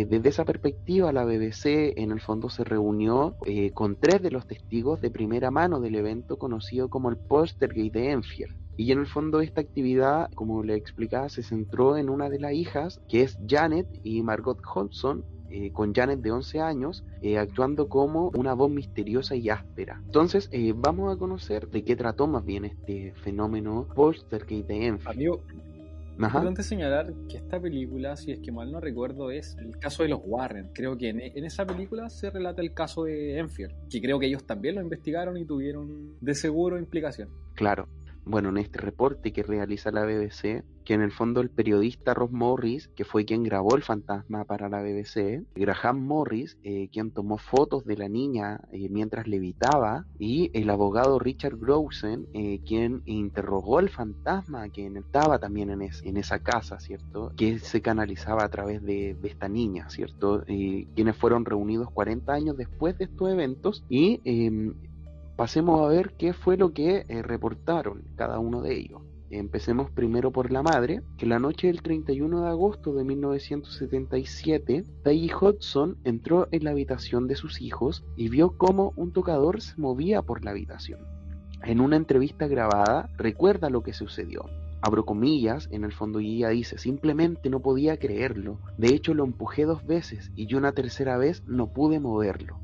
Desde 0.05 0.29
esa 0.29 0.45
perspectiva, 0.45 1.11
la 1.11 1.25
BBC 1.25 1.93
en 1.97 2.11
el 2.11 2.21
fondo 2.21 2.49
se 2.49 2.63
reunió 2.63 3.35
con 3.73 3.95
tres 3.95 4.21
de 4.21 4.31
los 4.31 4.47
testigos 4.47 5.01
de 5.01 5.09
primera 5.09 5.51
mano 5.51 5.79
del 5.79 5.95
evento 5.95 6.37
conocido 6.37 6.89
como 6.89 7.09
el 7.09 7.17
Poltergeist 7.17 7.93
de 7.93 8.11
Enfield. 8.11 8.59
Y 8.79 8.93
en 8.93 8.99
el 8.99 9.07
fondo 9.07 9.41
esta 9.41 9.59
actividad, 9.59 10.31
como 10.35 10.63
le 10.63 10.75
explicaba, 10.75 11.27
se 11.27 11.43
centró 11.43 11.97
en 11.97 12.09
una 12.09 12.29
de 12.29 12.39
las 12.39 12.53
hijas, 12.53 13.01
que 13.09 13.23
es 13.23 13.37
Janet 13.45 13.87
y 14.03 14.21
Margot 14.21 14.57
Hodgson, 14.73 15.25
eh, 15.49 15.71
con 15.73 15.93
Janet 15.93 16.21
de 16.21 16.31
11 16.31 16.61
años, 16.61 17.03
eh, 17.21 17.37
actuando 17.37 17.89
como 17.89 18.29
una 18.35 18.53
voz 18.53 18.71
misteriosa 18.71 19.35
y 19.35 19.49
áspera. 19.49 20.01
Entonces, 20.05 20.47
eh, 20.53 20.73
vamos 20.73 21.13
a 21.13 21.19
conocer 21.19 21.67
de 21.69 21.83
qué 21.83 21.97
trató 21.97 22.27
más 22.27 22.45
bien 22.45 22.63
este 22.63 23.13
fenómeno 23.23 23.85
Poltergeist 23.95 24.69
de 24.69 24.85
Enfield. 24.85 25.39
Importante 26.27 26.63
señalar 26.63 27.13
que 27.29 27.37
esta 27.37 27.59
película, 27.59 28.15
si 28.17 28.31
es 28.31 28.39
que 28.39 28.51
mal 28.51 28.71
no 28.71 28.79
recuerdo, 28.81 29.31
es 29.31 29.55
el 29.57 29.77
caso 29.79 30.03
de 30.03 30.09
los 30.09 30.19
Warren. 30.23 30.69
Creo 30.73 30.97
que 30.97 31.09
en, 31.09 31.21
en, 31.21 31.45
esa 31.45 31.65
película 31.65 32.09
se 32.09 32.29
relata 32.29 32.61
el 32.61 32.73
caso 32.73 33.05
de 33.05 33.37
Enfield, 33.37 33.73
que 33.89 34.01
creo 34.01 34.19
que 34.19 34.25
ellos 34.25 34.43
también 34.45 34.75
lo 34.75 34.81
investigaron 34.81 35.37
y 35.37 35.45
tuvieron 35.45 36.15
de 36.19 36.35
seguro 36.35 36.77
implicación. 36.77 37.29
Claro, 37.53 37.87
bueno, 38.25 38.49
en 38.49 38.57
este 38.57 38.79
reporte 38.79 39.31
que 39.33 39.43
realiza 39.43 39.91
la 39.91 40.05
BBC, 40.05 40.63
que 40.89 40.95
en 40.95 41.01
el 41.01 41.11
fondo 41.11 41.41
el 41.41 41.51
periodista 41.51 42.15
Ross 42.15 42.31
Morris, 42.31 42.87
que 42.95 43.05
fue 43.05 43.23
quien 43.23 43.43
grabó 43.43 43.75
el 43.75 43.83
fantasma 43.83 44.43
para 44.45 44.69
la 44.69 44.81
BBC, 44.81 45.43
Graham 45.53 45.99
Morris, 45.99 46.57
eh, 46.63 46.89
quien 46.91 47.11
tomó 47.11 47.37
fotos 47.37 47.85
de 47.85 47.95
la 47.95 48.09
niña 48.09 48.59
eh, 48.71 48.89
mientras 48.89 49.27
levitaba, 49.27 50.05
y 50.17 50.49
el 50.53 50.67
abogado 50.71 51.19
Richard 51.19 51.57
Growsen, 51.57 52.27
eh, 52.33 52.61
quien 52.65 53.03
interrogó 53.05 53.77
al 53.77 53.89
fantasma, 53.89 54.69
quien 54.69 54.97
estaba 54.97 55.37
también 55.37 55.69
en, 55.69 56.17
esa 56.17 56.39
casa, 56.39 56.79
¿cierto? 56.79 57.31
Que 57.37 57.59
se 57.59 57.81
canalizaba 57.81 58.43
a 58.43 58.49
través 58.49 58.81
de, 58.81 59.13
de 59.13 59.27
esta 59.27 59.47
niña, 59.47 59.89
¿cierto? 59.89 60.43
quienes 60.47 61.15
fueron 61.15 61.45
reunidos 61.45 61.91
40 61.91 62.33
años 62.33 62.57
después 62.57 62.97
de 62.97 63.05
estos 63.05 63.29
eventos 63.29 63.83
y 63.89 64.21
em, 64.25 64.73
pasemos 65.39 65.79
a 65.79 65.87
ver 65.87 66.15
qué 66.17 66.33
fue 66.33 66.57
lo 66.57 66.73
que 66.73 67.05
eh, 67.07 67.21
reportaron 67.21 68.03
cada 68.17 68.39
uno 68.39 68.61
de 68.61 68.77
ellos. 68.77 69.01
Empecemos 69.29 69.89
primero 69.89 70.33
por 70.33 70.51
la 70.51 70.61
madre, 70.63 71.01
que 71.17 71.25
la 71.25 71.39
noche 71.39 71.67
del 71.67 71.81
31 71.81 72.41
de 72.41 72.49
agosto 72.49 72.93
de 72.93 73.05
1977, 73.05 74.83
Peggy 75.01 75.31
Hudson 75.33 75.95
entró 76.03 76.49
en 76.51 76.65
la 76.65 76.71
habitación 76.71 77.29
de 77.29 77.37
sus 77.37 77.61
hijos 77.61 78.03
y 78.17 78.27
vio 78.27 78.57
cómo 78.57 78.91
un 78.97 79.13
tocador 79.13 79.61
se 79.61 79.79
movía 79.79 80.23
por 80.23 80.43
la 80.43 80.51
habitación. 80.51 80.99
En 81.63 81.79
una 81.79 81.95
entrevista 81.95 82.45
grabada, 82.47 83.09
recuerda 83.15 83.69
lo 83.69 83.81
que 83.81 83.93
sucedió. 83.93 84.43
Abro 84.81 85.05
comillas, 85.05 85.69
en 85.71 85.85
el 85.85 85.93
fondo 85.93 86.19
y 86.19 86.43
dice, 86.43 86.77
simplemente 86.77 87.49
no 87.49 87.61
podía 87.61 87.95
creerlo. 87.95 88.59
De 88.77 88.89
hecho 88.89 89.13
lo 89.13 89.23
empujé 89.23 89.63
dos 89.63 89.85
veces 89.85 90.33
y 90.35 90.47
yo 90.47 90.57
una 90.57 90.73
tercera 90.73 91.15
vez 91.17 91.43
no 91.47 91.71
pude 91.71 92.01
moverlo. 92.01 92.59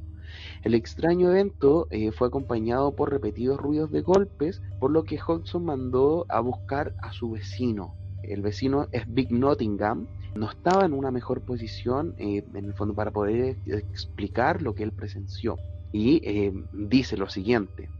El 0.66 0.74
extraño 0.74 1.30
evento 1.30 1.86
eh, 1.91 2.11
fue 2.11 2.28
acompañado 2.28 2.95
por 2.95 3.11
repetidos 3.11 3.59
ruidos 3.59 3.91
de 3.91 4.01
golpes, 4.01 4.63
por 4.80 4.89
lo 4.89 5.03
que 5.03 5.20
Hodgson 5.20 5.63
mandó 5.63 6.26
a 6.28 6.39
buscar 6.39 6.95
a 7.03 7.11
su 7.11 7.30
vecino. 7.30 7.93
El 8.24 8.41
vecino 8.41 8.88
es 8.91 9.03
Big 9.07 9.32
Nottingham, 9.32 10.07
no 10.34 10.49
estaba 10.49 10.84
en 10.84 10.93
una 10.93 11.11
mejor 11.11 11.41
posición 11.41 12.16
eh, 12.18 12.43
en 12.51 12.66
el 12.66 12.74
fondo 12.74 12.95
para 12.95 13.11
poder 13.11 13.57
explicar 13.68 14.63
lo 14.63 14.74
que 14.74 14.82
él 14.82 14.91
presenció. 14.91 15.55
Y 15.91 16.20
eh, 16.28 16.51
dice 16.74 17.16
lo 17.16 17.30
siguiente, 17.30 17.91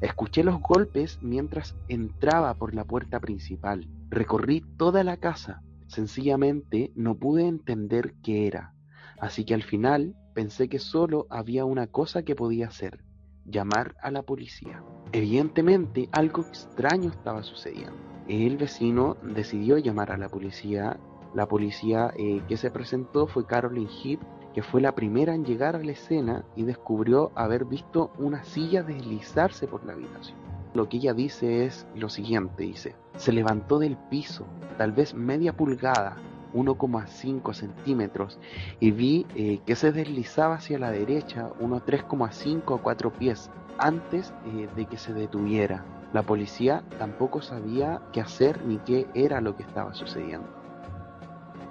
escuché 0.00 0.42
los 0.42 0.58
golpes 0.62 1.18
mientras 1.20 1.76
entraba 1.86 2.54
por 2.54 2.74
la 2.74 2.84
puerta 2.84 3.20
principal, 3.20 3.86
recorrí 4.08 4.64
toda 4.78 5.04
la 5.04 5.18
casa, 5.18 5.60
sencillamente 5.86 6.92
no 6.94 7.14
pude 7.14 7.46
entender 7.46 8.14
qué 8.22 8.46
era, 8.46 8.72
así 9.20 9.44
que 9.44 9.52
al 9.52 9.64
final 9.64 10.16
pensé 10.36 10.68
que 10.68 10.78
solo 10.78 11.26
había 11.30 11.64
una 11.64 11.86
cosa 11.86 12.22
que 12.22 12.34
podía 12.34 12.66
hacer, 12.66 13.02
llamar 13.46 13.96
a 14.02 14.10
la 14.10 14.20
policía. 14.20 14.84
Evidentemente 15.12 16.10
algo 16.12 16.42
extraño 16.42 17.08
estaba 17.08 17.42
sucediendo. 17.42 17.96
El 18.28 18.58
vecino 18.58 19.16
decidió 19.22 19.78
llamar 19.78 20.12
a 20.12 20.18
la 20.18 20.28
policía. 20.28 21.00
La 21.34 21.48
policía 21.48 22.12
eh, 22.18 22.42
que 22.48 22.58
se 22.58 22.70
presentó 22.70 23.26
fue 23.26 23.46
Carolyn 23.46 23.88
Heap, 23.88 24.20
que 24.52 24.62
fue 24.62 24.82
la 24.82 24.94
primera 24.94 25.34
en 25.34 25.46
llegar 25.46 25.74
a 25.74 25.82
la 25.82 25.92
escena 25.92 26.44
y 26.54 26.64
descubrió 26.64 27.32
haber 27.34 27.64
visto 27.64 28.12
una 28.18 28.44
silla 28.44 28.82
deslizarse 28.82 29.66
por 29.66 29.86
la 29.86 29.94
habitación. 29.94 30.36
Lo 30.74 30.86
que 30.90 30.98
ella 30.98 31.14
dice 31.14 31.64
es 31.64 31.86
lo 31.94 32.10
siguiente, 32.10 32.64
dice, 32.64 32.94
se 33.16 33.32
levantó 33.32 33.78
del 33.78 33.96
piso, 34.10 34.44
tal 34.76 34.92
vez 34.92 35.14
media 35.14 35.54
pulgada, 35.54 36.16
1,5 36.56 37.54
centímetros 37.54 38.38
y 38.80 38.90
vi 38.90 39.26
eh, 39.34 39.60
que 39.66 39.76
se 39.76 39.92
deslizaba 39.92 40.56
hacia 40.56 40.78
la 40.78 40.90
derecha 40.90 41.50
unos 41.60 41.82
3,5 41.82 42.78
a 42.78 42.82
4 42.82 43.12
pies 43.12 43.50
antes 43.78 44.32
eh, 44.46 44.68
de 44.74 44.86
que 44.86 44.96
se 44.96 45.12
detuviera. 45.12 45.84
La 46.12 46.22
policía 46.22 46.82
tampoco 46.98 47.42
sabía 47.42 48.00
qué 48.12 48.20
hacer 48.20 48.64
ni 48.64 48.78
qué 48.78 49.06
era 49.14 49.40
lo 49.40 49.56
que 49.56 49.64
estaba 49.64 49.92
sucediendo. 49.92 50.48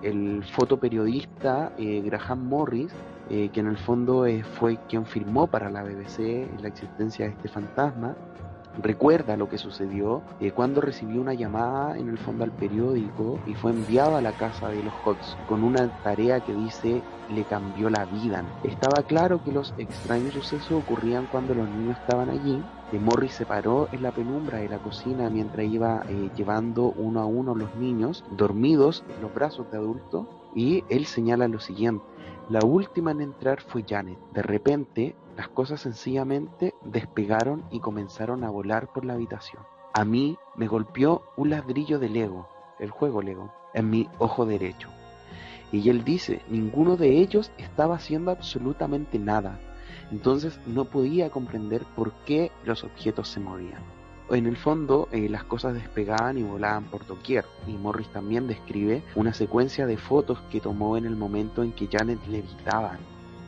El 0.03 0.43
fotoperiodista 0.43 1.71
eh, 1.77 2.01
Graham 2.05 2.47
Morris, 2.47 2.93
que 3.27 3.59
en 3.59 3.65
el 3.65 3.77
fondo 3.77 4.27
fue 4.59 4.77
quien 4.87 5.03
firmó 5.07 5.47
para 5.47 5.71
la 5.71 5.81
BBC 5.81 6.47
la 6.61 6.67
existencia 6.67 7.25
de 7.25 7.31
este 7.31 7.47
fantasma, 7.47 8.15
recuerda 8.81 9.37
lo 9.37 9.49
que 9.49 9.57
sucedió 9.57 10.21
eh, 10.39 10.51
cuando 10.51 10.81
recibió 10.81 11.21
una 11.21 11.33
llamada 11.33 11.97
en 11.97 12.09
el 12.09 12.17
fondo 12.17 12.43
al 12.43 12.51
periódico 12.51 13.39
y 13.45 13.53
fue 13.53 13.71
enviado 13.71 14.15
a 14.17 14.21
la 14.21 14.33
casa 14.33 14.69
de 14.69 14.83
los 14.83 14.93
Hawks 15.03 15.37
con 15.47 15.63
una 15.63 15.87
tarea 16.03 16.39
que 16.39 16.53
dice 16.53 17.01
le 17.33 17.43
cambió 17.43 17.89
la 17.89 18.05
vida. 18.05 18.43
Estaba 18.63 19.03
claro 19.03 19.43
que 19.43 19.51
los 19.51 19.73
extraños 19.77 20.33
sucesos 20.33 20.71
ocurrían 20.71 21.27
cuando 21.31 21.55
los 21.55 21.67
niños 21.69 21.97
estaban 21.97 22.29
allí. 22.29 22.63
Y 22.91 22.97
Morris 22.97 23.33
se 23.33 23.45
paró 23.45 23.89
en 23.91 24.03
la 24.03 24.11
penumbra 24.11 24.59
de 24.59 24.69
la 24.69 24.77
cocina 24.77 25.29
mientras 25.29 25.65
iba 25.65 26.03
eh, 26.07 26.29
llevando 26.35 26.93
uno 26.95 27.19
a 27.19 27.25
uno 27.25 27.55
los 27.55 27.75
niños 27.75 28.23
dormidos 28.31 29.03
en 29.15 29.23
los 29.23 29.33
brazos 29.33 29.69
de 29.71 29.77
adulto 29.77 30.29
y 30.53 30.83
él 30.89 31.05
señala 31.05 31.47
lo 31.47 31.59
siguiente. 31.59 32.05
La 32.47 32.59
última 32.63 33.11
en 33.11 33.21
entrar 33.21 33.59
fue 33.59 33.83
Janet. 33.87 34.19
De 34.33 34.43
repente 34.43 35.15
las 35.35 35.49
cosas 35.49 35.81
sencillamente 35.81 36.73
despegaron 36.83 37.65
y 37.71 37.79
comenzaron 37.79 38.43
a 38.43 38.49
volar 38.49 38.91
por 38.93 39.05
la 39.05 39.13
habitación. 39.13 39.63
A 39.93 40.05
mí 40.05 40.37
me 40.55 40.67
golpeó 40.67 41.23
un 41.35 41.49
ladrillo 41.49 41.99
de 41.99 42.09
Lego, 42.09 42.47
el 42.79 42.89
juego 42.89 43.21
Lego, 43.21 43.53
en 43.73 43.89
mi 43.89 44.09
ojo 44.17 44.45
derecho. 44.45 44.89
Y 45.71 45.89
él 45.89 46.03
dice, 46.03 46.41
ninguno 46.49 46.95
de 46.95 47.19
ellos 47.19 47.51
estaba 47.57 47.95
haciendo 47.95 48.31
absolutamente 48.31 49.19
nada. 49.19 49.59
Entonces 50.11 50.59
no 50.67 50.85
podía 50.85 51.29
comprender 51.29 51.83
por 51.95 52.13
qué 52.25 52.51
los 52.63 52.83
objetos 52.83 53.27
se 53.27 53.39
movían. 53.39 53.83
En 54.29 54.47
el 54.47 54.57
fondo, 54.57 55.07
eh, 55.11 55.29
las 55.29 55.43
cosas 55.43 55.73
despegaban 55.73 56.37
y 56.37 56.43
volaban 56.43 56.85
por 56.85 57.05
doquier, 57.05 57.45
y 57.67 57.73
Morris 57.73 58.07
también 58.11 58.47
describe 58.47 59.03
una 59.15 59.33
secuencia 59.33 59.85
de 59.85 59.97
fotos 59.97 60.39
que 60.49 60.61
tomó 60.61 60.97
en 60.97 61.05
el 61.05 61.15
momento 61.15 61.61
en 61.61 61.73
que 61.73 61.87
Janet 61.87 62.25
levitaba 62.27 62.97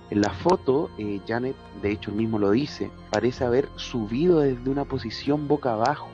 en 0.09 0.21
la 0.21 0.29
foto, 0.29 0.89
eh, 0.97 1.19
Janet, 1.27 1.55
de 1.81 1.91
hecho 1.91 2.11
él 2.11 2.17
mismo 2.17 2.39
lo 2.39 2.51
dice, 2.51 2.89
parece 3.11 3.43
haber 3.43 3.67
subido 3.75 4.39
desde 4.39 4.69
una 4.69 4.85
posición 4.85 5.47
boca 5.47 5.73
abajo, 5.73 6.09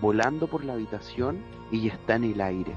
volando 0.00 0.46
por 0.46 0.64
la 0.64 0.74
habitación 0.74 1.38
y 1.72 1.88
está 1.88 2.14
en 2.14 2.24
el 2.24 2.40
aire. 2.40 2.72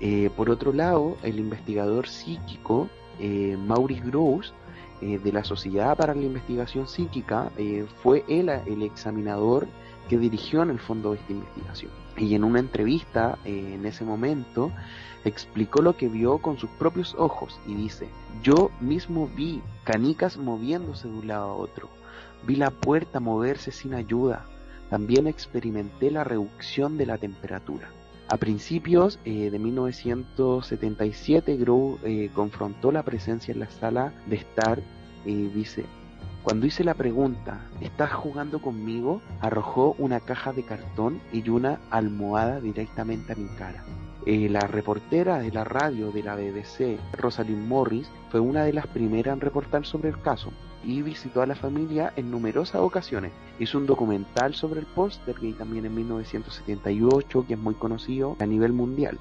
Eh, 0.00 0.30
por 0.36 0.48
otro 0.48 0.72
lado, 0.72 1.16
el 1.22 1.38
investigador 1.38 2.08
psíquico 2.08 2.88
eh, 3.20 3.56
Maurice 3.58 4.02
Gross, 4.06 4.54
de 5.00 5.32
la 5.32 5.44
Sociedad 5.44 5.98
para 5.98 6.14
la 6.14 6.22
Investigación 6.22 6.88
Psíquica, 6.88 7.50
fue 8.02 8.24
él 8.26 8.48
el 8.48 8.80
examinador 8.80 9.66
que 10.08 10.18
dirigió 10.18 10.62
en 10.62 10.70
el 10.70 10.78
fondo 10.78 11.14
esta 11.14 11.32
investigación. 11.32 11.90
Y 12.16 12.34
en 12.34 12.44
una 12.44 12.60
entrevista 12.60 13.38
en 13.44 13.84
ese 13.86 14.04
momento, 14.04 14.70
explicó 15.24 15.82
lo 15.82 15.96
que 15.96 16.08
vio 16.08 16.38
con 16.38 16.58
sus 16.58 16.70
propios 16.70 17.14
ojos 17.18 17.58
y 17.66 17.74
dice, 17.74 18.08
yo 18.42 18.70
mismo 18.80 19.28
vi 19.34 19.62
canicas 19.84 20.36
moviéndose 20.36 21.08
de 21.08 21.14
un 21.14 21.26
lado 21.26 21.50
a 21.50 21.54
otro, 21.54 21.88
vi 22.46 22.56
la 22.56 22.70
puerta 22.70 23.20
moverse 23.20 23.72
sin 23.72 23.94
ayuda, 23.94 24.44
también 24.90 25.26
experimenté 25.26 26.10
la 26.10 26.24
reducción 26.24 26.98
de 26.98 27.06
la 27.06 27.16
temperatura. 27.18 27.88
A 28.28 28.36
principios 28.38 29.18
eh, 29.24 29.50
de 29.50 29.58
1977, 29.58 31.56
Grow 31.56 31.98
eh, 32.04 32.30
confrontó 32.34 32.90
la 32.90 33.02
presencia 33.02 33.52
en 33.52 33.60
la 33.60 33.68
sala 33.70 34.14
de 34.26 34.36
estar 34.36 34.80
y 35.26 35.48
dice, 35.48 35.84
cuando 36.44 36.66
hice 36.66 36.84
la 36.84 36.92
pregunta, 36.92 37.62
¿estás 37.80 38.12
jugando 38.12 38.60
conmigo? 38.60 39.22
arrojó 39.40 39.96
una 39.98 40.20
caja 40.20 40.52
de 40.52 40.62
cartón 40.62 41.18
y 41.32 41.48
una 41.48 41.80
almohada 41.90 42.60
directamente 42.60 43.32
a 43.32 43.36
mi 43.36 43.48
cara. 43.56 43.82
Eh, 44.26 44.50
la 44.50 44.60
reportera 44.60 45.38
de 45.38 45.50
la 45.50 45.64
radio 45.64 46.12
de 46.12 46.22
la 46.22 46.36
BBC, 46.36 46.98
Rosalind 47.14 47.66
Morris, 47.66 48.10
fue 48.30 48.40
una 48.40 48.64
de 48.64 48.74
las 48.74 48.86
primeras 48.86 49.32
en 49.32 49.40
reportar 49.40 49.86
sobre 49.86 50.10
el 50.10 50.20
caso 50.20 50.50
y 50.84 51.00
visitó 51.00 51.40
a 51.40 51.46
la 51.46 51.54
familia 51.54 52.12
en 52.14 52.30
numerosas 52.30 52.82
ocasiones. 52.82 53.32
Hizo 53.58 53.78
un 53.78 53.86
documental 53.86 54.52
sobre 54.54 54.80
el 54.80 54.86
que 54.86 55.52
también 55.54 55.86
en 55.86 55.94
1978, 55.94 57.46
que 57.46 57.54
es 57.54 57.58
muy 57.58 57.74
conocido 57.74 58.36
a 58.38 58.44
nivel 58.44 58.74
mundial. 58.74 59.18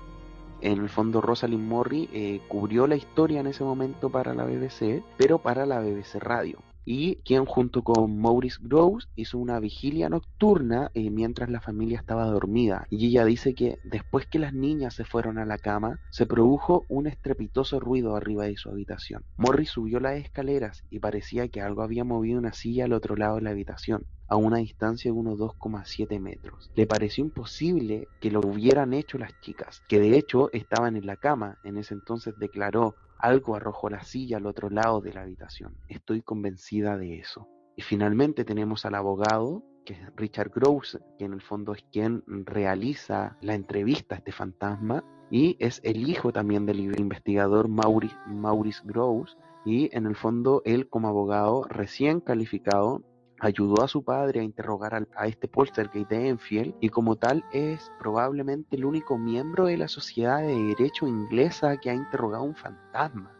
En 0.59 0.81
el 0.81 0.89
fondo 0.89 1.21
Rosalind 1.21 1.69
Morris 1.69 2.09
eh, 2.11 2.41
cubrió 2.49 2.85
la 2.85 2.97
historia 2.97 3.39
en 3.39 3.47
ese 3.47 3.63
momento 3.63 4.09
para 4.09 4.33
la 4.33 4.43
BBC, 4.43 5.03
pero 5.17 5.37
para 5.37 5.65
la 5.65 5.79
BBC 5.79 6.15
Radio 6.15 6.59
y 6.85 7.15
quien 7.17 7.45
junto 7.45 7.83
con 7.83 8.19
Maurice 8.19 8.59
Groves 8.61 9.07
hizo 9.15 9.37
una 9.37 9.59
vigilia 9.59 10.09
nocturna 10.09 10.91
eh, 10.93 11.09
mientras 11.09 11.49
la 11.49 11.61
familia 11.61 11.97
estaba 11.97 12.25
dormida. 12.25 12.87
Y 12.89 13.07
ella 13.07 13.25
dice 13.25 13.55
que 13.55 13.79
después 13.83 14.27
que 14.27 14.39
las 14.39 14.53
niñas 14.53 14.93
se 14.93 15.05
fueron 15.05 15.37
a 15.37 15.45
la 15.45 15.57
cama, 15.57 15.99
se 16.09 16.25
produjo 16.25 16.85
un 16.89 17.07
estrepitoso 17.07 17.79
ruido 17.79 18.15
arriba 18.15 18.45
de 18.45 18.57
su 18.57 18.69
habitación. 18.69 19.23
Morris 19.37 19.69
subió 19.69 19.99
las 19.99 20.17
escaleras 20.17 20.83
y 20.89 20.99
parecía 20.99 21.47
que 21.47 21.61
algo 21.61 21.81
había 21.81 22.03
movido 22.03 22.39
una 22.39 22.53
silla 22.53 22.85
al 22.85 22.93
otro 22.93 23.15
lado 23.15 23.35
de 23.35 23.41
la 23.41 23.51
habitación 23.51 24.05
a 24.27 24.35
una 24.35 24.57
distancia 24.57 25.11
de 25.11 25.17
unos 25.17 25.37
2,7 25.37 26.19
metros. 26.19 26.71
Le 26.75 26.87
pareció 26.87 27.23
imposible 27.23 28.07
que 28.19 28.31
lo 28.31 28.39
hubieran 28.39 28.93
hecho 28.93 29.17
las 29.17 29.39
chicas, 29.41 29.83
que 29.87 29.99
de 29.99 30.17
hecho 30.17 30.49
estaban 30.53 30.95
en 30.95 31.05
la 31.05 31.17
cama. 31.17 31.59
En 31.63 31.77
ese 31.77 31.93
entonces 31.93 32.33
declaró, 32.39 32.95
algo 33.23 33.55
arrojó 33.55 33.89
la 33.89 34.03
silla 34.03 34.35
al 34.35 34.45
otro 34.45 34.69
lado 34.69 34.99
de 34.99 35.13
la 35.13 35.21
habitación. 35.21 35.77
Estoy 35.87 36.21
convencida 36.21 36.97
de 36.97 37.19
eso. 37.19 37.47
Y 37.77 37.81
finalmente 37.81 38.43
tenemos 38.43 38.85
al 38.85 38.95
abogado, 38.95 39.63
que 39.85 39.93
es 39.93 40.15
Richard 40.17 40.51
Gross, 40.53 40.99
que 41.17 41.23
en 41.23 41.31
el 41.31 41.41
fondo 41.41 41.71
es 41.71 41.85
quien 41.89 42.21
realiza 42.27 43.37
la 43.39 43.55
entrevista 43.55 44.15
a 44.15 44.17
este 44.17 44.33
fantasma, 44.33 45.05
y 45.31 45.55
es 45.59 45.79
el 45.85 46.09
hijo 46.09 46.33
también 46.33 46.65
del 46.65 46.81
investigador 46.81 47.69
Maurice, 47.69 48.15
Maurice 48.27 48.81
Gross, 48.83 49.37
y 49.65 49.89
en 49.95 50.05
el 50.05 50.17
fondo 50.17 50.61
él 50.65 50.89
como 50.89 51.07
abogado 51.07 51.63
recién 51.69 52.19
calificado 52.19 53.03
ayudó 53.43 53.83
a 53.83 53.87
su 53.87 54.03
padre 54.03 54.39
a 54.39 54.43
interrogar 54.43 55.05
a, 55.15 55.27
este 55.27 55.47
poltergeist 55.47 56.09
de 56.09 56.29
Enfield 56.29 56.75
y 56.79 56.89
como 56.89 57.17
tal 57.17 57.43
es 57.51 57.91
probablemente 57.99 58.77
el 58.77 58.85
único 58.85 59.17
miembro 59.17 59.65
de 59.65 59.77
la 59.77 59.87
sociedad 59.87 60.41
de 60.41 60.55
derecho 60.55 61.07
inglesa 61.07 61.77
que 61.77 61.89
ha 61.89 61.93
interrogado 61.93 62.43
a 62.43 62.47
un 62.47 62.55
fantasma. 62.55 63.31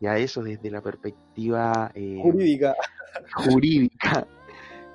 Ya 0.00 0.18
eso 0.18 0.42
desde 0.42 0.70
la 0.70 0.82
perspectiva 0.82 1.90
eh, 1.94 2.18
jurídica. 2.22 2.74
Jurídica. 3.34 4.26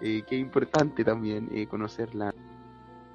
Eh, 0.04 0.24
que 0.28 0.36
importante 0.36 1.04
también 1.04 1.48
eh, 1.54 1.68
conocerla. 1.68 2.34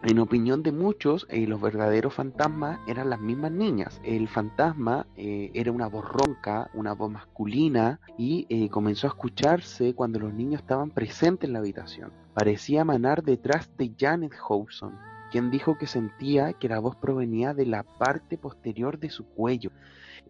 En 0.02 0.18
opinión 0.18 0.62
de 0.62 0.72
muchos, 0.72 1.26
eh, 1.30 1.46
los 1.46 1.60
verdaderos 1.60 2.14
fantasmas 2.14 2.78
eran 2.86 3.10
las 3.10 3.18
mismas 3.18 3.50
niñas. 3.50 4.00
El 4.04 4.28
fantasma 4.28 5.06
eh, 5.16 5.50
era 5.54 5.72
una 5.72 5.88
voz 5.88 6.04
ronca, 6.04 6.70
una 6.74 6.92
voz 6.92 7.10
masculina, 7.10 7.98
y 8.18 8.46
eh, 8.48 8.68
comenzó 8.68 9.06
a 9.06 9.10
escucharse 9.10 9.94
cuando 9.94 10.18
los 10.20 10.32
niños 10.32 10.60
estaban 10.60 10.90
presentes 10.90 11.48
en 11.48 11.54
la 11.54 11.60
habitación. 11.60 12.12
Parecía 12.34 12.82
emanar 12.82 13.22
detrás 13.22 13.70
de 13.78 13.92
Janet 13.98 14.34
Hobson, 14.46 14.96
quien 15.32 15.50
dijo 15.50 15.76
que 15.78 15.86
sentía 15.86 16.52
que 16.52 16.68
la 16.68 16.78
voz 16.78 16.94
provenía 16.96 17.54
de 17.54 17.66
la 17.66 17.82
parte 17.82 18.36
posterior 18.38 18.98
de 18.98 19.10
su 19.10 19.24
cuello. 19.24 19.70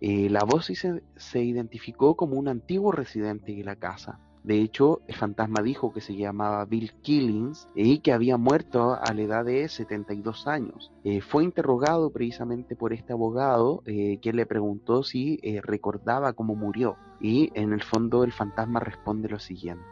la 0.01 0.45
voz 0.45 0.71
se 1.17 1.43
identificó 1.43 2.17
como 2.17 2.37
un 2.37 2.49
antiguo 2.49 2.93
residente 2.93 3.53
de 3.53 3.65
la 3.65 3.77
casa. 3.77 4.21
De 4.47 4.63
hecho, 4.63 5.01
el 5.09 5.17
fantasma 5.17 5.61
dijo 5.61 5.93
que 5.93 6.01
se 6.01 6.15
llamaba 6.15 6.65
Bill 6.67 6.93
Killings 7.03 7.69
y 7.75 7.99
que 7.99 8.13
había 8.13 8.37
muerto 8.37 8.95
a 8.95 9.13
la 9.13 9.23
edad 9.23 9.45
de 9.45 9.69
72 9.69 10.47
años. 10.47 10.93
Eh, 11.03 11.21
fue 11.21 11.43
interrogado 11.43 12.11
precisamente 12.11 12.77
por 12.77 12.93
este 12.93 13.13
abogado 13.13 13.83
eh, 13.87 14.21
que 14.23 14.33
le 14.33 14.47
preguntó 14.47 15.03
si 15.03 15.41
eh, 15.43 15.61
recordaba 15.61 16.33
cómo 16.33 16.55
murió. 16.55 16.95
Y 17.21 17.51
en 17.55 17.73
el 17.73 17.83
fondo 17.83 18.23
el 18.23 18.31
fantasma 18.31 18.79
responde 18.79 19.29
lo 19.29 19.41
siguiente. 19.41 19.85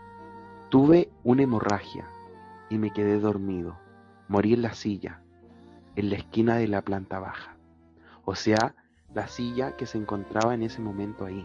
Tuve 0.68 1.11
una 1.24 1.42
hemorragia 1.42 2.09
y 2.70 2.78
me 2.78 2.92
quedé 2.92 3.18
dormido. 3.18 3.76
Morí 4.28 4.55
en 4.55 4.62
la 4.62 4.74
silla, 4.74 5.20
en 5.96 6.11
la 6.11 6.16
esquina 6.16 6.59
de 6.59 6.68
la 6.68 6.82
planta 6.82 7.18
baja. 7.18 7.57
O 8.24 8.36
sea, 8.36 8.76
la 9.12 9.26
silla 9.26 9.76
que 9.76 9.86
se 9.86 9.98
encontraba 9.98 10.55
en 10.55 10.62
ese 10.62 10.80
momento 10.80 11.24
ahí. 11.24 11.44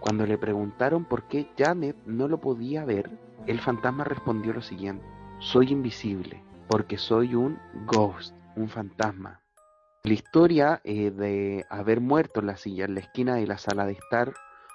Cuando 0.00 0.26
le 0.26 0.38
preguntaron 0.38 1.04
por 1.04 1.28
qué 1.28 1.50
Janet 1.56 1.96
no 2.06 2.28
lo 2.28 2.38
podía 2.40 2.84
ver, 2.84 3.10
el 3.46 3.60
fantasma 3.60 4.04
respondió 4.04 4.52
lo 4.52 4.62
siguiente, 4.62 5.04
soy 5.40 5.72
invisible 5.72 6.42
porque 6.68 6.98
soy 6.98 7.34
un 7.34 7.58
ghost, 7.86 8.34
un 8.56 8.68
fantasma. 8.68 9.40
La 10.04 10.12
historia 10.12 10.80
eh, 10.84 11.10
de 11.10 11.64
haber 11.70 12.00
muerto 12.00 12.40
en 12.40 12.46
la 12.46 12.56
silla 12.56 12.84
en 12.84 12.94
la 12.94 13.00
esquina 13.00 13.34
de 13.36 13.46
la 13.46 13.58
sala 13.58 13.86
de 13.86 13.92
estar 13.92 14.32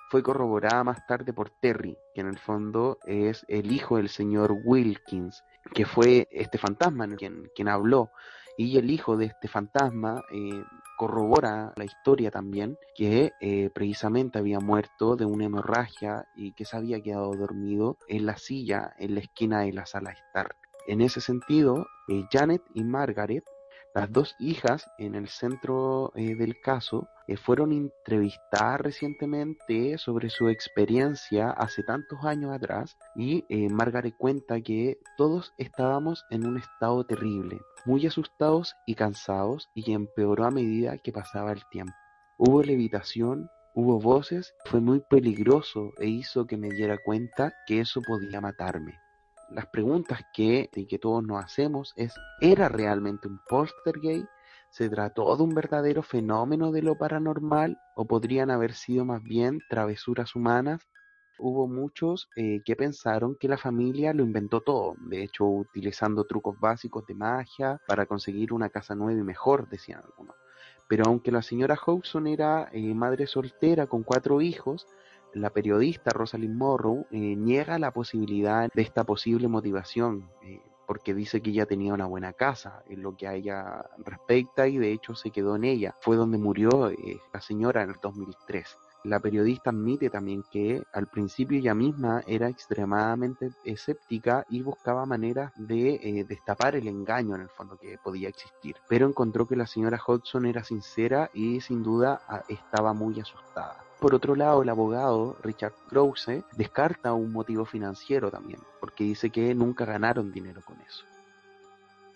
fue 0.09 0.21
corroborada 0.21 0.83
más 0.83 1.05
tarde 1.07 1.33
por 1.33 1.49
Terry, 1.61 1.97
que 2.13 2.21
en 2.21 2.27
el 2.27 2.37
fondo 2.37 2.99
es 3.05 3.45
el 3.47 3.71
hijo 3.71 3.97
del 3.97 4.09
señor 4.09 4.55
Wilkins, 4.63 5.43
que 5.73 5.85
fue 5.85 6.27
este 6.31 6.57
fantasma 6.57 7.07
quien, 7.15 7.49
quien 7.55 7.67
habló 7.67 8.11
Y 8.57 8.77
el 8.77 8.91
hijo 8.91 9.17
de 9.17 9.25
este 9.25 9.47
fantasma 9.47 10.21
eh, 10.31 10.63
corrobora 10.97 11.73
la 11.75 11.85
historia 11.85 12.31
también, 12.31 12.77
que 12.95 13.33
eh, 13.41 13.69
precisamente 13.73 14.39
había 14.39 14.59
muerto 14.59 15.15
de 15.15 15.25
una 15.25 15.45
hemorragia 15.45 16.27
y 16.35 16.53
que 16.53 16.65
se 16.65 16.77
había 16.77 17.01
quedado 17.01 17.31
dormido 17.31 17.97
en 18.07 18.25
la 18.25 18.37
silla 18.37 18.93
en 18.99 19.15
la 19.15 19.21
esquina 19.21 19.61
de 19.61 19.73
la 19.73 19.85
sala 19.85 20.11
Stark. 20.11 20.55
En 20.87 21.01
ese 21.01 21.21
sentido, 21.21 21.87
eh, 22.09 22.25
Janet 22.31 22.61
y 22.73 22.83
Margaret, 22.83 23.43
las 23.93 24.11
dos 24.11 24.35
hijas 24.39 24.85
en 24.97 25.15
el 25.15 25.27
centro 25.27 26.11
eh, 26.15 26.35
del 26.35 26.59
caso, 26.61 27.07
fueron 27.37 27.71
entrevistadas 27.71 28.81
recientemente 28.81 29.97
sobre 29.97 30.29
su 30.29 30.49
experiencia 30.49 31.51
hace 31.51 31.81
tantos 31.83 32.19
años 32.25 32.51
atrás 32.51 32.97
y 33.15 33.45
Margaret 33.69 34.13
cuenta 34.17 34.59
que 34.61 34.97
todos 35.17 35.53
estábamos 35.57 36.25
en 36.29 36.45
un 36.45 36.57
estado 36.57 37.05
terrible, 37.05 37.61
muy 37.85 38.05
asustados 38.05 38.75
y 38.85 38.95
cansados, 38.95 39.69
y 39.73 39.93
empeoró 39.93 40.45
a 40.45 40.51
medida 40.51 40.97
que 40.97 41.11
pasaba 41.11 41.51
el 41.51 41.61
tiempo. 41.69 41.93
Hubo 42.37 42.63
levitación, 42.63 43.49
hubo 43.73 43.99
voces, 43.99 44.53
fue 44.65 44.81
muy 44.81 45.01
peligroso 45.09 45.91
e 45.99 46.07
hizo 46.07 46.45
que 46.45 46.57
me 46.57 46.69
diera 46.69 46.97
cuenta 46.97 47.53
que 47.67 47.79
eso 47.79 48.01
podía 48.01 48.41
matarme. 48.41 49.02
Las 49.53 49.67
preguntas 49.67 50.21
que, 50.33 50.69
que 50.71 50.99
todos 50.99 51.23
nos 51.23 51.43
hacemos 51.43 51.93
es, 51.95 52.13
¿era 52.41 52.69
realmente 52.69 53.27
un 53.27 53.39
gay? 54.01 54.25
¿Se 54.71 54.89
trató 54.89 55.37
de 55.37 55.43
un 55.43 55.53
verdadero 55.53 56.01
fenómeno 56.01 56.71
de 56.71 56.81
lo 56.81 56.97
paranormal 56.97 57.77
o 57.95 58.05
podrían 58.05 58.49
haber 58.49 58.73
sido 58.73 59.05
más 59.05 59.21
bien 59.21 59.59
travesuras 59.69 60.35
humanas 60.35 60.81
hubo 61.37 61.67
muchos 61.67 62.29
eh, 62.35 62.61
que 62.63 62.75
pensaron 62.75 63.35
que 63.35 63.47
la 63.47 63.57
familia 63.57 64.13
lo 64.13 64.23
inventó 64.23 64.61
todo, 64.61 64.95
de 64.99 65.23
hecho 65.23 65.45
utilizando 65.45 66.25
trucos 66.25 66.59
básicos 66.59 67.05
de 67.05 67.15
magia 67.15 67.81
para 67.87 68.05
conseguir 68.05 68.53
una 68.53 68.69
casa 68.69 68.95
nueva 68.95 69.19
y 69.19 69.23
mejor, 69.23 69.67
decían 69.69 70.01
algunos. 70.03 70.35
Pero 70.87 71.05
aunque 71.07 71.31
la 71.31 71.41
señora 71.41 71.77
Hodgson 71.85 72.27
era 72.27 72.69
eh, 72.71 72.93
madre 72.93 73.27
soltera 73.27 73.87
con 73.87 74.03
cuatro 74.03 74.41
hijos, 74.41 74.87
la 75.33 75.49
periodista 75.49 76.11
Rosalind 76.11 76.55
Morrow 76.55 77.05
eh, 77.11 77.17
niega 77.17 77.79
la 77.79 77.91
posibilidad 77.91 78.69
de 78.73 78.81
esta 78.81 79.03
posible 79.03 79.47
motivación, 79.47 80.29
porque 80.85 81.13
dice 81.13 81.41
que 81.41 81.51
ella 81.51 81.65
tenía 81.65 81.93
una 81.93 82.05
buena 82.05 82.33
casa 82.33 82.83
en 82.87 83.01
lo 83.01 83.15
que 83.15 83.27
a 83.27 83.33
ella 83.33 83.85
respecta 83.97 84.67
y 84.67 84.77
de 84.77 84.91
hecho 84.91 85.15
se 85.15 85.31
quedó 85.31 85.55
en 85.55 85.63
ella. 85.63 85.95
Fue 86.01 86.15
donde 86.15 86.37
murió 86.37 86.91
la 87.33 87.41
señora 87.41 87.83
en 87.83 87.91
el 87.91 87.97
2003. 88.01 88.77
La 89.03 89.19
periodista 89.19 89.69
admite 89.69 90.09
también 90.09 90.45
que 90.49 90.81
al 90.93 91.07
principio 91.07 91.59
ella 91.59 91.75
misma 91.75 92.23
era 92.25 92.47
extremadamente 92.47 93.51
escéptica 93.65 94.45
y 94.49 94.61
buscaba 94.61 95.05
maneras 95.05 95.51
de 95.57 95.95
eh, 95.95 96.23
destapar 96.23 96.77
el 96.77 96.87
engaño 96.87 97.35
en 97.35 97.41
el 97.41 97.49
fondo 97.49 97.77
que 97.77 97.97
podía 98.01 98.29
existir, 98.29 98.77
pero 98.87 99.05
encontró 99.05 99.45
que 99.45 99.57
la 99.57 99.67
señora 99.67 99.99
Hodgson 100.07 100.45
era 100.45 100.63
sincera 100.63 101.29
y 101.33 101.59
sin 101.59 101.83
duda 101.83 102.21
ah, 102.29 102.43
estaba 102.47 102.93
muy 102.93 103.19
asustada. 103.19 103.83
Por 104.03 104.15
otro 104.15 104.35
lado, 104.35 104.63
el 104.63 104.67
abogado 104.67 105.37
Richard 105.43 105.71
Krause 105.87 106.43
descarta 106.57 107.13
un 107.13 107.31
motivo 107.31 107.63
financiero 107.63 108.29
también, 108.29 108.59
porque 108.81 109.05
dice 109.05 109.29
que 109.29 109.55
nunca 109.55 109.85
ganaron 109.85 110.29
dinero 110.29 110.61
con 110.65 110.75
eso. 110.81 111.05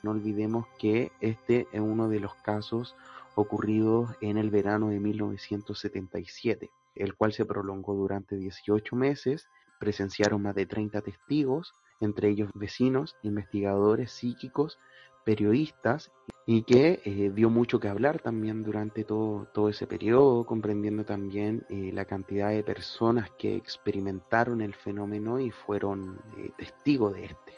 No 0.03 0.11
olvidemos 0.11 0.65
que 0.77 1.13
este 1.21 1.65
es 1.71 1.79
uno 1.79 2.09
de 2.09 2.19
los 2.19 2.35
casos 2.43 2.93
ocurridos 3.35 4.09
en 4.19 4.38
el 4.38 4.49
verano 4.49 4.89
de 4.89 4.99
1977 4.99 6.69
el 6.93 7.15
cual 7.15 7.31
se 7.31 7.45
prolongó 7.45 7.93
durante 7.93 8.35
18 8.35 8.93
meses. 8.97 9.47
Presenciaron 9.79 10.41
más 10.41 10.55
de 10.55 10.65
30 10.65 10.99
testigos, 10.99 11.73
entre 12.01 12.27
ellos 12.27 12.49
vecinos, 12.53 13.15
investigadores 13.23 14.11
psíquicos, 14.11 14.77
periodistas, 15.23 16.11
y 16.50 16.64
que 16.64 17.02
eh, 17.04 17.30
dio 17.36 17.50
mucho 17.50 17.78
que 17.78 17.89
hablar 17.89 18.20
también 18.22 18.64
durante 18.64 19.04
todo, 19.04 19.50
todo 19.54 19.68
ese 19.68 19.86
periodo, 19.86 20.45
comprendiendo 20.45 21.04
también 21.04 21.66
eh, 21.70 21.91
la 21.93 22.06
cantidad 22.06 22.50
de 22.50 22.64
personas 22.64 23.30
que 23.38 23.58
experimentaron 23.58 24.62
el 24.62 24.74
fenómeno 24.74 25.41
y 25.41 25.52
fueron 25.52 26.22
eh, 26.38 26.52
testigos 26.58 27.14
de 27.16 27.26
este. 27.26 27.54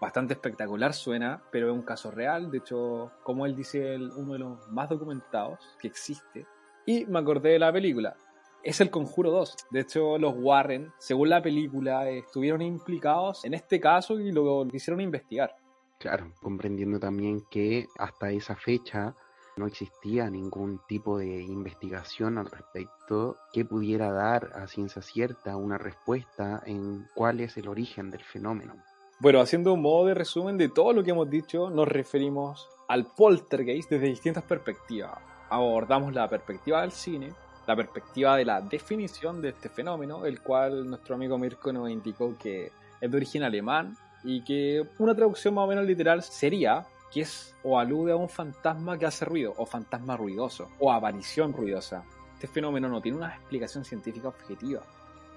Bastante 0.00 0.34
espectacular 0.34 0.92
suena, 0.92 1.40
pero 1.52 1.68
es 1.68 1.72
un 1.72 1.82
caso 1.82 2.10
real. 2.10 2.50
De 2.50 2.58
hecho, 2.58 3.12
como 3.22 3.46
él 3.46 3.54
dice, 3.54 3.94
uno 3.94 4.32
de 4.32 4.40
los 4.40 4.68
más 4.70 4.88
documentados 4.88 5.60
que 5.80 5.86
existe. 5.86 6.44
Y 6.84 7.06
me 7.06 7.20
acordé 7.20 7.50
de 7.50 7.58
la 7.60 7.72
película 7.72 8.16
es 8.64 8.80
el 8.80 8.90
Conjuro 8.90 9.30
2. 9.30 9.56
De 9.70 9.80
hecho, 9.80 10.18
los 10.18 10.34
Warren, 10.36 10.92
según 10.98 11.30
la 11.30 11.42
película, 11.42 12.08
estuvieron 12.08 12.62
implicados 12.62 13.44
en 13.44 13.54
este 13.54 13.80
caso 13.80 14.18
y 14.20 14.30
lo 14.30 14.66
quisieron 14.68 15.00
investigar. 15.00 15.54
Claro, 16.02 16.32
comprendiendo 16.42 16.98
también 16.98 17.44
que 17.48 17.86
hasta 17.96 18.32
esa 18.32 18.56
fecha 18.56 19.14
no 19.56 19.68
existía 19.68 20.28
ningún 20.28 20.80
tipo 20.88 21.16
de 21.16 21.42
investigación 21.42 22.38
al 22.38 22.50
respecto 22.50 23.36
que 23.52 23.64
pudiera 23.64 24.10
dar 24.10 24.50
a 24.56 24.66
ciencia 24.66 25.00
cierta 25.00 25.56
una 25.56 25.78
respuesta 25.78 26.60
en 26.66 27.06
cuál 27.14 27.38
es 27.38 27.56
el 27.56 27.68
origen 27.68 28.10
del 28.10 28.24
fenómeno. 28.24 28.74
Bueno, 29.20 29.40
haciendo 29.40 29.72
un 29.72 29.82
modo 29.82 30.06
de 30.06 30.14
resumen 30.14 30.58
de 30.58 30.70
todo 30.70 30.92
lo 30.92 31.04
que 31.04 31.12
hemos 31.12 31.30
dicho, 31.30 31.70
nos 31.70 31.86
referimos 31.86 32.68
al 32.88 33.06
poltergeist 33.06 33.88
desde 33.88 34.08
distintas 34.08 34.42
perspectivas. 34.42 35.20
Abordamos 35.50 36.12
la 36.12 36.28
perspectiva 36.28 36.80
del 36.80 36.90
cine, 36.90 37.32
la 37.68 37.76
perspectiva 37.76 38.36
de 38.36 38.44
la 38.44 38.60
definición 38.60 39.40
de 39.40 39.50
este 39.50 39.68
fenómeno, 39.68 40.26
el 40.26 40.40
cual 40.40 40.84
nuestro 40.90 41.14
amigo 41.14 41.38
Mirko 41.38 41.72
nos 41.72 41.88
indicó 41.88 42.36
que 42.36 42.72
es 43.00 43.08
de 43.08 43.16
origen 43.16 43.44
alemán 43.44 43.96
y 44.24 44.42
que 44.42 44.86
una 44.98 45.14
traducción 45.14 45.54
más 45.54 45.64
o 45.64 45.68
menos 45.68 45.86
literal 45.86 46.22
sería 46.22 46.86
que 47.12 47.22
es 47.22 47.54
o 47.62 47.78
alude 47.78 48.12
a 48.12 48.16
un 48.16 48.28
fantasma 48.28 48.98
que 48.98 49.06
hace 49.06 49.24
ruido, 49.24 49.54
o 49.58 49.66
fantasma 49.66 50.16
ruidoso, 50.16 50.70
o 50.78 50.90
aparición 50.90 51.52
ruidosa. 51.52 52.04
Este 52.34 52.46
fenómeno 52.46 52.88
no 52.88 53.00
tiene 53.00 53.18
una 53.18 53.34
explicación 53.34 53.84
científica 53.84 54.28
objetiva. 54.28 54.82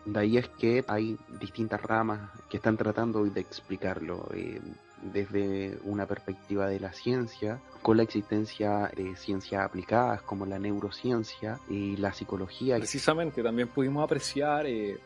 De 0.06 0.20
ahí 0.20 0.38
es 0.38 0.48
que 0.50 0.84
hay 0.88 1.18
distintas 1.40 1.82
ramas 1.82 2.30
que 2.50 2.58
están 2.58 2.78
tratando 2.78 3.26
de 3.26 3.42
explicarlo. 3.42 4.30
Eh, 4.34 4.62
desde 5.14 5.78
una 5.84 6.06
perspectiva 6.06 6.68
de 6.68 6.80
la 6.80 6.92
ciencia, 6.92 7.60
con 7.82 7.98
la 7.98 8.04
existencia 8.04 8.92
de 8.96 9.16
ciencias 9.16 9.64
aplicadas 9.64 10.22
como 10.22 10.46
la 10.46 10.58
neurociencia 10.58 11.60
y 11.70 11.96
la 11.98 12.14
psicología. 12.14 12.78
Precisamente, 12.78 13.44
también 13.44 13.68
pudimos 13.68 14.04
apreciar 14.04 14.66
eh, 14.66 14.98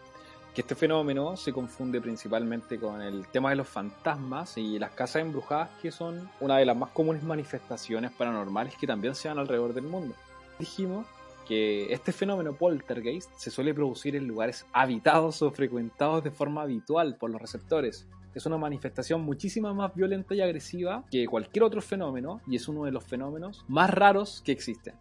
este 0.60 0.76
fenómeno 0.76 1.38
se 1.38 1.53
confunde 1.53 2.01
principalmente 2.01 2.78
con 2.78 3.01
el 3.01 3.28
tema 3.28 3.49
de 3.49 3.55
los 3.55 3.68
fantasmas 3.68 4.57
y 4.57 4.78
las 4.78 4.91
casas 4.91 5.22
embrujadas, 5.22 5.70
que 5.82 5.89
son 5.89 6.30
una 6.41 6.57
de 6.57 6.66
las 6.66 6.76
más 6.76 6.89
comunes 6.89 7.24
manifestaciones 7.24 8.12
paranormales 8.12 8.76
que 8.76 8.86
también 8.86 9.16
se 9.16 9.30
dan 9.30 9.39
alrededor 9.39 9.74
del 9.74 9.86
mundo. 9.86 10.16
Dijimos 10.60 11.05
que 11.47 11.93
este 11.93 12.12
fenómeno 12.12 12.53
poltergeist 12.53 13.32
se 13.38 13.51
suele 13.51 13.74
producir 13.74 14.18
en 14.18 14.28
lugares 14.28 14.66
habitados 14.74 15.41
o 15.41 15.49
frecuentados 15.49 16.24
de 16.26 16.32
forma 16.32 16.64
habitual 16.64 17.16
por 17.16 17.30
los 17.30 17.41
receptores, 17.41 18.05
es 18.36 18.45
una 18.45 18.57
manifestación 18.57 19.22
muchísimo 19.22 19.74
más 19.74 19.95
violenta 19.95 20.36
y 20.36 20.41
agresiva 20.41 21.03
que 21.10 21.26
cualquier 21.26 21.64
otro 21.64 21.82
fenómeno 21.82 22.41
y 22.47 22.57
es 22.57 22.68
uno 22.68 22.84
de 22.84 22.91
los 22.91 23.03
fenómenos 23.03 23.66
más 23.68 23.89
raros 23.89 24.41
que 24.45 24.51
existen. 24.51 24.93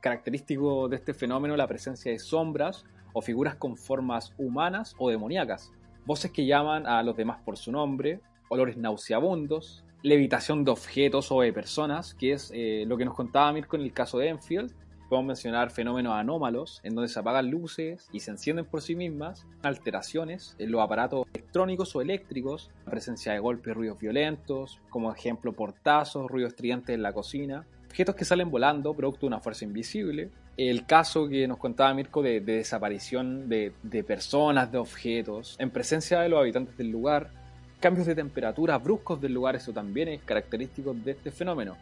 Característico 0.00 0.88
de 0.88 0.96
este 0.96 1.14
fenómeno 1.14 1.56
la 1.56 1.68
presencia 1.68 2.10
de 2.10 2.18
sombras 2.18 2.84
o 3.16 3.22
figuras 3.22 3.54
con 3.56 3.78
formas 3.78 4.34
humanas 4.36 4.94
o 4.98 5.08
demoníacas, 5.08 5.72
voces 6.04 6.30
que 6.32 6.44
llaman 6.44 6.86
a 6.86 7.02
los 7.02 7.16
demás 7.16 7.38
por 7.42 7.56
su 7.56 7.72
nombre, 7.72 8.20
olores 8.50 8.76
nauseabundos, 8.76 9.86
levitación 10.02 10.66
de 10.66 10.72
objetos 10.72 11.32
o 11.32 11.40
de 11.40 11.50
personas, 11.50 12.12
que 12.12 12.32
es 12.32 12.52
eh, 12.54 12.84
lo 12.86 12.98
que 12.98 13.06
nos 13.06 13.14
contaba 13.14 13.54
Mirko 13.54 13.76
en 13.76 13.82
el 13.82 13.94
caso 13.94 14.18
de 14.18 14.28
Enfield, 14.28 14.70
Podemos 15.08 15.28
mencionar 15.28 15.70
fenómenos 15.70 16.14
anómalos 16.14 16.80
en 16.82 16.96
donde 16.96 17.08
se 17.08 17.20
apagan 17.20 17.48
luces 17.48 18.08
y 18.10 18.18
se 18.18 18.32
encienden 18.32 18.64
por 18.64 18.82
sí 18.82 18.96
mismas, 18.96 19.46
alteraciones 19.62 20.56
en 20.58 20.72
los 20.72 20.82
aparatos 20.82 21.26
electrónicos 21.32 21.94
o 21.94 22.00
eléctricos, 22.00 22.72
presencia 22.84 23.32
de 23.32 23.38
golpes, 23.38 23.72
ruidos 23.72 24.00
violentos, 24.00 24.80
como 24.90 25.12
ejemplo 25.12 25.52
portazos, 25.52 26.28
ruidos 26.28 26.54
estridentes 26.54 26.92
en 26.92 27.02
la 27.02 27.12
cocina, 27.12 27.64
objetos 27.86 28.16
que 28.16 28.24
salen 28.24 28.50
volando 28.50 28.94
producto 28.94 29.20
de 29.20 29.28
una 29.28 29.40
fuerza 29.40 29.64
invisible, 29.64 30.32
el 30.56 30.86
caso 30.86 31.28
que 31.28 31.46
nos 31.46 31.58
contaba 31.58 31.92
Mirko 31.92 32.22
de, 32.22 32.40
desaparición 32.40 33.48
de, 33.48 33.72
personas, 34.06 34.72
de 34.72 34.78
objetos, 34.78 35.56
en 35.58 35.70
presencia 35.70 36.20
de 36.20 36.28
los 36.28 36.40
habitantes 36.40 36.76
del 36.76 36.90
lugar, 36.90 37.30
cambios 37.80 38.06
de 38.06 38.14
temperatura 38.14 38.78
bruscos 38.78 39.20
del 39.20 39.34
lugar, 39.34 39.56
eso 39.56 39.72
también 39.72 40.08
es 40.08 40.22
característico 40.22 40.94
de 40.94 41.12
este 41.12 41.30
fenómeno. 41.30 41.76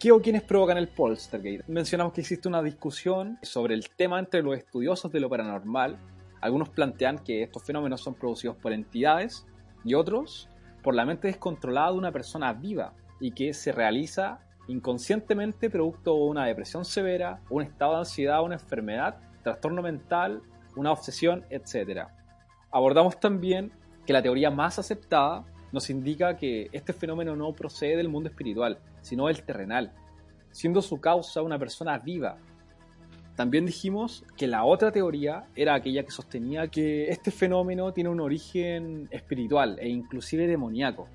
¿Qué 0.00 0.10
o 0.12 0.20
quiénes 0.20 0.42
provocan 0.42 0.78
el 0.78 0.88
poltergeist? 0.88 1.68
Mencionamos 1.68 2.12
que 2.12 2.22
existe 2.22 2.48
una 2.48 2.62
discusión 2.62 3.38
sobre 3.42 3.74
el 3.74 3.88
tema 3.90 4.18
entre 4.18 4.42
los 4.42 4.56
estudiosos 4.56 5.12
de 5.12 5.20
lo 5.20 5.28
paranormal. 5.28 5.98
Algunos 6.40 6.70
plantean 6.70 7.18
que 7.18 7.42
estos 7.42 7.62
fenómenos 7.62 8.00
son 8.00 8.14
producidos 8.14 8.56
por 8.56 8.72
entidades 8.72 9.46
y 9.84 9.94
otros 9.94 10.48
por 10.82 10.94
la 10.94 11.04
mente 11.04 11.28
descontrolada 11.28 11.92
de 11.92 11.98
una 11.98 12.12
persona 12.12 12.52
viva 12.54 12.94
y 13.20 13.32
que 13.32 13.52
se 13.52 13.72
realiza 13.72 14.40
inconscientemente 14.68 15.70
producto 15.70 16.14
de 16.14 16.22
una 16.22 16.46
depresión 16.46 16.84
severa, 16.84 17.40
un 17.50 17.62
estado 17.62 17.92
de 17.92 17.98
ansiedad, 17.98 18.42
una 18.42 18.54
enfermedad, 18.54 19.18
trastorno 19.42 19.82
mental, 19.82 20.42
una 20.76 20.92
obsesión, 20.92 21.44
etc. 21.50 22.08
Abordamos 22.70 23.18
también 23.18 23.72
que 24.06 24.12
la 24.12 24.22
teoría 24.22 24.50
más 24.50 24.78
aceptada 24.78 25.44
nos 25.72 25.90
indica 25.90 26.36
que 26.36 26.68
este 26.72 26.92
fenómeno 26.92 27.36
no 27.36 27.52
procede 27.52 27.96
del 27.96 28.08
mundo 28.08 28.28
espiritual, 28.28 28.78
sino 29.02 29.26
del 29.26 29.42
terrenal, 29.42 29.92
siendo 30.50 30.82
su 30.82 31.00
causa 31.00 31.42
una 31.42 31.58
persona 31.58 31.98
viva. 31.98 32.38
También 33.36 33.64
dijimos 33.64 34.24
que 34.36 34.46
la 34.46 34.64
otra 34.64 34.92
teoría 34.92 35.44
era 35.54 35.74
aquella 35.74 36.04
que 36.04 36.10
sostenía 36.10 36.68
que 36.68 37.08
este 37.08 37.30
fenómeno 37.30 37.92
tiene 37.92 38.10
un 38.10 38.20
origen 38.20 39.08
espiritual 39.10 39.78
e 39.80 39.88
inclusive 39.88 40.46
demoníaco. 40.46 41.08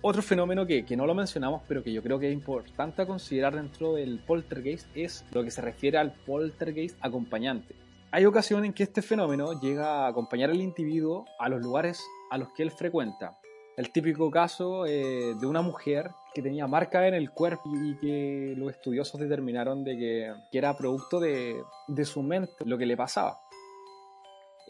Otro 0.00 0.22
fenómeno 0.22 0.64
que, 0.64 0.84
no 0.96 1.06
lo 1.06 1.14
mencionamos, 1.14 1.62
pero 1.66 1.82
que 1.82 1.92
yo 1.92 2.02
creo 2.04 2.20
que 2.20 2.28
es 2.28 2.32
importante 2.32 3.04
considerar 3.04 3.56
dentro 3.56 3.94
del 3.94 4.20
poltergeist 4.20 4.86
es 4.94 5.24
lo 5.32 5.42
que 5.42 5.50
se 5.50 5.60
refiere 5.60 5.98
al 5.98 6.12
poltergeist 6.12 6.96
acompañante. 7.00 7.74
Hay 8.12 8.24
ocasiones 8.24 8.68
en 8.68 8.74
que 8.74 8.84
este 8.84 9.02
fenómeno 9.02 9.60
llega 9.60 10.04
a 10.04 10.08
acompañar 10.08 10.50
al 10.50 10.60
individuo 10.60 11.26
a 11.40 11.48
los 11.48 11.60
lugares 11.60 12.00
a 12.30 12.38
los 12.38 12.52
que 12.52 12.62
él 12.62 12.70
frecuenta. 12.70 13.38
El 13.76 13.90
típico 13.90 14.30
caso 14.30 14.86
eh, 14.86 15.34
de 15.38 15.46
una 15.46 15.62
mujer 15.62 16.10
que 16.32 16.42
tenía 16.42 16.68
marca 16.68 17.06
en 17.08 17.14
el 17.14 17.32
cuerpo 17.32 17.68
y 17.74 17.96
que 17.96 18.54
los 18.56 18.70
estudiosos 18.70 19.20
determinaron 19.20 19.82
de 19.82 19.96
que, 19.96 20.32
era 20.52 20.76
producto 20.76 21.18
de 21.18 21.64
su 22.04 22.22
mente 22.22 22.64
lo 22.64 22.78
que 22.78 22.86
le 22.86 22.96
pasaba. 22.96 23.47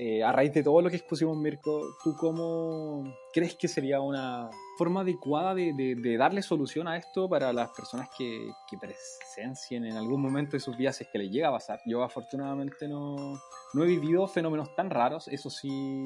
Eh, 0.01 0.23
a 0.23 0.31
raíz 0.31 0.53
de 0.53 0.63
todo 0.63 0.81
lo 0.81 0.91
que 0.91 0.97
expusimos, 0.97 1.37
Mirko, 1.37 1.97
¿tú 2.05 2.15
cómo 2.17 3.03
crees 3.33 3.57
que 3.57 3.67
sería 3.67 4.01
una 4.01 4.49
forma 4.77 5.01
adecuada 5.01 5.57
de, 5.57 5.73
de, 5.75 6.17
darle 6.17 6.41
solución 6.41 6.87
a 6.87 6.97
esto 6.97 7.29
para 7.29 7.53
las 7.53 7.71
personas 7.71 8.09
que, 8.17 8.49
que, 8.71 8.79
presencien 8.79 9.85
en 9.85 9.97
algún 9.97 10.23
momento 10.23 10.53
de 10.53 10.61
sus 10.61 10.77
vidas 10.77 10.97
si 10.97 11.03
es 11.03 11.11
que 11.11 11.19
les 11.19 11.33
llega 11.33 11.49
a 11.49 11.53
pasar? 11.53 11.81
Yo 11.85 12.05
afortunadamente 12.05 12.87
no, 12.87 13.41
no 13.75 13.83
he 13.83 13.87
vivido 13.89 14.29
fenómenos 14.29 14.73
tan 14.77 14.89
raros, 14.89 15.27
eso 15.27 15.51
sí 15.51 16.05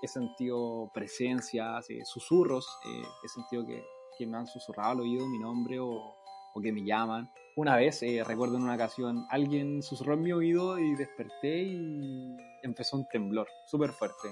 he 0.00 0.06
sentido 0.06 0.88
presencias, 0.94 1.90
eh, 1.90 2.04
susurros, 2.04 2.68
eh, 2.86 3.02
he 3.24 3.28
sentido 3.28 3.66
que, 3.66 3.82
que, 4.16 4.24
me 4.24 4.36
han 4.36 4.46
susurrado 4.46 4.92
al 4.92 5.00
oído 5.00 5.26
mi 5.26 5.40
nombre 5.40 5.80
o, 5.80 6.14
o 6.54 6.60
que 6.62 6.70
me 6.70 6.84
llaman. 6.84 7.28
Una 7.56 7.74
vez, 7.74 8.04
eh, 8.04 8.22
recuerdo 8.24 8.56
en 8.56 8.62
una 8.62 8.76
ocasión, 8.76 9.26
alguien 9.30 9.82
susurró 9.82 10.14
en 10.14 10.22
mi 10.22 10.32
oído 10.32 10.78
y 10.78 10.94
desperté 10.94 11.62
y 11.62 12.36
empezó 12.62 12.96
un 12.96 13.06
temblor 13.08 13.48
súper 13.66 13.90
fuerte. 13.90 14.28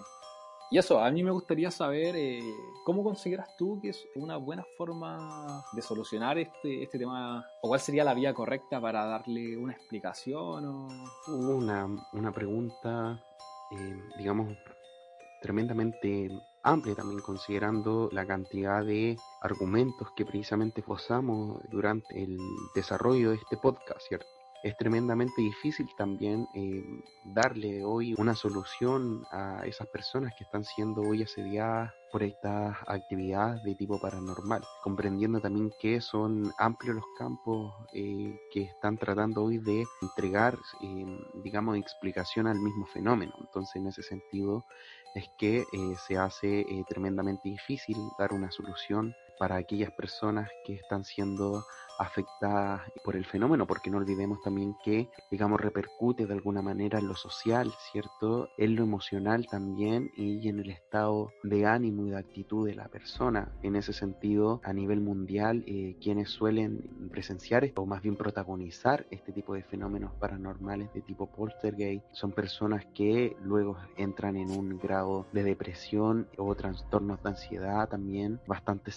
Y 0.73 0.79
eso, 0.79 1.01
a 1.03 1.11
mí 1.11 1.25
me 1.25 1.33
gustaría 1.33 1.69
saber 1.73 2.15
eh, 2.17 2.41
cómo 2.85 3.03
consideras 3.03 3.57
tú 3.57 3.81
que 3.83 3.89
es 3.89 4.07
una 4.15 4.37
buena 4.37 4.65
forma 4.79 5.65
de 5.73 5.83
solucionar 5.83 6.39
este, 6.39 6.85
este 6.85 6.97
tema, 6.97 7.45
o 7.61 7.69
cuál 7.69 7.81
sería 7.81 8.05
la 8.05 8.15
vía 8.15 8.33
correcta 8.33 8.81
para 8.81 9.05
darle 9.05 9.57
una 9.57 9.73
explicación. 9.73 10.65
O... 10.65 10.89
Una, 11.27 11.89
una 12.13 12.31
pregunta, 12.31 13.21
eh, 13.73 14.01
digamos, 14.17 14.57
tremendamente 15.43 16.31
amplia 16.63 16.95
también 16.95 17.21
considerando 17.21 18.09
la 18.13 18.25
cantidad 18.25 18.85
de 18.85 19.17
argumentos 19.41 20.13
que 20.15 20.25
precisamente 20.25 20.83
posamos 20.83 21.61
durante 21.69 22.23
el 22.23 22.39
desarrollo 22.77 23.31
de 23.31 23.37
este 23.37 23.57
podcast, 23.57 24.03
¿cierto? 24.07 24.40
Es 24.63 24.77
tremendamente 24.77 25.41
difícil 25.41 25.89
también 25.97 26.47
eh, 26.55 26.85
darle 27.25 27.83
hoy 27.83 28.15
una 28.19 28.35
solución 28.35 29.25
a 29.31 29.63
esas 29.65 29.87
personas 29.89 30.35
que 30.37 30.45
están 30.45 30.65
siendo 30.65 31.01
hoy 31.03 31.23
asediadas 31.23 31.93
por 32.13 32.23
estas 32.23 32.77
actividades 32.87 33.63
de 33.63 33.75
tipo 33.75 33.99
paranormal, 33.99 34.63
comprendiendo 34.83 35.41
también 35.41 35.73
que 35.81 36.01
son 36.01 36.53
amplios 36.59 36.97
los 36.97 37.05
campos 37.17 37.73
eh, 37.95 38.39
que 38.53 38.63
están 38.63 38.99
tratando 38.99 39.45
hoy 39.45 39.59
de 39.59 39.85
entregar, 40.03 40.59
eh, 40.83 41.19
digamos, 41.43 41.79
explicación 41.79 42.47
al 42.47 42.59
mismo 42.59 42.87
fenómeno. 42.87 43.33
Entonces, 43.41 43.77
en 43.77 43.87
ese 43.87 44.03
sentido, 44.03 44.65
es 45.15 45.29
que 45.39 45.65
se 46.07 46.19
hace 46.19 46.65
tremendamente 46.89 47.49
difícil 47.49 47.97
dar 48.19 48.33
una 48.33 48.51
solución 48.51 49.15
para 49.41 49.57
aquellas 49.57 49.91
personas 49.93 50.51
que 50.67 50.75
están 50.75 51.03
siendo 51.03 51.65
afectadas 51.99 52.83
por 53.03 53.17
el 53.17 53.25
fenómeno, 53.25 53.67
porque 53.67 53.91
no 53.91 53.99
olvidemos 53.99 54.41
también 54.43 54.75
que, 54.83 55.11
digamos, 55.31 55.61
repercute 55.61 56.27
de 56.27 56.33
alguna 56.33 56.63
manera 56.63 56.99
en 56.99 57.09
lo 57.09 57.15
social, 57.15 57.73
¿cierto? 57.93 58.51
En 58.57 58.75
lo 58.75 58.85
emocional 58.85 59.47
también 59.47 60.11
y 60.17 60.49
en 60.49 60.61
el 60.61 60.71
estado 60.71 61.33
de 61.43 61.67
ánimo 61.67 62.07
y 62.07 62.11
de 62.11 62.19
actitud 62.19 62.67
de 62.67 62.75
la 62.75 62.89
persona. 62.89 63.53
En 63.63 63.77
ese 63.77 63.93
sentido, 63.93 64.61
a 64.65 64.73
nivel 64.73 65.01
mundial, 65.01 65.63
eh, 65.67 65.97
quienes 66.01 66.31
suelen 66.31 67.09
presenciar 67.11 67.71
o 67.77 67.85
más 67.85 68.01
bien 68.01 68.17
protagonizar 68.17 69.07
este 69.11 69.33
tipo 69.33 69.55
de 69.55 69.63
fenómenos 69.65 70.15
paranormales 70.15 70.93
de 70.95 71.03
tipo 71.03 71.27
poltergeist 71.27 72.05
son 72.13 72.33
personas 72.33 72.87
que 72.95 73.37
luego 73.43 73.77
entran 73.97 74.37
en 74.37 74.51
un 74.51 74.79
grado 74.79 75.27
de 75.33 75.43
depresión 75.43 76.29
o 76.39 76.55
trastornos 76.55 77.23
de 77.23 77.29
ansiedad 77.29 77.89
también 77.89 78.41
bastante 78.47 78.91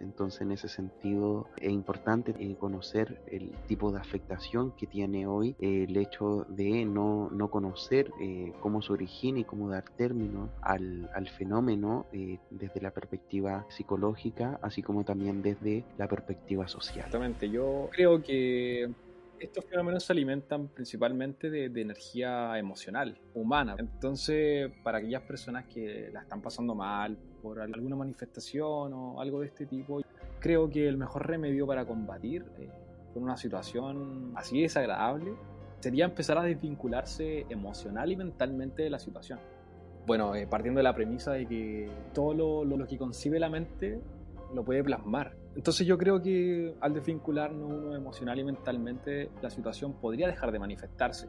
Entonces, 0.00 0.40
en 0.40 0.52
ese 0.52 0.68
sentido, 0.68 1.46
es 1.56 1.70
importante 1.70 2.34
eh, 2.38 2.56
conocer 2.58 3.20
el 3.26 3.52
tipo 3.66 3.92
de 3.92 3.98
afectación 4.00 4.72
que 4.72 4.86
tiene 4.86 5.26
hoy 5.26 5.54
eh, 5.60 5.86
el 5.88 5.96
hecho 5.96 6.44
de 6.48 6.84
no, 6.84 7.30
no 7.30 7.48
conocer 7.48 8.10
eh, 8.20 8.52
cómo 8.60 8.82
se 8.82 8.92
origina 8.92 9.40
y 9.40 9.44
cómo 9.44 9.68
dar 9.68 9.84
término 9.96 10.50
al, 10.60 11.08
al 11.14 11.28
fenómeno 11.28 12.06
desde 12.50 12.80
la 12.80 12.90
perspectiva 12.90 13.66
psicológica, 13.68 14.58
así 14.62 14.82
como 14.82 15.04
también 15.04 15.42
desde 15.42 15.84
la 15.96 16.08
perspectiva 16.08 16.66
social. 16.66 17.06
Exactamente, 17.06 17.48
yo 17.48 17.88
creo 17.92 18.22
que 18.22 18.90
estos 19.40 19.64
fenómenos 19.64 20.04
se 20.04 20.12
alimentan 20.12 20.68
principalmente 20.68 21.50
de, 21.50 21.68
de, 21.68 21.80
energía 21.80 22.58
emocional, 22.58 23.18
humana. 23.34 23.74
Entonces, 23.78 24.70
para 24.82 24.98
aquellas 24.98 25.22
personas 25.22 25.64
que 25.66 26.10
la 26.12 26.20
están 26.20 26.42
pasando 26.42 26.74
mal 26.74 27.16
por 27.42 27.60
alguna 27.60 27.96
manifestación 27.96 28.92
o 28.92 29.20
algo 29.20 29.40
de 29.40 29.46
este 29.46 29.66
tipo, 29.66 30.02
creo 30.40 30.68
que 30.68 30.86
el 30.88 30.96
mejor 30.96 31.26
remedio 31.26 31.66
para 31.66 31.84
combatir 31.84 32.44
eh, 32.58 32.68
con 33.12 33.22
una 33.22 33.36
situación 33.36 34.32
así 34.36 34.60
desagradable 34.60 35.32
sería 35.80 36.04
empezar 36.04 36.38
a 36.38 36.42
desvincularse 36.42 37.46
emocional 37.48 38.12
y 38.12 38.16
mentalmente 38.16 38.82
de 38.82 38.90
la 38.90 38.98
situación. 38.98 39.38
Bueno, 40.06 40.34
eh, 40.34 40.46
partiendo 40.46 40.78
de 40.78 40.84
la 40.84 40.94
premisa 40.94 41.32
de 41.32 41.46
que 41.46 41.90
todo 42.12 42.34
lo, 42.34 42.64
lo, 42.64 42.86
que 42.86 42.98
concibe 42.98 43.38
la 43.38 43.48
mente 43.48 44.00
lo 44.54 44.64
puede 44.64 44.82
plasmar. 44.82 45.36
Entonces 45.56 45.86
yo 45.86 45.98
creo 45.98 46.22
que 46.22 46.74
al 46.80 46.94
desvincularnos 46.94 47.70
uno 47.70 47.94
emocional 47.94 48.38
y 48.38 48.44
mentalmente, 48.44 49.30
la 49.42 49.50
situación 49.50 49.94
podría 49.94 50.26
dejar 50.28 50.52
de 50.52 50.58
manifestarse. 50.58 51.28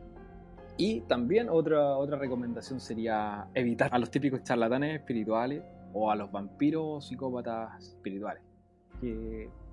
Y 0.78 1.02
también 1.02 1.50
otra, 1.50 1.98
otra 1.98 2.18
recomendación 2.18 2.80
sería 2.80 3.48
evitar 3.54 3.94
a 3.94 4.00
los 4.00 4.10
típicos 4.10 4.44
charlatanes 4.44 5.00
espirituales 5.00 5.64
o 5.94 6.10
a 6.12 6.16
los 6.16 6.32
vampiros 6.32 7.08
psicópatas 7.08 7.84
espirituales 7.84 8.42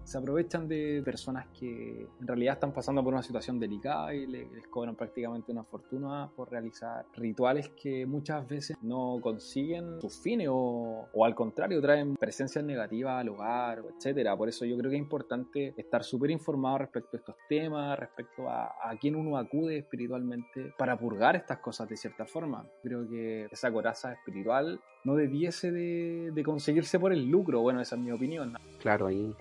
se 0.09 0.17
aprovechan 0.17 0.67
de 0.67 1.03
personas 1.05 1.49
que 1.49 2.07
en 2.19 2.27
realidad 2.27 2.55
están 2.55 2.73
pasando 2.73 3.05
por 3.05 3.13
una 3.13 3.23
situación 3.23 3.61
delicada 3.61 4.15
y 4.15 4.27
les, 4.27 4.49
cobran 4.71 4.97
prácticamente 4.97 5.53
una 5.53 5.65
fortuna 5.65 6.31
por 6.35 6.51
realizar 6.51 7.05
rituales 7.15 7.69
que 7.71 8.07
muchas 8.07 8.49
veces 8.49 8.79
no 8.81 9.19
consiguen 9.21 10.01
sus 10.01 10.19
fines 10.19 10.49
o, 10.51 11.09
o 11.13 11.25
al 11.27 11.35
contrario 11.35 11.83
traen 11.83 12.17
presencias 12.17 12.65
negativas 12.65 13.21
al 13.21 13.29
hogar, 13.29 13.85
etcétera. 13.97 14.35
Por 14.35 14.49
eso 14.49 14.65
yo 14.65 14.79
creo 14.79 14.91
que 14.91 14.97
es 14.97 15.03
importante 15.03 15.75
estar 15.77 16.03
súper 16.03 16.31
informado 16.31 16.79
respecto 16.79 17.19
a 17.19 17.21
estos 17.21 17.37
temas, 17.47 17.99
respecto 17.99 18.49
a, 18.49 18.77
a 18.83 18.97
quién 18.99 19.15
uno 19.15 19.37
acude 19.37 19.77
espiritualmente 19.77 20.73
para 20.79 20.99
purgar 20.99 21.37
estas 21.37 21.59
cosas 21.59 21.87
de 21.87 21.99
cierta 21.99 22.25
forma. 22.25 22.67
Creo 22.83 23.07
que 23.07 23.45
esa 23.51 23.71
coraza 23.71 24.15
espiritual 24.15 24.81
no 25.05 25.17
debiese 25.17 25.71
de, 25.71 26.31
de 26.33 26.43
conseguirse 26.43 26.99
por 26.99 27.13
el 27.13 27.27
lucro, 27.27 27.61
bueno, 27.61 27.83
esa 27.83 27.97
es 27.97 28.01
mi 28.01 28.11
opinión. 28.11 28.57
Claro, 28.81 29.09
ahí 29.09 29.35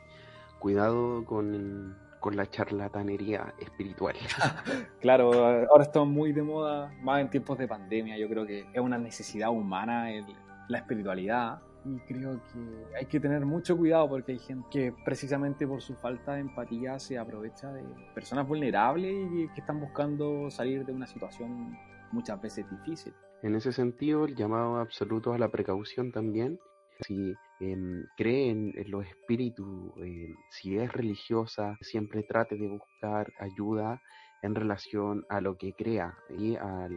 cuidado 0.60 1.26
con, 1.26 1.96
con 2.20 2.36
la 2.36 2.50
charlatanería 2.50 3.54
espiritual. 3.60 4.16
claro, 5.02 5.34
ahora 5.70 5.84
estamos 5.84 6.10
muy 6.10 6.34
de 6.34 6.44
moda, 6.44 6.92
más 7.02 7.22
en 7.22 7.30
tiempos 7.30 7.58
de 7.58 7.68
pandemia. 7.68 8.18
Yo 8.18 8.28
creo 8.28 8.46
que 8.46 8.66
es 8.72 8.80
una 8.80 8.98
necesidad 8.98 9.50
humana 9.50 10.12
el, 10.12 10.26
la 10.68 10.80
espiritualidad. 10.80 11.62
Y 11.86 12.00
creo 12.00 12.42
que 12.52 12.98
hay 12.98 13.06
que 13.06 13.20
tener 13.20 13.46
mucho 13.46 13.78
cuidado 13.78 14.10
porque 14.10 14.34
hay 14.34 14.40
gente 14.40 14.68
que 14.70 14.94
precisamente 15.06 15.66
por 15.66 15.82
su 15.82 15.96
falta 15.96 16.34
de 16.34 16.42
empatía 16.42 17.00
se 17.00 17.18
aprovecha 17.18 17.72
de 17.72 17.84
personas 18.14 18.46
vulnerables 18.46 19.14
y 19.32 19.48
que 19.50 19.62
están 19.62 19.80
buscando 19.80 20.50
salir 20.50 20.86
de 20.86 20.92
una 20.92 21.08
situación 21.08 21.78
muchas 22.12 22.42
veces 22.42 22.70
difícil. 22.70 23.14
En 23.42 23.56
ese 23.56 23.72
sentido, 23.72 24.26
el 24.26 24.36
llamado 24.36 24.78
absoluto 24.78 25.34
a 25.34 25.38
la 25.38 25.50
precaución 25.50 26.12
también 26.12 26.60
si 27.02 27.34
eh, 27.60 28.06
cree 28.16 28.50
en, 28.50 28.74
los 28.88 29.06
espíritus, 29.06 29.92
eh, 29.98 30.34
si 30.50 30.78
es 30.78 30.92
religiosa, 30.92 31.78
siempre 31.82 32.24
trate 32.24 32.56
de 32.56 32.68
buscar 32.68 33.32
ayuda 33.40 34.02
en 34.42 34.56
relación 34.56 35.26
a 35.30 35.42
lo 35.42 35.58
que 35.58 35.74
crea 35.74 36.18
y 36.30 36.56
a 36.56 36.88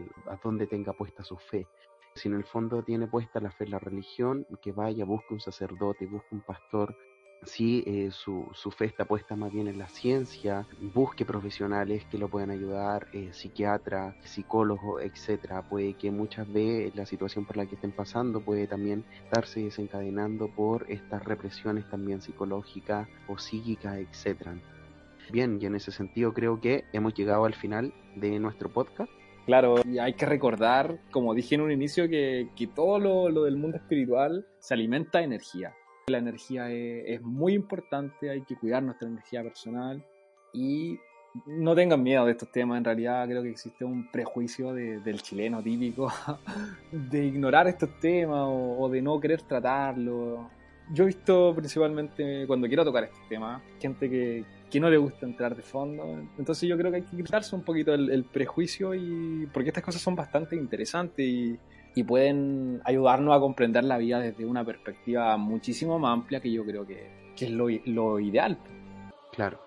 donde 0.44 0.66
tenga 0.66 0.92
puesta 0.92 1.24
su 1.24 1.36
fe. 1.36 1.66
Si 2.14 2.28
en 2.28 2.34
el 2.34 2.44
fondo 2.44 2.82
tiene 2.82 3.06
puesta 3.06 3.40
la 3.40 3.50
fe 3.50 3.64
en 3.64 3.70
la 3.70 3.78
religión, 3.78 4.46
que 4.60 4.72
vaya, 4.72 5.04
busque 5.04 5.32
un 5.32 5.40
sacerdote, 5.40 6.06
busque 6.06 6.34
un 6.34 6.42
pastor 6.42 6.96
si 7.44 7.82
eh, 7.86 8.10
su, 8.10 8.48
su, 8.52 8.70
fe 8.70 8.84
está 8.86 9.04
puesta 9.04 9.36
más 9.36 9.52
bien 9.52 9.68
en 9.68 9.78
la 9.78 9.88
ciencia, 9.88 10.66
busque 10.94 11.24
profesionales 11.24 12.04
que 12.10 12.18
lo 12.18 12.28
puedan 12.28 12.50
ayudar, 12.50 13.08
eh, 13.12 13.30
psiquiatra, 13.32 14.16
psicólogo, 14.24 15.00
etcétera. 15.00 15.62
Puede 15.62 15.94
que 15.94 16.10
muchas 16.10 16.50
veces 16.52 16.94
la 16.94 17.06
situación 17.06 17.44
por 17.44 17.56
la 17.56 17.66
que 17.66 17.76
estén 17.76 17.92
pasando 17.92 18.40
puede 18.40 18.66
también 18.66 19.04
estarse 19.24 19.60
desencadenando 19.60 20.48
por 20.48 20.86
estas 20.90 21.24
represiones 21.24 21.88
también 21.88 22.20
psicológicas 22.20 23.08
o 23.28 23.38
psíquicas, 23.38 23.96
etcétera. 23.98 24.54
Bien, 25.32 25.58
y 25.60 25.66
en 25.66 25.76
ese 25.76 25.92
sentido 25.92 26.34
creo 26.34 26.60
que 26.60 26.84
hemos 26.92 27.14
llegado 27.14 27.44
al 27.44 27.54
final 27.54 27.94
de 28.16 28.38
nuestro 28.38 28.68
podcast. 28.68 29.10
Claro, 29.46 29.76
y 29.84 29.98
hay 29.98 30.14
que 30.14 30.26
recordar, 30.26 30.98
como 31.10 31.34
dije 31.34 31.54
en 31.54 31.62
un 31.62 31.72
inicio, 31.72 32.08
que, 32.08 32.48
que 32.56 32.66
todo 32.66 32.98
lo, 32.98 33.28
lo, 33.30 33.44
del 33.44 33.56
mundo 33.56 33.78
espiritual 33.78 34.46
se 34.58 34.74
alimenta 34.74 35.18
de 35.18 35.24
energía. 35.24 35.74
La 36.10 36.18
energía 36.18 36.70
es, 36.70 37.22
muy 37.22 37.54
importante, 37.54 38.30
hay 38.30 38.42
que 38.42 38.56
cuidar 38.56 38.82
nuestra 38.82 39.08
energía 39.08 39.42
personal 39.42 40.04
y 40.52 40.98
no 41.46 41.74
tengan 41.74 42.02
miedo 42.02 42.26
de 42.26 42.32
estos 42.32 42.50
temas. 42.50 42.78
En 42.78 42.84
realidad 42.84 43.26
creo 43.26 43.42
que 43.42 43.50
existe 43.50 43.84
un 43.84 44.10
prejuicio 44.10 44.74
del 44.74 45.22
chileno 45.22 45.62
típico 45.62 46.12
de 46.92 47.26
ignorar 47.26 47.68
estos 47.68 47.98
temas 48.00 48.46
o, 48.48 48.88
de 48.88 49.00
no 49.00 49.18
querer 49.20 49.42
tratarlos. 49.42 50.40
Yo 50.92 51.04
he 51.04 51.06
visto 51.06 51.54
principalmente 51.54 52.46
cuando 52.48 52.66
quiero 52.66 52.84
tocar 52.84 53.04
estos 53.04 53.28
temas, 53.28 53.62
gente 53.80 54.10
que, 54.10 54.44
que 54.68 54.80
no 54.80 54.90
le 54.90 54.96
gusta 54.96 55.24
entrar 55.24 55.54
de 55.54 55.62
fondo. 55.62 56.04
Entonces 56.36 56.68
yo 56.68 56.76
creo 56.76 56.90
que 56.90 56.96
hay 56.96 57.02
que 57.02 57.16
quitarse 57.16 57.54
un 57.54 57.62
poquito 57.62 57.94
el, 57.94 58.10
el 58.10 58.24
prejuicio 58.24 58.92
y 58.94 59.48
porque 59.52 59.68
estas 59.68 59.84
cosas 59.84 60.02
son 60.02 60.16
bastante 60.16 60.56
interesantes 60.56 61.24
y 61.24 61.56
y 61.94 62.04
pueden 62.04 62.80
ayudarnos 62.84 63.36
a 63.36 63.40
comprender 63.40 63.84
la 63.84 63.98
vida 63.98 64.20
desde 64.20 64.44
una 64.44 64.64
perspectiva 64.64 65.36
muchísimo 65.36 65.98
más 65.98 66.12
amplia 66.12 66.40
que 66.40 66.52
yo 66.52 66.64
creo 66.64 66.86
que, 66.86 67.32
que 67.36 67.46
es 67.46 67.50
lo, 67.50 67.68
lo, 67.86 68.20
ideal. 68.20 68.58
Claro, 69.32 69.60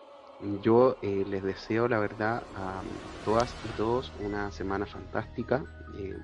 yo 0.62 0.98
eh, 1.02 1.26
les 1.28 1.44
deseo 1.44 1.88
la 1.88 2.00
verdad 2.00 2.44
a 2.56 2.82
todas 3.26 3.56
y 3.66 3.78
todos 3.78 4.12
una 4.20 4.52
semana 4.52 4.86
fantástica, 4.86 5.64
eh, 5.98 6.16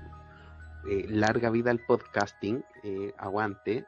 eh, 0.88 1.06
larga 1.08 1.50
vida 1.50 1.70
al 1.70 1.80
podcasting, 1.80 2.64
aguante 3.18 3.84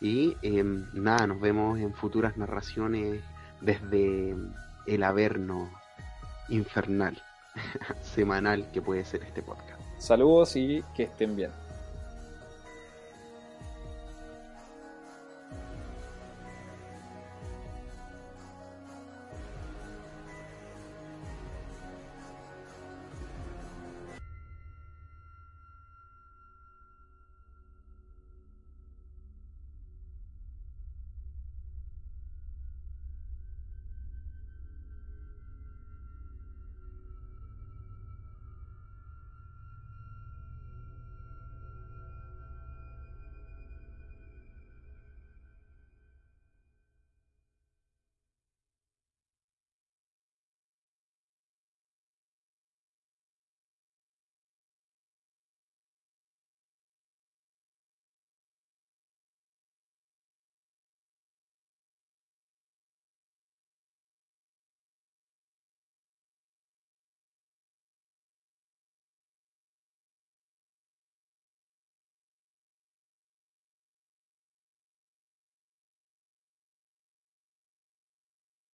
y 0.00 0.36
em, 0.42 0.86
nada, 0.94 1.28
nos 1.28 1.40
vemos 1.40 1.78
en 1.78 1.94
futuras 1.94 2.36
narraciones 2.36 3.22
desde 3.60 4.34
el 4.86 5.02
averno 5.04 5.70
infernal 6.48 7.22
semanal 8.02 8.70
que 8.72 8.82
puede 8.82 9.04
ser 9.04 9.22
este 9.22 9.42
podcast. 9.42 9.81
Saludos 10.02 10.56
y 10.56 10.82
que 10.96 11.04
estén 11.04 11.36
bien. 11.36 11.52